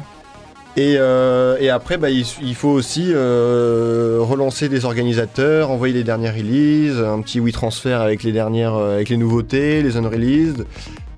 Et, 0.80 0.96
euh, 0.98 1.58
et 1.60 1.70
après, 1.70 1.98
bah, 1.98 2.10
il, 2.10 2.26
il 2.42 2.56
faut 2.56 2.70
aussi 2.70 3.12
euh, 3.14 4.20
relancer 4.22 4.70
des 4.70 4.86
organisateurs, 4.86 5.72
envoyer 5.72 5.94
les 5.94 6.06
dernières 6.06 6.34
releases, 6.34 7.02
un 7.02 7.20
petit 7.22 7.42
WeTransfer 7.42 7.96
avec 7.96 8.24
les 8.24 8.32
dernières, 8.32 8.76
euh, 8.76 8.96
avec 8.96 9.10
les 9.10 9.18
nouveautés, 9.18 9.82
les 9.82 9.98
unreleased. 9.98 10.66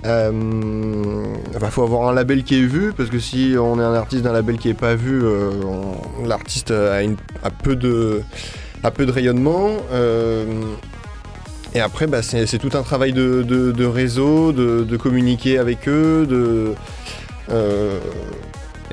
Euh, 0.04 0.32
bah, 1.60 1.70
faut 1.70 1.84
avoir 1.84 2.10
un 2.10 2.14
label 2.14 2.44
qui 2.44 2.56
est 2.56 2.66
vu 2.66 2.92
parce 2.92 3.12
que 3.12 3.20
si 3.20 3.54
on 3.60 3.80
est 3.80 3.84
un 3.84 3.94
artiste 3.94 4.24
d'un 4.24 4.34
label 4.34 4.58
qui 4.58 4.68
est 4.68 4.74
pas 4.74 4.96
vu, 4.96 5.22
l'artiste 6.26 6.72
a, 6.72 7.52
peu 7.64 7.76
de, 7.76 8.24
rayonnement. 9.12 9.78
Et 11.76 11.82
après, 11.82 12.08
bah, 12.08 12.24
c'est 12.24 12.58
tout 12.58 12.76
un 12.76 12.82
travail 12.82 13.14
de, 13.14 13.86
réseau, 13.86 14.54
de, 14.54 14.84
de 14.84 14.98
communiquer 14.98 15.60
avec 15.60 15.88
eux, 15.88 16.26
de 16.28 16.74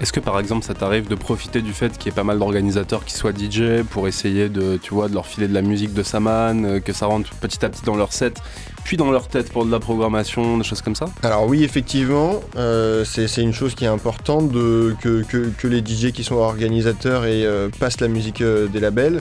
Est-ce 0.00 0.12
que 0.12 0.20
par 0.20 0.38
exemple 0.38 0.64
ça 0.64 0.74
t'arrive 0.74 1.08
de 1.08 1.14
profiter 1.16 1.60
du 1.60 1.72
fait 1.72 1.96
qu'il 1.98 2.06
y 2.06 2.08
ait 2.10 2.14
pas 2.14 2.22
mal 2.22 2.38
d'organisateurs 2.38 3.04
qui 3.04 3.14
soient 3.14 3.32
DJ 3.32 3.82
pour 3.90 4.06
essayer 4.06 4.48
de, 4.48 4.78
tu 4.80 4.94
vois, 4.94 5.08
de 5.08 5.14
leur 5.14 5.26
filer 5.26 5.48
de 5.48 5.54
la 5.54 5.62
musique 5.62 5.92
de 5.92 6.04
Saman, 6.04 6.64
euh, 6.64 6.80
que 6.80 6.92
ça 6.92 7.06
rentre 7.06 7.30
petit 7.34 7.64
à 7.64 7.68
petit 7.68 7.82
dans 7.84 7.96
leur 7.96 8.12
set, 8.12 8.40
puis 8.84 8.96
dans 8.96 9.10
leur 9.10 9.26
tête 9.26 9.52
pour 9.52 9.66
de 9.66 9.72
la 9.72 9.80
programmation, 9.80 10.56
des 10.56 10.64
choses 10.64 10.82
comme 10.82 10.94
ça? 10.94 11.06
Alors 11.24 11.46
oui, 11.46 11.64
effectivement, 11.64 12.40
euh, 12.56 13.04
c'est 13.04 13.42
une 13.42 13.52
chose 13.52 13.74
qui 13.74 13.84
est 13.84 13.88
importante 13.88 14.52
que, 14.52 15.66
les 15.66 15.80
DJ 15.80 16.12
qui 16.12 16.22
sont 16.22 16.36
organisateurs 16.36 17.24
et 17.24 17.44
euh, 17.44 17.68
passent 17.80 18.00
la 18.00 18.08
musique 18.08 18.42
des 18.42 18.80
labels. 18.80 19.20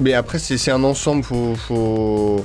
Mais 0.00 0.14
après, 0.14 0.38
c'est 0.38 0.56
c'est 0.56 0.70
un 0.70 0.84
ensemble, 0.84 1.22
faut, 1.22 1.54
faut... 1.56 2.44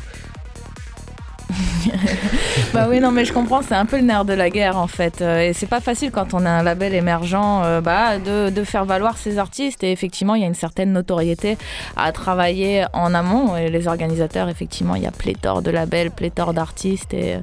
Bah 2.73 2.87
oui, 2.89 2.99
non, 2.99 3.11
mais 3.11 3.23
je 3.23 3.33
comprends, 3.33 3.61
c'est 3.61 3.75
un 3.75 3.85
peu 3.85 3.97
le 3.97 4.03
nerf 4.03 4.25
de 4.25 4.33
la 4.33 4.49
guerre 4.49 4.77
en 4.77 4.87
fait. 4.87 5.21
Euh, 5.21 5.39
Et 5.49 5.53
c'est 5.53 5.67
pas 5.67 5.79
facile 5.79 6.11
quand 6.11 6.33
on 6.33 6.45
a 6.45 6.49
un 6.49 6.63
label 6.63 6.93
émergent 6.93 7.61
euh, 7.63 7.81
bah, 7.81 8.17
de, 8.19 8.49
de 8.49 8.63
faire 8.63 8.85
valoir 8.85 9.17
ses 9.17 9.37
artistes. 9.37 9.83
Et 9.83 9.91
effectivement, 9.91 10.35
il 10.35 10.41
y 10.41 10.43
a 10.43 10.47
une 10.47 10.53
certaine 10.53 10.91
notoriété 10.91 11.57
à 11.95 12.11
travailler 12.11 12.85
en 12.93 13.13
amont. 13.13 13.55
Et 13.55 13.69
les 13.69 13.87
organisateurs, 13.87 14.49
effectivement, 14.49 14.95
il 14.95 15.03
y 15.03 15.07
a 15.07 15.11
pléthore 15.11 15.61
de 15.61 15.71
labels, 15.71 16.11
pléthore 16.11 16.53
d'artistes. 16.53 17.13
Et 17.13 17.35
euh, 17.35 17.39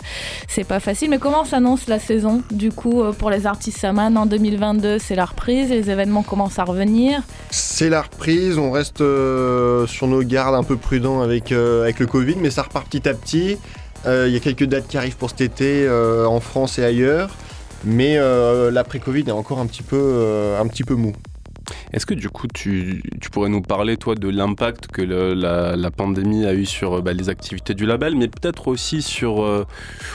c'est 0.47 0.65
pas 0.65 0.81
facile. 0.81 1.11
Mais 1.11 1.19
comment 1.19 1.45
s'annonce 1.45 1.89
la 1.89 1.99
saison 1.99 2.43
du 2.51 2.71
coup 2.71 3.03
pour 3.19 3.31
les 3.31 3.47
artistes 3.47 3.79
Saman 3.79 4.17
en 4.17 4.27
2022 4.27 4.99
C'est 4.99 5.17
la 5.17 5.25
reprise, 5.25 5.71
les 5.71 5.91
événements 5.91 6.23
commencent 6.23 6.59
à 6.59 6.65
revenir? 6.65 7.23
c'est 7.51 7.89
la 7.89 8.03
reprise, 8.03 8.59
on 8.59 8.71
reste 8.71 8.99
sur 8.99 10.07
nos 10.07 10.23
gardes 10.23 10.55
un 10.55 10.63
peu 10.63 10.77
prudents 10.77 11.23
avec, 11.23 11.53
avec 11.53 11.99
le 11.99 12.07
Covid, 12.07 12.37
mais 12.41 12.51
ça 12.51 12.63
repart 12.63 12.87
petit 12.87 13.09
à 13.09 13.15
petit. 13.15 13.59
Euh, 14.07 14.27
Il 14.29 14.35
y 14.35 14.37
a 14.37 14.41
quelques 14.41 14.65
dates 14.65 14.87
qui 14.89 14.97
arrivent 14.99 15.17
pour 15.17 15.31
cet 15.31 15.41
été 15.41 15.87
euh, 15.87 16.27
en 16.27 16.41
France 16.41 16.79
et 16.79 16.85
ailleurs, 16.85 17.31
mais 17.85 18.17
euh, 18.19 18.71
l'après-Covid 18.71 19.25
est 19.27 19.33
encore 19.33 19.59
un 19.59 19.67
petit 19.67 19.83
peu, 19.83 19.99
euh, 20.01 20.61
un 20.61 20.67
petit 20.67 20.85
peu 20.85 20.95
mou. 20.95 21.13
Est-ce 21.95 22.05
que 22.05 22.13
du 22.13 22.29
coup 22.29 22.47
tu, 22.47 23.03
tu 23.21 23.31
pourrais 23.31 23.49
nous 23.49 23.63
parler 23.63 23.97
toi 23.97 24.15
de 24.17 24.29
l'impact 24.29 24.89
que 24.89 25.01
le- 25.01 25.33
la, 25.33 25.77
la 25.77 25.91
pandémie 25.91 26.45
a 26.45 26.53
eu 26.53 26.67
sur 26.67 26.99
euh, 26.99 27.01
bah, 27.01 27.15
les 27.15 27.31
activités 27.31 27.73
du 27.73 27.87
label, 27.87 28.17
mais 28.17 28.29
peut-être 28.29 28.69
aussi 28.69 29.01
sur 29.01 29.43
euh, 29.43 29.65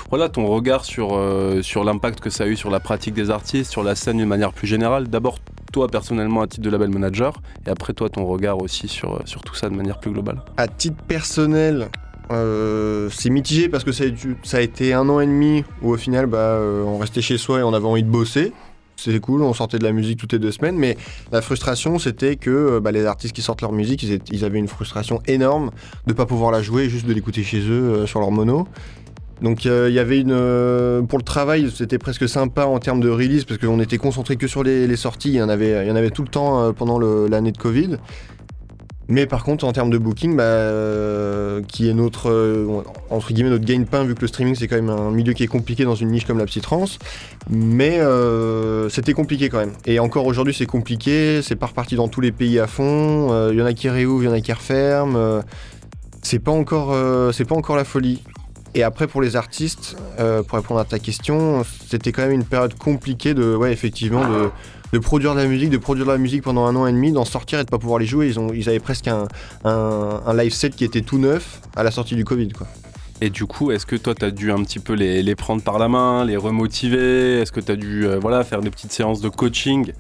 voilà, 0.10 0.30
ton 0.30 0.46
regard 0.46 0.86
sur, 0.86 1.16
euh, 1.18 1.64
sur 1.64 1.84
l'impact 1.84 2.20
que 2.20 2.30
ça 2.30 2.44
a 2.44 2.48
eu 2.48 2.56
sur 2.56 2.70
la 2.70 2.80
pratique 2.80 3.16
des 3.16 3.32
artistes, 3.32 3.72
sur 3.72 3.84
la 3.84 3.96
scène 3.96 4.18
d'une 4.18 4.28
manière 4.28 4.54
plus 4.54 4.68
générale? 4.68 5.08
D'abord 5.08 5.40
toi 5.74 5.88
personnellement 5.88 6.42
à 6.42 6.48
titre 6.48 6.64
de 6.64 6.70
label 6.70 6.90
manager, 6.90 7.42
et 7.66 7.70
après 7.70 7.94
toi 7.94 8.10
ton 8.10 8.26
regard 8.26 8.62
aussi 8.62 8.88
sur, 8.88 9.22
sur 9.26 9.42
tout 9.42 9.56
ça 9.56 9.70
de 9.70 9.76
manière 9.76 10.00
plus 10.00 10.12
globale. 10.12 10.42
À 10.58 10.68
titre 10.68 11.02
personnel, 11.08 11.90
euh, 12.32 13.10
c'est 13.12 13.30
mitigé 13.30 13.70
parce 13.70 13.84
que 13.84 13.92
ça 13.92 14.04
a, 14.04 14.62
été- 14.62 14.94
un 14.94 15.10
an 15.10 15.20
et 15.20 15.26
demi 15.26 15.64
où 15.82 15.92
au 15.92 15.98
final 15.98 16.28
bah, 16.28 16.38
euh, 16.38 16.84
on 16.84 16.98
restait 16.98 17.22
chez 17.22 17.38
soi 17.38 17.60
et 17.60 17.64
on 17.64 17.74
avait 17.74 17.88
envie 17.88 18.04
de 18.04 18.10
bosser. 18.10 18.54
C'était 18.96 19.20
cool, 19.20 19.44
on 19.44 19.54
sortait 19.54 19.80
de 19.80 19.84
la 19.84 19.94
musique 19.94 20.20
toutes 20.20 20.34
les 20.34 20.40
deux 20.40 20.52
semaines, 20.52 20.76
mais 20.76 20.98
la 21.32 21.42
frustration 21.42 22.00
c'était 22.00 22.36
que 22.36 22.50
euh, 22.50 22.80
bah, 22.80 22.92
les 22.92 23.06
artistes 23.06 23.34
qui 23.34 23.42
sortent 23.42 23.62
leur 23.62 23.72
musique, 23.72 24.04
ils, 24.04 24.46
avaient 24.46 24.60
une 24.60 24.68
frustration 24.68 25.22
énorme 25.26 25.72
de 26.06 26.14
pas 26.14 26.26
pouvoir 26.26 26.52
la 26.52 26.62
jouer, 26.62 26.90
juste 26.90 27.06
de 27.06 27.14
l'écouter 27.14 27.44
chez 27.44 27.62
eux 27.68 28.06
sur 28.06 28.20
leur 28.20 28.32
mono. 28.32 28.68
Donc 29.42 29.64
il 29.64 29.94
y 29.94 30.00
avait 30.00 30.20
une 30.20 31.08
pour 31.08 31.18
le 31.18 31.24
travail, 31.24 31.72
c'était 31.74 31.98
presque 31.98 32.28
sympa 32.28 32.66
en 32.66 32.78
termes 32.80 33.00
de 33.00 33.10
release 33.10 33.46
parce 33.46 33.58
qu'on 33.58 33.80
était 33.80 33.98
concentré 33.98 34.36
que 34.36 34.48
sur 34.48 34.64
les, 34.64 34.96
sorties. 34.98 35.30
Il 35.30 35.36
y 35.36 35.42
en 35.42 35.48
avait, 35.48 35.88
y 35.88 35.92
en 35.92 35.96
avait 35.96 36.10
tout 36.10 36.24
le 36.24 36.28
temps 36.28 36.74
pendant 36.74 37.00
l'année 37.00 37.54
de 37.54 37.58
Covid. 37.58 37.98
Mais 39.10 39.26
par 39.26 39.44
contre, 39.44 39.66
en 39.66 39.74
termes 39.74 39.90
de 39.90 39.98
booking, 39.98 40.36
bah, 40.38 40.44
euh, 40.44 41.62
qui 41.68 41.90
est 41.90 41.96
notre 41.96 42.30
euh, 42.30 42.84
entre 43.10 43.34
guillemets 43.34 43.50
notre 43.50 43.66
gain-pain 43.66 44.04
vu 44.04 44.14
que 44.14 44.22
le 44.22 44.28
streaming 44.28 44.54
c'est 44.54 44.68
quand 44.68 44.76
même 44.76 44.92
un 44.92 45.10
milieu 45.10 45.34
qui 45.34 45.44
est 45.44 45.48
compliqué 45.48 45.84
dans 45.84 45.96
une 45.96 46.10
niche 46.10 46.26
comme 46.26 46.38
la 46.38 46.46
psytrance. 46.46 47.00
Mais 47.50 48.00
euh, 48.00 48.88
c'était 48.90 49.14
compliqué 49.14 49.50
quand 49.50 49.58
même. 49.58 49.74
Et 49.86 50.00
encore 50.00 50.28
aujourd'hui, 50.28 50.54
c'est 50.54 50.68
compliqué. 50.68 51.42
C'est 51.42 51.56
pas 51.56 51.66
reparti 51.66 51.96
dans 51.96 52.08
tous 52.08 52.22
les 52.22 52.32
pays 52.32 52.60
à 52.60 52.68
fond. 52.68 53.30
Euh, 53.32 53.50
Il 53.52 53.58
y 53.58 53.62
en 53.62 53.66
a 53.66 53.74
qui 53.74 53.90
réouvrent, 53.90 54.24
il 54.24 54.28
y 54.28 54.30
en 54.30 54.34
a 54.34 54.42
qui 54.42 54.54
referment. 54.54 55.18
Euh, 55.18 55.42
c'est 56.22 56.40
pas 56.40 56.52
encore, 56.52 56.92
euh, 56.94 57.32
c'est 57.32 57.46
pas 57.46 57.56
encore 57.56 57.76
la 57.76 57.86
folie. 57.86 58.22
Et 58.76 58.84
après 58.84 59.08
pour 59.08 59.22
les 59.22 59.36
artistes, 59.36 59.98
euh, 60.20 60.44
pour 60.44 60.58
répondre 60.60 60.80
à 60.80 60.86
ta 60.86 61.00
question, 61.00 61.64
c'était 61.90 62.12
quand 62.12 62.22
même 62.22 62.32
une 62.32 62.44
période 62.44 62.76
compliquée 62.76 63.34
de, 63.34 63.56
ouais, 63.56 63.74
effectivement, 63.74 64.30
de, 64.30 64.50
de 64.94 65.00
produire 65.00 65.36
de 65.36 65.40
la 65.40 65.48
musique, 65.48 65.70
de 65.70 65.78
produire 65.78 66.06
de 66.06 66.12
la 66.12 66.18
musique 66.18 66.44
pendant 66.44 66.66
un 66.66 66.76
an 66.76 66.88
et 66.88 66.92
demi, 66.92 67.12
d'en 67.12 67.26
sortir 67.26 67.60
et 67.60 67.64
de 67.64 67.70
pas 67.70 67.78
pouvoir 67.78 68.00
les 68.00 68.06
jouer. 68.06 68.28
Ils, 68.28 68.40
ont, 68.40 68.50
avaient 68.50 68.80
presque 68.80 69.08
un, 69.08 70.34
live 70.34 70.54
set 70.54 70.76
qui 70.76 70.84
était 70.84 71.02
tout 71.02 71.18
neuf 71.18 71.62
à 71.76 71.84
la 71.84 71.92
sortie 71.92 72.16
du 72.16 72.26
Covid, 72.26 72.50
quoi. 72.50 72.68
Et 73.22 73.30
du 73.30 73.46
coup, 73.46 73.72
est-ce 73.72 73.86
que 73.86 73.98
toi, 73.98 74.16
tu 74.16 74.24
as 74.24 74.32
dû 74.32 74.50
un 74.50 74.64
petit 74.64 74.80
peu 74.80 74.94
les, 74.94 75.22
les 75.22 75.36
prendre 75.36 75.62
par 75.62 75.78
la 75.78 75.90
main, 75.90 76.24
les 76.24 76.38
remotiver? 76.38 77.42
Est-ce 77.42 77.52
que 77.52 77.60
tu 77.60 77.72
as 77.72 77.76
dû 77.76 78.06
euh, 78.06 78.18
voilà, 78.18 78.46
faire 78.46 78.62
des 78.62 78.70
petites 78.70 78.94
séances 78.94 79.20
de 79.20 79.28
coaching? 79.28 79.92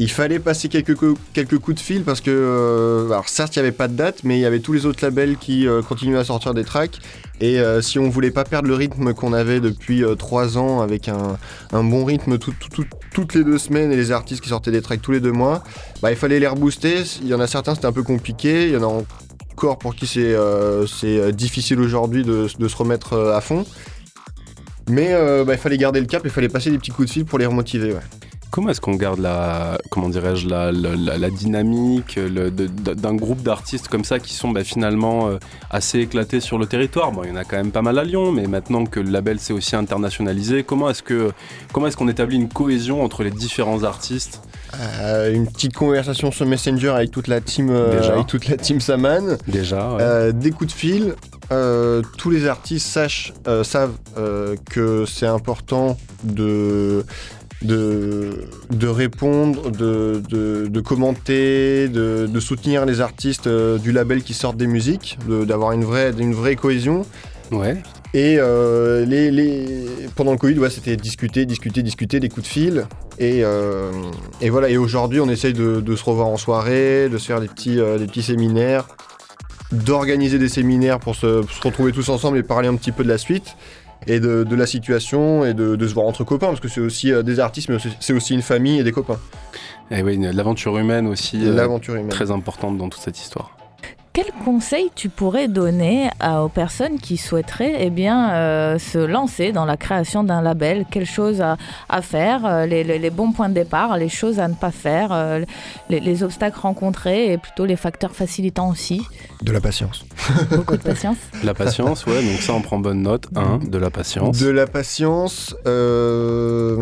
Il 0.00 0.08
fallait 0.08 0.38
passer 0.38 0.68
quelques, 0.68 0.94
co- 0.94 1.18
quelques 1.32 1.58
coups 1.58 1.76
de 1.76 1.80
fil 1.80 2.04
parce 2.04 2.20
que, 2.20 2.30
euh, 2.30 3.06
alors 3.06 3.28
certes, 3.28 3.56
il 3.56 3.58
n'y 3.58 3.66
avait 3.66 3.76
pas 3.76 3.88
de 3.88 3.94
date, 3.94 4.20
mais 4.22 4.38
il 4.38 4.40
y 4.40 4.46
avait 4.46 4.60
tous 4.60 4.72
les 4.72 4.86
autres 4.86 5.04
labels 5.04 5.36
qui 5.36 5.66
euh, 5.66 5.82
continuaient 5.82 6.18
à 6.18 6.24
sortir 6.24 6.54
des 6.54 6.62
tracks. 6.62 7.00
Et 7.40 7.58
euh, 7.58 7.82
si 7.82 7.98
on 7.98 8.08
voulait 8.08 8.30
pas 8.30 8.44
perdre 8.44 8.68
le 8.68 8.74
rythme 8.74 9.12
qu'on 9.12 9.32
avait 9.32 9.58
depuis 9.58 10.04
trois 10.16 10.56
ans 10.56 10.82
avec 10.82 11.08
un, 11.08 11.36
bon 11.72 12.04
rythme 12.04 12.38
tout- 12.38 12.54
tout- 12.60 12.68
tout- 12.84 12.96
toutes 13.12 13.34
les 13.34 13.42
deux 13.42 13.58
semaines 13.58 13.90
et 13.90 13.96
les 13.96 14.12
artistes 14.12 14.40
qui 14.40 14.50
sortaient 14.50 14.70
des 14.70 14.82
tracks 14.82 15.02
tous 15.02 15.10
les 15.12 15.20
deux 15.20 15.32
mois, 15.32 15.64
bah, 16.00 16.12
il 16.12 16.16
fallait 16.16 16.38
les 16.38 16.46
rebooster. 16.46 17.02
Il 17.20 17.26
y 17.26 17.34
en 17.34 17.40
a 17.40 17.48
certains, 17.48 17.74
c'était 17.74 17.86
un 17.86 17.92
peu 17.92 18.04
compliqué. 18.04 18.66
Il 18.68 18.74
y 18.74 18.76
en 18.76 18.84
a 18.84 19.02
encore 19.52 19.78
pour 19.78 19.96
qui 19.96 20.06
c'est 20.06 21.32
difficile 21.32 21.80
aujourd'hui 21.80 22.22
de, 22.22 22.46
se 22.46 22.76
remettre 22.76 23.18
à 23.34 23.40
fond. 23.40 23.66
Mais 24.88 25.12
bah, 25.44 25.54
il 25.54 25.58
fallait 25.58 25.76
garder 25.76 25.98
le 25.98 26.06
cap, 26.06 26.22
il 26.24 26.30
fallait 26.30 26.48
passer 26.48 26.70
des 26.70 26.78
petits 26.78 26.92
coups 26.92 27.08
de 27.08 27.12
fil 27.12 27.24
pour 27.24 27.40
les 27.40 27.46
remotiver. 27.46 27.96
Comment 28.50 28.70
est-ce 28.70 28.80
qu'on 28.80 28.94
garde 28.94 29.20
la, 29.20 29.78
comment 29.90 30.08
dirais-je, 30.08 30.48
la, 30.48 30.72
la, 30.72 30.96
la- 30.96 31.18
la 31.18 31.30
dynamique 31.30 32.18
d'un 32.18 33.14
groupe 33.14 33.42
d'artistes 33.42 33.88
comme 33.88 34.04
ça 34.04 34.18
qui 34.18 34.32
sont 34.34 34.50
bah, 34.50 34.64
finalement 34.64 35.28
euh, 35.28 35.38
assez 35.70 35.98
éclatés 36.00 36.40
sur 36.40 36.58
le 36.58 36.66
territoire? 36.66 37.12
Bon, 37.12 37.22
il 37.24 37.28
y 37.30 37.32
en 37.32 37.36
a 37.36 37.44
quand 37.44 37.56
même 37.56 37.70
pas 37.72 37.82
mal 37.82 37.98
à 37.98 38.04
Lyon, 38.04 38.32
mais 38.32 38.46
maintenant 38.46 38.86
que 38.86 39.00
le 39.00 39.10
label 39.10 39.38
s'est 39.38 39.52
aussi 39.52 39.76
internationalisé, 39.76 40.64
comment 40.64 40.88
est-ce 40.88 41.02
que, 41.02 41.30
comment 41.72 41.86
est-ce 41.88 41.96
qu'on 41.96 42.08
établit 42.08 42.36
une 42.36 42.48
cohésion 42.48 43.04
entre 43.04 43.22
les 43.22 43.30
différents 43.30 43.82
artistes? 43.84 44.40
Euh, 45.00 45.32
une 45.34 45.46
petite 45.46 45.74
conversation 45.74 46.30
sur 46.30 46.44
Messenger 46.46 46.90
avec 46.90 47.10
toute 47.10 47.28
la 47.28 47.40
team, 47.40 47.68
euh, 47.70 47.98
Déjà. 47.98 48.14
avec 48.14 48.26
toute 48.26 48.48
la 48.48 48.56
team 48.56 48.80
Saman. 48.80 49.36
déjà 49.46 49.92
ouais. 49.94 50.32
Des 50.32 50.50
coups 50.50 50.72
de 50.72 50.76
fil. 50.78 51.14
Tous 52.18 52.30
les 52.30 52.46
artistes 52.46 52.86
sachent, 52.86 53.32
savent 53.62 53.94
que 54.70 55.04
c'est 55.06 55.26
important 55.26 55.96
de, 56.22 57.04
de, 57.62 58.44
de 58.70 58.86
répondre, 58.86 59.70
de, 59.70 60.22
de, 60.28 60.66
de 60.68 60.80
commenter, 60.80 61.88
de, 61.88 62.26
de 62.26 62.40
soutenir 62.40 62.86
les 62.86 63.00
artistes 63.00 63.46
euh, 63.46 63.78
du 63.78 63.90
label 63.92 64.22
qui 64.22 64.34
sortent 64.34 64.56
des 64.56 64.66
musiques, 64.68 65.18
de- 65.28 65.44
d'avoir 65.44 65.72
une 65.72 65.84
vraie, 65.84 66.12
une 66.18 66.34
vraie 66.34 66.56
cohésion. 66.56 67.04
Ouais. 67.50 67.76
Et 68.14 68.36
euh, 68.38 69.04
les, 69.04 69.30
les- 69.30 69.86
pendant 70.14 70.32
le 70.32 70.38
Covid, 70.38 70.58
ouais, 70.58 70.70
c'était 70.70 70.96
discuter, 70.96 71.46
discuter, 71.46 71.82
discuter, 71.82 72.20
des 72.20 72.28
coups 72.28 72.46
de 72.46 72.52
fil. 72.52 72.86
Et, 73.18 73.40
euh, 73.44 73.90
et 74.40 74.50
voilà, 74.50 74.68
et 74.70 74.76
aujourd'hui, 74.76 75.20
on 75.20 75.28
essaye 75.28 75.52
de, 75.52 75.80
de 75.80 75.96
se 75.96 76.04
revoir 76.04 76.28
en 76.28 76.36
soirée, 76.36 77.08
de 77.10 77.18
se 77.18 77.26
faire 77.26 77.40
des 77.40 77.48
petits, 77.48 77.80
euh, 77.80 77.98
des 77.98 78.06
petits 78.06 78.22
séminaires, 78.22 78.86
d'organiser 79.72 80.38
des 80.38 80.48
séminaires 80.48 81.00
pour 81.00 81.16
se, 81.16 81.40
pour 81.40 81.50
se 81.50 81.60
retrouver 81.60 81.92
tous 81.92 82.08
ensemble 82.08 82.38
et 82.38 82.42
parler 82.42 82.68
un 82.68 82.76
petit 82.76 82.92
peu 82.92 83.02
de 83.02 83.08
la 83.08 83.18
suite 83.18 83.56
et 84.06 84.20
de, 84.20 84.44
de 84.44 84.56
la 84.56 84.66
situation 84.66 85.44
et 85.44 85.54
de, 85.54 85.76
de 85.76 85.88
se 85.88 85.94
voir 85.94 86.06
entre 86.06 86.24
copains, 86.24 86.46
parce 86.48 86.60
que 86.60 86.68
c'est 86.68 86.80
aussi 86.80 87.12
euh, 87.12 87.22
des 87.22 87.40
artistes, 87.40 87.68
mais 87.68 87.76
c'est 88.00 88.12
aussi 88.12 88.34
une 88.34 88.42
famille 88.42 88.78
et 88.78 88.84
des 88.84 88.92
copains. 88.92 89.18
Et 89.90 90.02
oui, 90.02 90.18
l'aventure 90.32 90.78
humaine 90.78 91.06
aussi, 91.06 91.46
euh, 91.46 91.54
L'aventure 91.54 91.94
humaine. 91.94 92.08
très 92.08 92.30
importante 92.30 92.78
dans 92.78 92.88
toute 92.88 93.00
cette 93.02 93.18
histoire. 93.18 93.56
Quel 94.20 94.32
conseil 94.44 94.90
tu 94.96 95.10
pourrais 95.10 95.46
donner 95.46 96.10
à- 96.18 96.42
aux 96.42 96.48
personnes 96.48 96.98
qui 96.98 97.16
souhaiteraient 97.16 97.76
eh 97.78 97.88
bien, 97.90 98.32
euh, 98.32 98.76
se 98.80 98.98
lancer 98.98 99.52
dans 99.52 99.64
la 99.64 99.76
création 99.76 100.24
d'un 100.24 100.42
label? 100.42 100.86
Quelles 100.90 101.06
choses 101.06 101.40
à, 101.40 101.56
à 101.88 102.02
faire, 102.02 102.44
euh, 102.44 102.66
les, 102.66 102.82
les- 102.82 102.98
les 102.98 103.10
bons 103.10 103.30
points 103.30 103.48
de 103.48 103.54
départ, 103.54 103.96
les 103.96 104.08
choses 104.08 104.40
à 104.40 104.48
ne 104.48 104.54
pas 104.54 104.72
faire, 104.72 105.10
euh, 105.12 105.44
les, 105.88 106.00
les 106.00 106.24
obstacles 106.24 106.58
rencontrés 106.58 107.32
et 107.32 107.38
plutôt 107.38 107.64
les 107.64 107.76
facteurs 107.76 108.10
facilitants 108.10 108.70
aussi? 108.70 109.02
De 109.40 109.52
la 109.52 109.60
patience. 109.60 110.04
Beaucoup 110.50 110.76
de 110.76 110.82
patience. 110.82 111.16
La 111.44 111.54
patience, 111.54 112.04
ouais, 112.06 112.20
donc 112.20 112.40
ça 112.40 112.54
on 112.54 112.60
prend 112.60 112.80
bonne 112.80 113.02
note. 113.02 113.28
Un, 113.36 113.58
de 113.58 113.78
la 113.78 113.90
patience. 113.90 114.36
De 114.40 114.48
la 114.50 114.66
patience, 114.66 115.54
euh, 115.68 116.76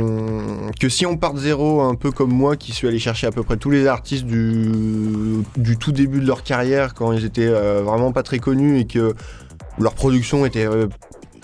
que 0.81 0.89
si 0.89 1.05
on 1.05 1.19
part 1.19 1.35
de 1.35 1.41
zéro, 1.41 1.83
un 1.83 1.97
peu 1.97 2.11
comme 2.13 2.33
moi, 2.33 2.57
qui 2.57 2.73
suis 2.73 2.89
allé 2.89 2.99
chercher 2.99 3.27
à 3.27 3.31
peu 3.31 3.43
près 3.43 3.59
tous 3.59 3.71
les 3.71 3.87
artistes 3.87 4.25
du, 4.25 5.43
du 5.59 5.77
tout 5.77 5.93
début 5.93 6.21
de 6.21 6.27
leur 6.27 6.43
carrière, 6.43 6.95
quand 6.95 7.13
ils 7.13 7.26
étaient 7.27 7.47
euh, 7.47 7.83
vraiment 7.83 8.13
pas 8.13 8.23
très 8.23 8.39
connus 8.39 8.79
et 8.79 8.87
que 8.87 9.15
leur 9.79 9.95
production 9.95 10.47
était 10.47 10.67
euh, 10.67 10.87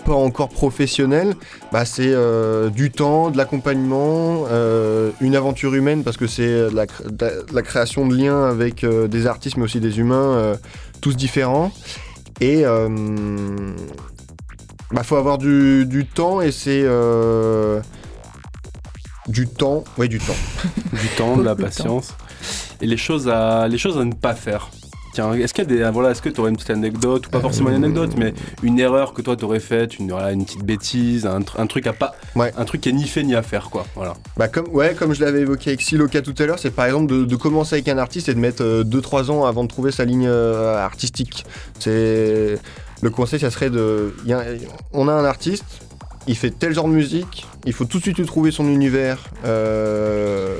pas 0.03 0.13
encore 0.13 0.49
professionnelle, 0.49 1.35
bah 1.71 1.85
c'est 1.85 2.11
euh, 2.13 2.69
du 2.69 2.91
temps, 2.91 3.29
de 3.29 3.37
l'accompagnement, 3.37 4.45
euh, 4.49 5.11
une 5.21 5.35
aventure 5.35 5.73
humaine, 5.73 6.03
parce 6.03 6.17
que 6.17 6.27
c'est 6.27 6.69
la, 6.71 6.85
création 7.61 8.07
de 8.07 8.15
liens 8.15 8.43
avec 8.45 8.83
euh, 8.83 9.07
des 9.07 9.27
artistes, 9.27 9.57
mais 9.57 9.63
aussi 9.63 9.79
des 9.79 9.99
humains, 9.99 10.35
euh, 10.35 10.55
tous 11.01 11.15
différents. 11.15 11.71
Et 12.41 12.65
euh, 12.65 12.89
bah, 14.91 15.03
faut 15.03 15.15
avoir 15.15 15.37
du, 15.37 15.85
du 15.85 16.05
temps 16.05 16.41
et 16.41 16.51
c'est 16.51 16.83
euh, 16.83 17.81
du 19.27 19.47
temps, 19.47 19.83
ouais 19.97 20.07
du 20.07 20.19
temps. 20.19 20.35
du 20.93 21.07
temps, 21.17 21.37
de 21.37 21.43
la 21.43 21.55
patience. 21.55 22.13
Et 22.81 22.87
les 22.87 22.97
choses 22.97 23.29
à, 23.29 23.67
les 23.67 23.77
choses 23.77 23.97
à 23.97 24.03
ne 24.03 24.13
pas 24.13 24.35
faire. 24.35 24.69
Tiens, 25.13 25.31
est-ce 25.33 25.53
qu'il 25.53 25.63
y 25.63 25.67
a 25.67 25.85
des, 25.85 25.91
voilà, 25.91 26.09
est-ce 26.11 26.21
que 26.23 26.29
tu 26.29 26.39
aurais 26.41 26.49
une 26.49 26.55
petite 26.55 26.71
anecdote, 26.71 27.27
ou 27.27 27.29
pas 27.29 27.39
forcément 27.39 27.69
une 27.69 27.75
anecdote, 27.75 28.11
mais 28.17 28.33
une 28.63 28.79
erreur 28.79 29.13
que 29.13 29.21
toi 29.21 29.35
t'aurais 29.37 29.59
faite, 29.59 29.99
une, 29.99 30.09
voilà, 30.09 30.31
une 30.31 30.43
petite 30.43 30.63
bêtise, 30.63 31.27
un, 31.27 31.39
tr- 31.41 31.59
un 31.61 31.67
truc 31.67 31.85
à 31.85 31.93
pas, 31.93 32.15
Ouais. 32.35 32.51
un 32.57 32.65
truc 32.65 32.81
qui 32.81 32.89
est 32.89 32.93
ni 32.93 33.05
fait 33.07 33.21
ni 33.23 33.35
à 33.35 33.43
faire, 33.43 33.69
quoi. 33.69 33.85
Voilà. 33.95 34.15
Bah 34.37 34.47
comme, 34.47 34.67
ouais, 34.69 34.95
comme 34.97 35.13
je 35.13 35.23
l'avais 35.23 35.41
évoqué 35.41 35.69
avec 35.69 35.81
Siloka 35.83 36.21
tout 36.23 36.33
à 36.39 36.45
l'heure, 36.47 36.57
c'est 36.57 36.71
par 36.71 36.85
exemple 36.85 37.13
de, 37.13 37.25
de 37.25 37.35
commencer 37.35 37.75
avec 37.75 37.87
un 37.89 37.99
artiste 37.99 38.27
et 38.27 38.33
de 38.33 38.39
mettre 38.39 38.63
2-3 38.83 39.29
ans 39.29 39.45
avant 39.45 39.63
de 39.63 39.69
trouver 39.69 39.91
sa 39.91 40.03
ligne 40.03 40.25
euh, 40.27 40.77
artistique. 40.83 41.45
C'est 41.79 42.57
le 43.03 43.09
conseil, 43.11 43.39
ça 43.39 43.51
serait 43.51 43.69
de, 43.69 44.15
y 44.25 44.33
a- 44.33 44.43
on 44.93 45.07
a 45.07 45.13
un 45.13 45.25
artiste, 45.25 45.65
il 46.25 46.35
fait 46.35 46.49
tel 46.49 46.73
genre 46.73 46.87
de 46.87 46.93
musique, 46.93 47.45
il 47.65 47.73
faut 47.73 47.85
tout 47.85 47.97
de 47.99 48.03
suite 48.03 48.17
lui 48.17 48.25
trouver 48.25 48.49
son 48.49 48.65
univers, 48.67 49.19
euh, 49.45 50.55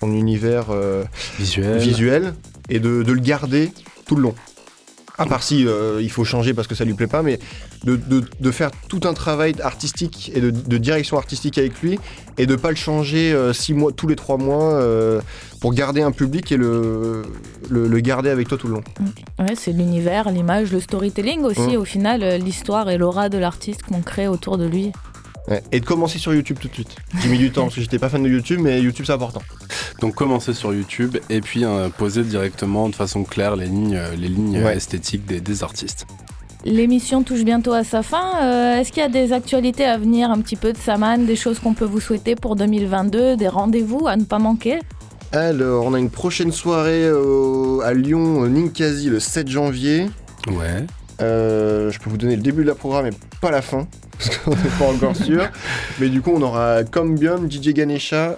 son 0.00 0.12
univers 0.12 0.66
euh, 0.70 1.04
Visuel. 1.38 1.78
visuel 1.78 2.34
et 2.68 2.80
de, 2.80 3.02
de 3.02 3.12
le 3.12 3.20
garder 3.20 3.72
tout 4.06 4.16
le 4.16 4.22
long. 4.22 4.34
À 5.18 5.24
part 5.24 5.42
si 5.42 5.66
euh, 5.66 6.00
il 6.02 6.10
faut 6.10 6.24
changer 6.24 6.52
parce 6.52 6.68
que 6.68 6.74
ça 6.74 6.84
lui 6.84 6.92
plaît 6.92 7.06
pas, 7.06 7.22
mais 7.22 7.38
de, 7.84 7.96
de- 7.96 8.22
de 8.38 8.50
faire 8.50 8.70
tout 8.90 9.00
un 9.04 9.14
travail 9.14 9.54
artistique 9.62 10.30
et 10.34 10.42
de, 10.42 10.50
de 10.50 10.76
direction 10.76 11.16
artistique 11.16 11.56
avec 11.56 11.80
lui 11.80 11.98
et 12.36 12.44
de 12.44 12.54
pas 12.54 12.68
le 12.68 12.76
changer 12.76 13.32
euh, 13.32 13.54
six 13.54 13.72
mois, 13.72 13.92
tous 13.92 14.08
les 14.08 14.16
trois 14.16 14.36
mois 14.36 14.74
euh, 14.74 15.22
pour 15.62 15.72
garder 15.72 16.02
un 16.02 16.12
public 16.12 16.52
et 16.52 16.58
le, 16.58 17.22
le, 17.70 17.88
le 17.88 18.00
garder 18.00 18.28
avec 18.28 18.46
toi 18.48 18.58
tout 18.58 18.68
le 18.68 18.74
long. 18.74 18.84
Ouais, 19.38 19.54
c'est 19.56 19.72
l'univers, 19.72 20.30
l'image, 20.30 20.70
le 20.70 20.80
storytelling 20.80 21.40
aussi. 21.44 21.76
Mm. 21.78 21.80
Au 21.80 21.84
final, 21.86 22.20
l'histoire 22.42 22.90
et 22.90 22.98
l'aura 22.98 23.30
de 23.30 23.38
l'artiste 23.38 23.84
qu'on 23.84 24.02
crée 24.02 24.28
autour 24.28 24.58
de 24.58 24.66
lui. 24.66 24.92
Ouais. 25.48 25.62
Et 25.72 25.80
de 25.80 25.84
commencer 25.86 26.18
sur 26.18 26.34
YouTube 26.34 26.58
tout 26.60 26.68
de 26.68 26.74
suite. 26.74 26.96
J'ai 27.22 27.28
mis 27.28 27.38
du 27.38 27.50
temps 27.52 27.62
parce 27.64 27.76
que 27.76 27.80
j'étais 27.80 27.98
pas 28.00 28.08
fan 28.08 28.22
de 28.22 28.28
YouTube, 28.28 28.60
mais 28.62 28.80
YouTube 28.80 29.04
c'est 29.06 29.12
important. 29.12 29.42
Donc 30.00 30.14
commencer 30.14 30.52
sur 30.52 30.74
YouTube 30.74 31.16
et 31.30 31.40
puis 31.40 31.64
euh, 31.64 31.88
poser 31.88 32.22
directement 32.24 32.88
de 32.88 32.94
façon 32.94 33.22
claire 33.24 33.54
les 33.56 33.66
lignes, 33.66 33.94
euh, 33.96 34.14
les 34.16 34.28
lignes 34.28 34.56
euh, 34.58 34.64
Ouais. 34.64 34.76
esthétiques 34.76 35.24
des, 35.24 35.40
des 35.40 35.62
artistes. 35.62 36.06
L'émission 36.64 37.22
touche 37.22 37.44
bientôt 37.44 37.72
à 37.72 37.84
sa 37.84 38.02
fin. 38.02 38.42
Euh, 38.42 38.80
Est-ce 38.80 38.90
qu'il 38.90 39.00
y 39.02 39.06
a 39.06 39.08
des 39.08 39.32
actualités 39.32 39.84
à 39.84 39.98
venir 39.98 40.30
un 40.32 40.40
petit 40.40 40.56
peu 40.56 40.72
de 40.72 40.78
Saman, 40.78 41.24
des 41.24 41.36
choses 41.36 41.60
qu'on 41.60 41.74
peut 41.74 41.84
vous 41.84 42.00
souhaiter 42.00 42.34
pour 42.34 42.56
2022, 42.56 43.36
des 43.36 43.46
rendez-vous 43.48 44.08
à 44.08 44.16
ne 44.16 44.24
pas 44.24 44.40
manquer? 44.40 44.80
Alors, 45.30 45.84
on 45.86 45.94
a 45.94 45.98
une 46.00 46.10
prochaine 46.10 46.50
soirée 46.50 47.08
à 47.84 47.92
Lyon, 47.94 48.40
au 48.40 48.48
Ninkasi, 48.48 49.10
le 49.10 49.20
7 49.20 49.46
janvier. 49.48 50.06
Ouais. 50.48 50.84
Euh, 51.22 51.90
je 51.92 51.98
peux 52.00 52.10
vous 52.10 52.16
donner 52.18 52.36
le 52.36 52.42
début 52.42 52.62
de 52.62 52.68
la 52.68 52.74
programme 52.74 53.06
et 53.06 53.10
pas 53.40 53.50
la 53.52 53.62
fin, 53.62 53.86
parce 54.18 54.36
qu'on 54.38 54.50
n'est 54.50 54.56
pas 54.78 54.84
encore 54.86 55.16
sûr. 55.16 55.48
Mais 56.00 56.08
du 56.08 56.20
coup, 56.22 56.32
on 56.34 56.42
aura 56.42 56.84
Combium, 56.84 57.50
DJ 57.50 57.70
Ganesha, 57.70 58.36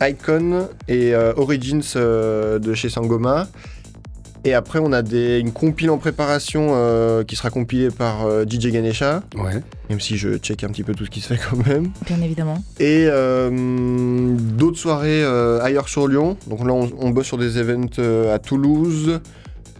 Icon 0.00 0.68
et 0.88 1.14
euh, 1.14 1.32
Origins 1.36 1.80
euh, 1.96 2.58
de 2.58 2.74
chez 2.74 2.88
Sangoma. 2.88 3.48
Et 4.44 4.54
après, 4.54 4.78
on 4.80 4.92
a 4.92 5.02
des, 5.02 5.40
une 5.40 5.50
compile 5.52 5.90
en 5.90 5.98
préparation 5.98 6.68
euh, 6.74 7.24
qui 7.24 7.34
sera 7.34 7.50
compilée 7.50 7.88
par 7.90 8.26
euh, 8.26 8.44
DJ 8.48 8.68
Ganesha, 8.68 9.24
Ouais. 9.36 9.60
même 9.90 9.98
si 9.98 10.16
je 10.16 10.36
check 10.36 10.62
un 10.62 10.68
petit 10.68 10.84
peu 10.84 10.94
tout 10.94 11.04
ce 11.04 11.10
qui 11.10 11.20
se 11.20 11.34
fait 11.34 11.40
quand 11.50 11.66
même. 11.66 11.90
Bien 12.06 12.20
évidemment. 12.22 12.62
Et 12.78 13.06
euh, 13.08 13.50
d'autres 14.38 14.78
soirées 14.78 15.24
euh, 15.24 15.60
ailleurs 15.62 15.88
sur 15.88 16.06
Lyon. 16.06 16.36
Donc 16.46 16.60
là, 16.64 16.72
on, 16.74 16.88
on 16.96 17.10
bosse 17.10 17.26
sur 17.26 17.38
des 17.38 17.58
events 17.58 17.98
euh, 17.98 18.32
à 18.32 18.38
Toulouse, 18.38 19.18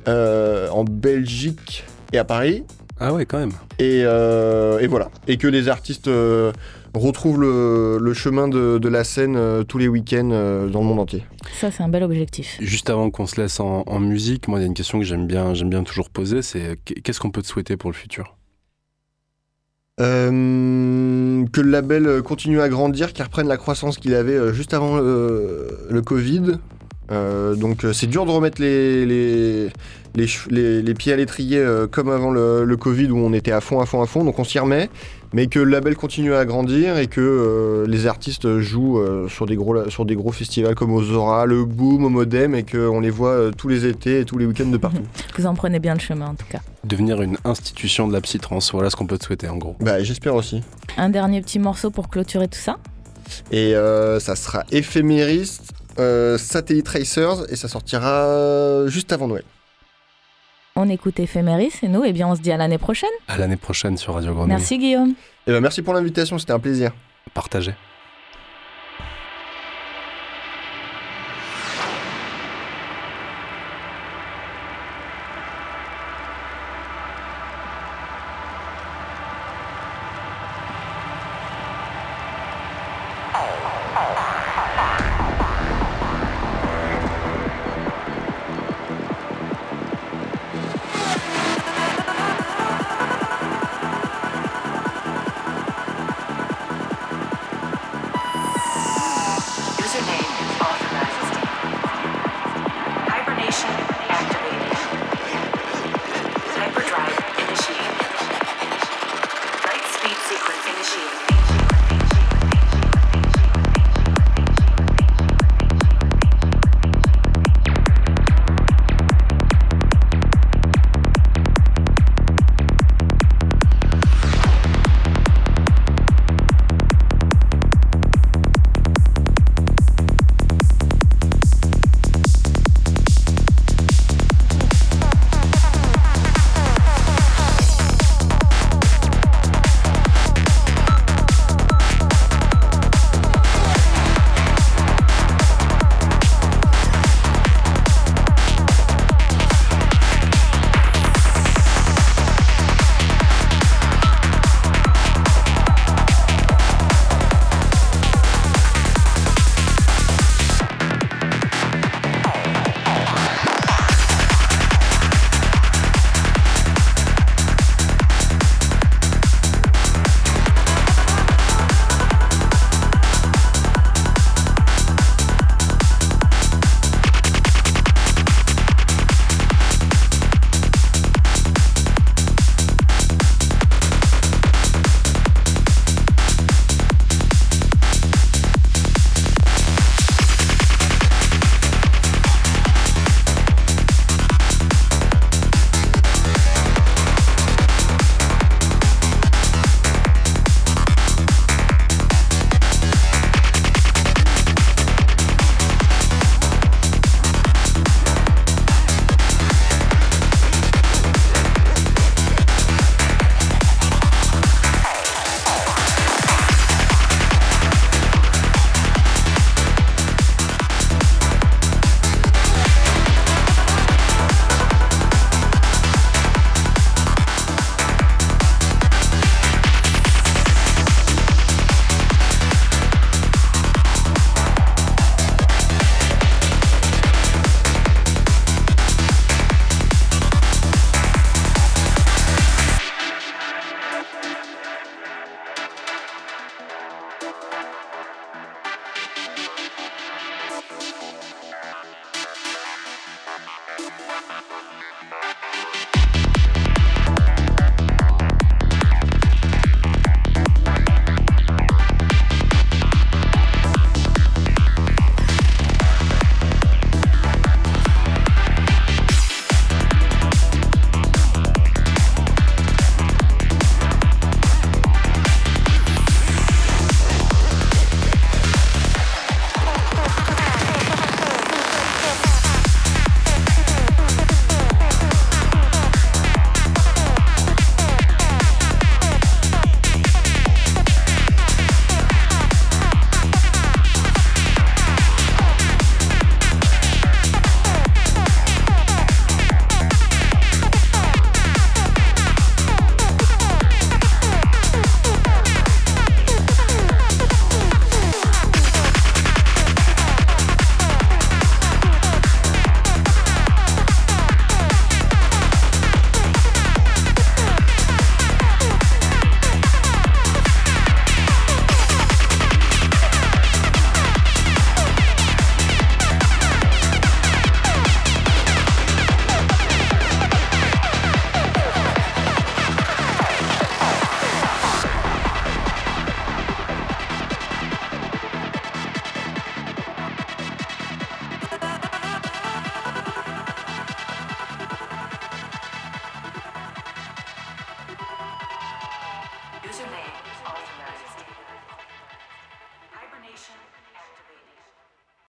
euh, 0.08 0.68
en 0.70 0.82
Belgique 0.82 1.84
et 2.12 2.18
à 2.18 2.24
Paris. 2.24 2.64
Ah 2.98 3.12
ouais, 3.12 3.26
quand 3.26 3.38
même. 3.38 3.52
Et, 3.78 4.02
euh, 4.04 4.78
et 4.78 4.86
voilà. 4.86 5.10
Et 5.28 5.36
que 5.36 5.46
les 5.46 5.68
artistes 5.68 6.08
euh, 6.08 6.50
retrouvent 6.94 7.38
le, 7.40 7.98
le 8.00 8.14
chemin 8.14 8.48
de, 8.48 8.78
de 8.78 8.88
la 8.88 9.04
scène 9.04 9.36
euh, 9.36 9.64
tous 9.64 9.76
les 9.76 9.86
week-ends 9.86 10.30
euh, 10.32 10.68
dans 10.68 10.80
le 10.80 10.86
monde 10.86 11.00
entier. 11.00 11.22
Ça, 11.52 11.70
c'est 11.70 11.82
un 11.82 11.90
bel 11.90 12.02
objectif. 12.02 12.56
Juste 12.60 12.88
avant 12.88 13.10
qu'on 13.10 13.26
se 13.26 13.38
laisse 13.38 13.60
en, 13.60 13.82
en 13.86 14.00
musique, 14.00 14.48
moi, 14.48 14.58
il 14.58 14.62
y 14.62 14.64
a 14.64 14.66
une 14.66 14.74
question 14.74 14.98
que 14.98 15.04
j'aime 15.04 15.26
bien, 15.26 15.52
j'aime 15.52 15.68
bien 15.68 15.82
toujours 15.82 16.08
poser, 16.08 16.40
c'est 16.40 16.76
qu'est-ce 17.02 17.20
qu'on 17.20 17.30
peut 17.30 17.42
te 17.42 17.48
souhaiter 17.48 17.76
pour 17.76 17.90
le 17.90 17.96
futur? 17.96 18.36
Euh, 20.00 21.44
que 21.52 21.60
le 21.60 21.70
label 21.70 22.22
continue 22.22 22.60
à 22.60 22.68
grandir, 22.68 23.12
qu'il 23.12 23.24
reprenne 23.24 23.48
la 23.48 23.56
croissance 23.58 23.98
qu'il 23.98 24.14
avait 24.14 24.54
juste 24.54 24.72
avant 24.74 24.96
le, 24.96 25.68
le 25.90 26.02
Covid. 26.02 26.58
Euh, 27.12 27.54
donc 27.54 27.84
euh, 27.84 27.92
c'est 27.92 28.06
dur 28.08 28.26
de 28.26 28.30
remettre 28.30 28.60
les, 28.60 29.06
les, 29.06 29.68
les, 30.16 30.26
les- 30.50 30.82
les 30.82 30.94
pieds 30.94 31.12
à 31.12 31.16
l'étrier 31.16 31.58
euh, 31.58 31.86
comme 31.86 32.08
avant 32.10 32.30
le, 32.30 32.64
le 32.64 32.76
Covid 32.76 33.10
où 33.10 33.18
on 33.18 33.32
était 33.32 33.52
à 33.52 33.60
fond, 33.60 33.80
à 33.80 33.86
fond, 33.86 34.02
à 34.02 34.06
fond. 34.06 34.24
Donc 34.24 34.38
on 34.40 34.44
s'y 34.44 34.58
remet, 34.58 34.90
mais 35.32 35.46
que 35.46 35.60
le 35.60 35.70
label 35.70 35.94
continue 35.94 36.34
à 36.34 36.44
grandir 36.44 36.98
et 36.98 37.06
que 37.06 37.20
euh, 37.20 37.86
les 37.86 38.06
artistes 38.08 38.58
jouent 38.58 38.98
euh, 38.98 39.28
sur, 39.28 39.46
des 39.46 39.54
gros, 39.54 39.88
sur 39.88 40.04
des 40.04 40.16
gros 40.16 40.32
festivals 40.32 40.74
comme 40.74 40.92
au 40.92 41.02
Zora, 41.02 41.46
le 41.46 41.64
Boom, 41.64 42.04
au 42.04 42.08
Modem 42.08 42.54
et 42.56 42.64
qu'on 42.64 42.98
les 43.00 43.10
voit 43.10 43.30
euh, 43.30 43.50
tous 43.56 43.68
les 43.68 43.86
étés 43.86 44.20
et 44.20 44.24
tous 44.24 44.38
les 44.38 44.46
week-ends 44.46 44.66
de 44.66 44.76
partout. 44.76 45.02
Vous 45.38 45.46
en 45.46 45.54
prenez 45.54 45.78
bien 45.78 45.94
le 45.94 46.00
chemin, 46.00 46.26
en 46.28 46.34
tout 46.34 46.46
cas. 46.50 46.60
Devenir 46.84 47.22
une 47.22 47.36
institution 47.44 48.08
de 48.08 48.12
la 48.12 48.20
psytrance, 48.20 48.72
voilà 48.72 48.90
ce 48.90 48.96
qu'on 48.96 49.06
peut 49.06 49.18
te 49.18 49.24
souhaiter 49.24 49.48
en 49.48 49.56
gros. 49.58 49.76
Bah 49.80 50.02
j'espère 50.02 50.34
aussi. 50.34 50.62
Un 50.96 51.08
dernier 51.10 51.40
petit 51.40 51.58
morceau 51.60 51.90
pour 51.90 52.08
clôturer 52.08 52.48
tout 52.48 52.58
ça? 52.58 52.78
Et 53.52 53.74
euh, 53.74 54.20
ça 54.20 54.36
sera 54.36 54.64
éphémériste, 54.70 55.72
euh, 55.98 56.38
Satellite 56.38 56.88
Racers, 56.88 57.50
et 57.50 57.56
ça 57.56 57.68
sortira 57.68 58.86
juste 58.86 59.12
avant 59.12 59.28
Noël. 59.28 59.44
On 60.78 60.90
écoute 60.90 61.18
Éphéméris 61.18 61.72
et 61.82 61.88
nous, 61.88 62.04
eh 62.04 62.12
bien, 62.12 62.28
on 62.28 62.34
se 62.34 62.42
dit 62.42 62.52
à 62.52 62.58
l'année 62.58 62.76
prochaine. 62.76 63.08
À 63.28 63.38
l'année 63.38 63.56
prochaine 63.56 63.96
sur 63.96 64.14
Radio 64.14 64.34
Grenouille. 64.34 64.48
Merci 64.48 64.76
Guillaume. 64.76 65.14
Et 65.46 65.52
ben 65.52 65.60
merci 65.60 65.80
pour 65.80 65.94
l'invitation, 65.94 66.38
c'était 66.38 66.52
un 66.52 66.58
plaisir. 66.58 66.92
Partagez. 67.32 67.74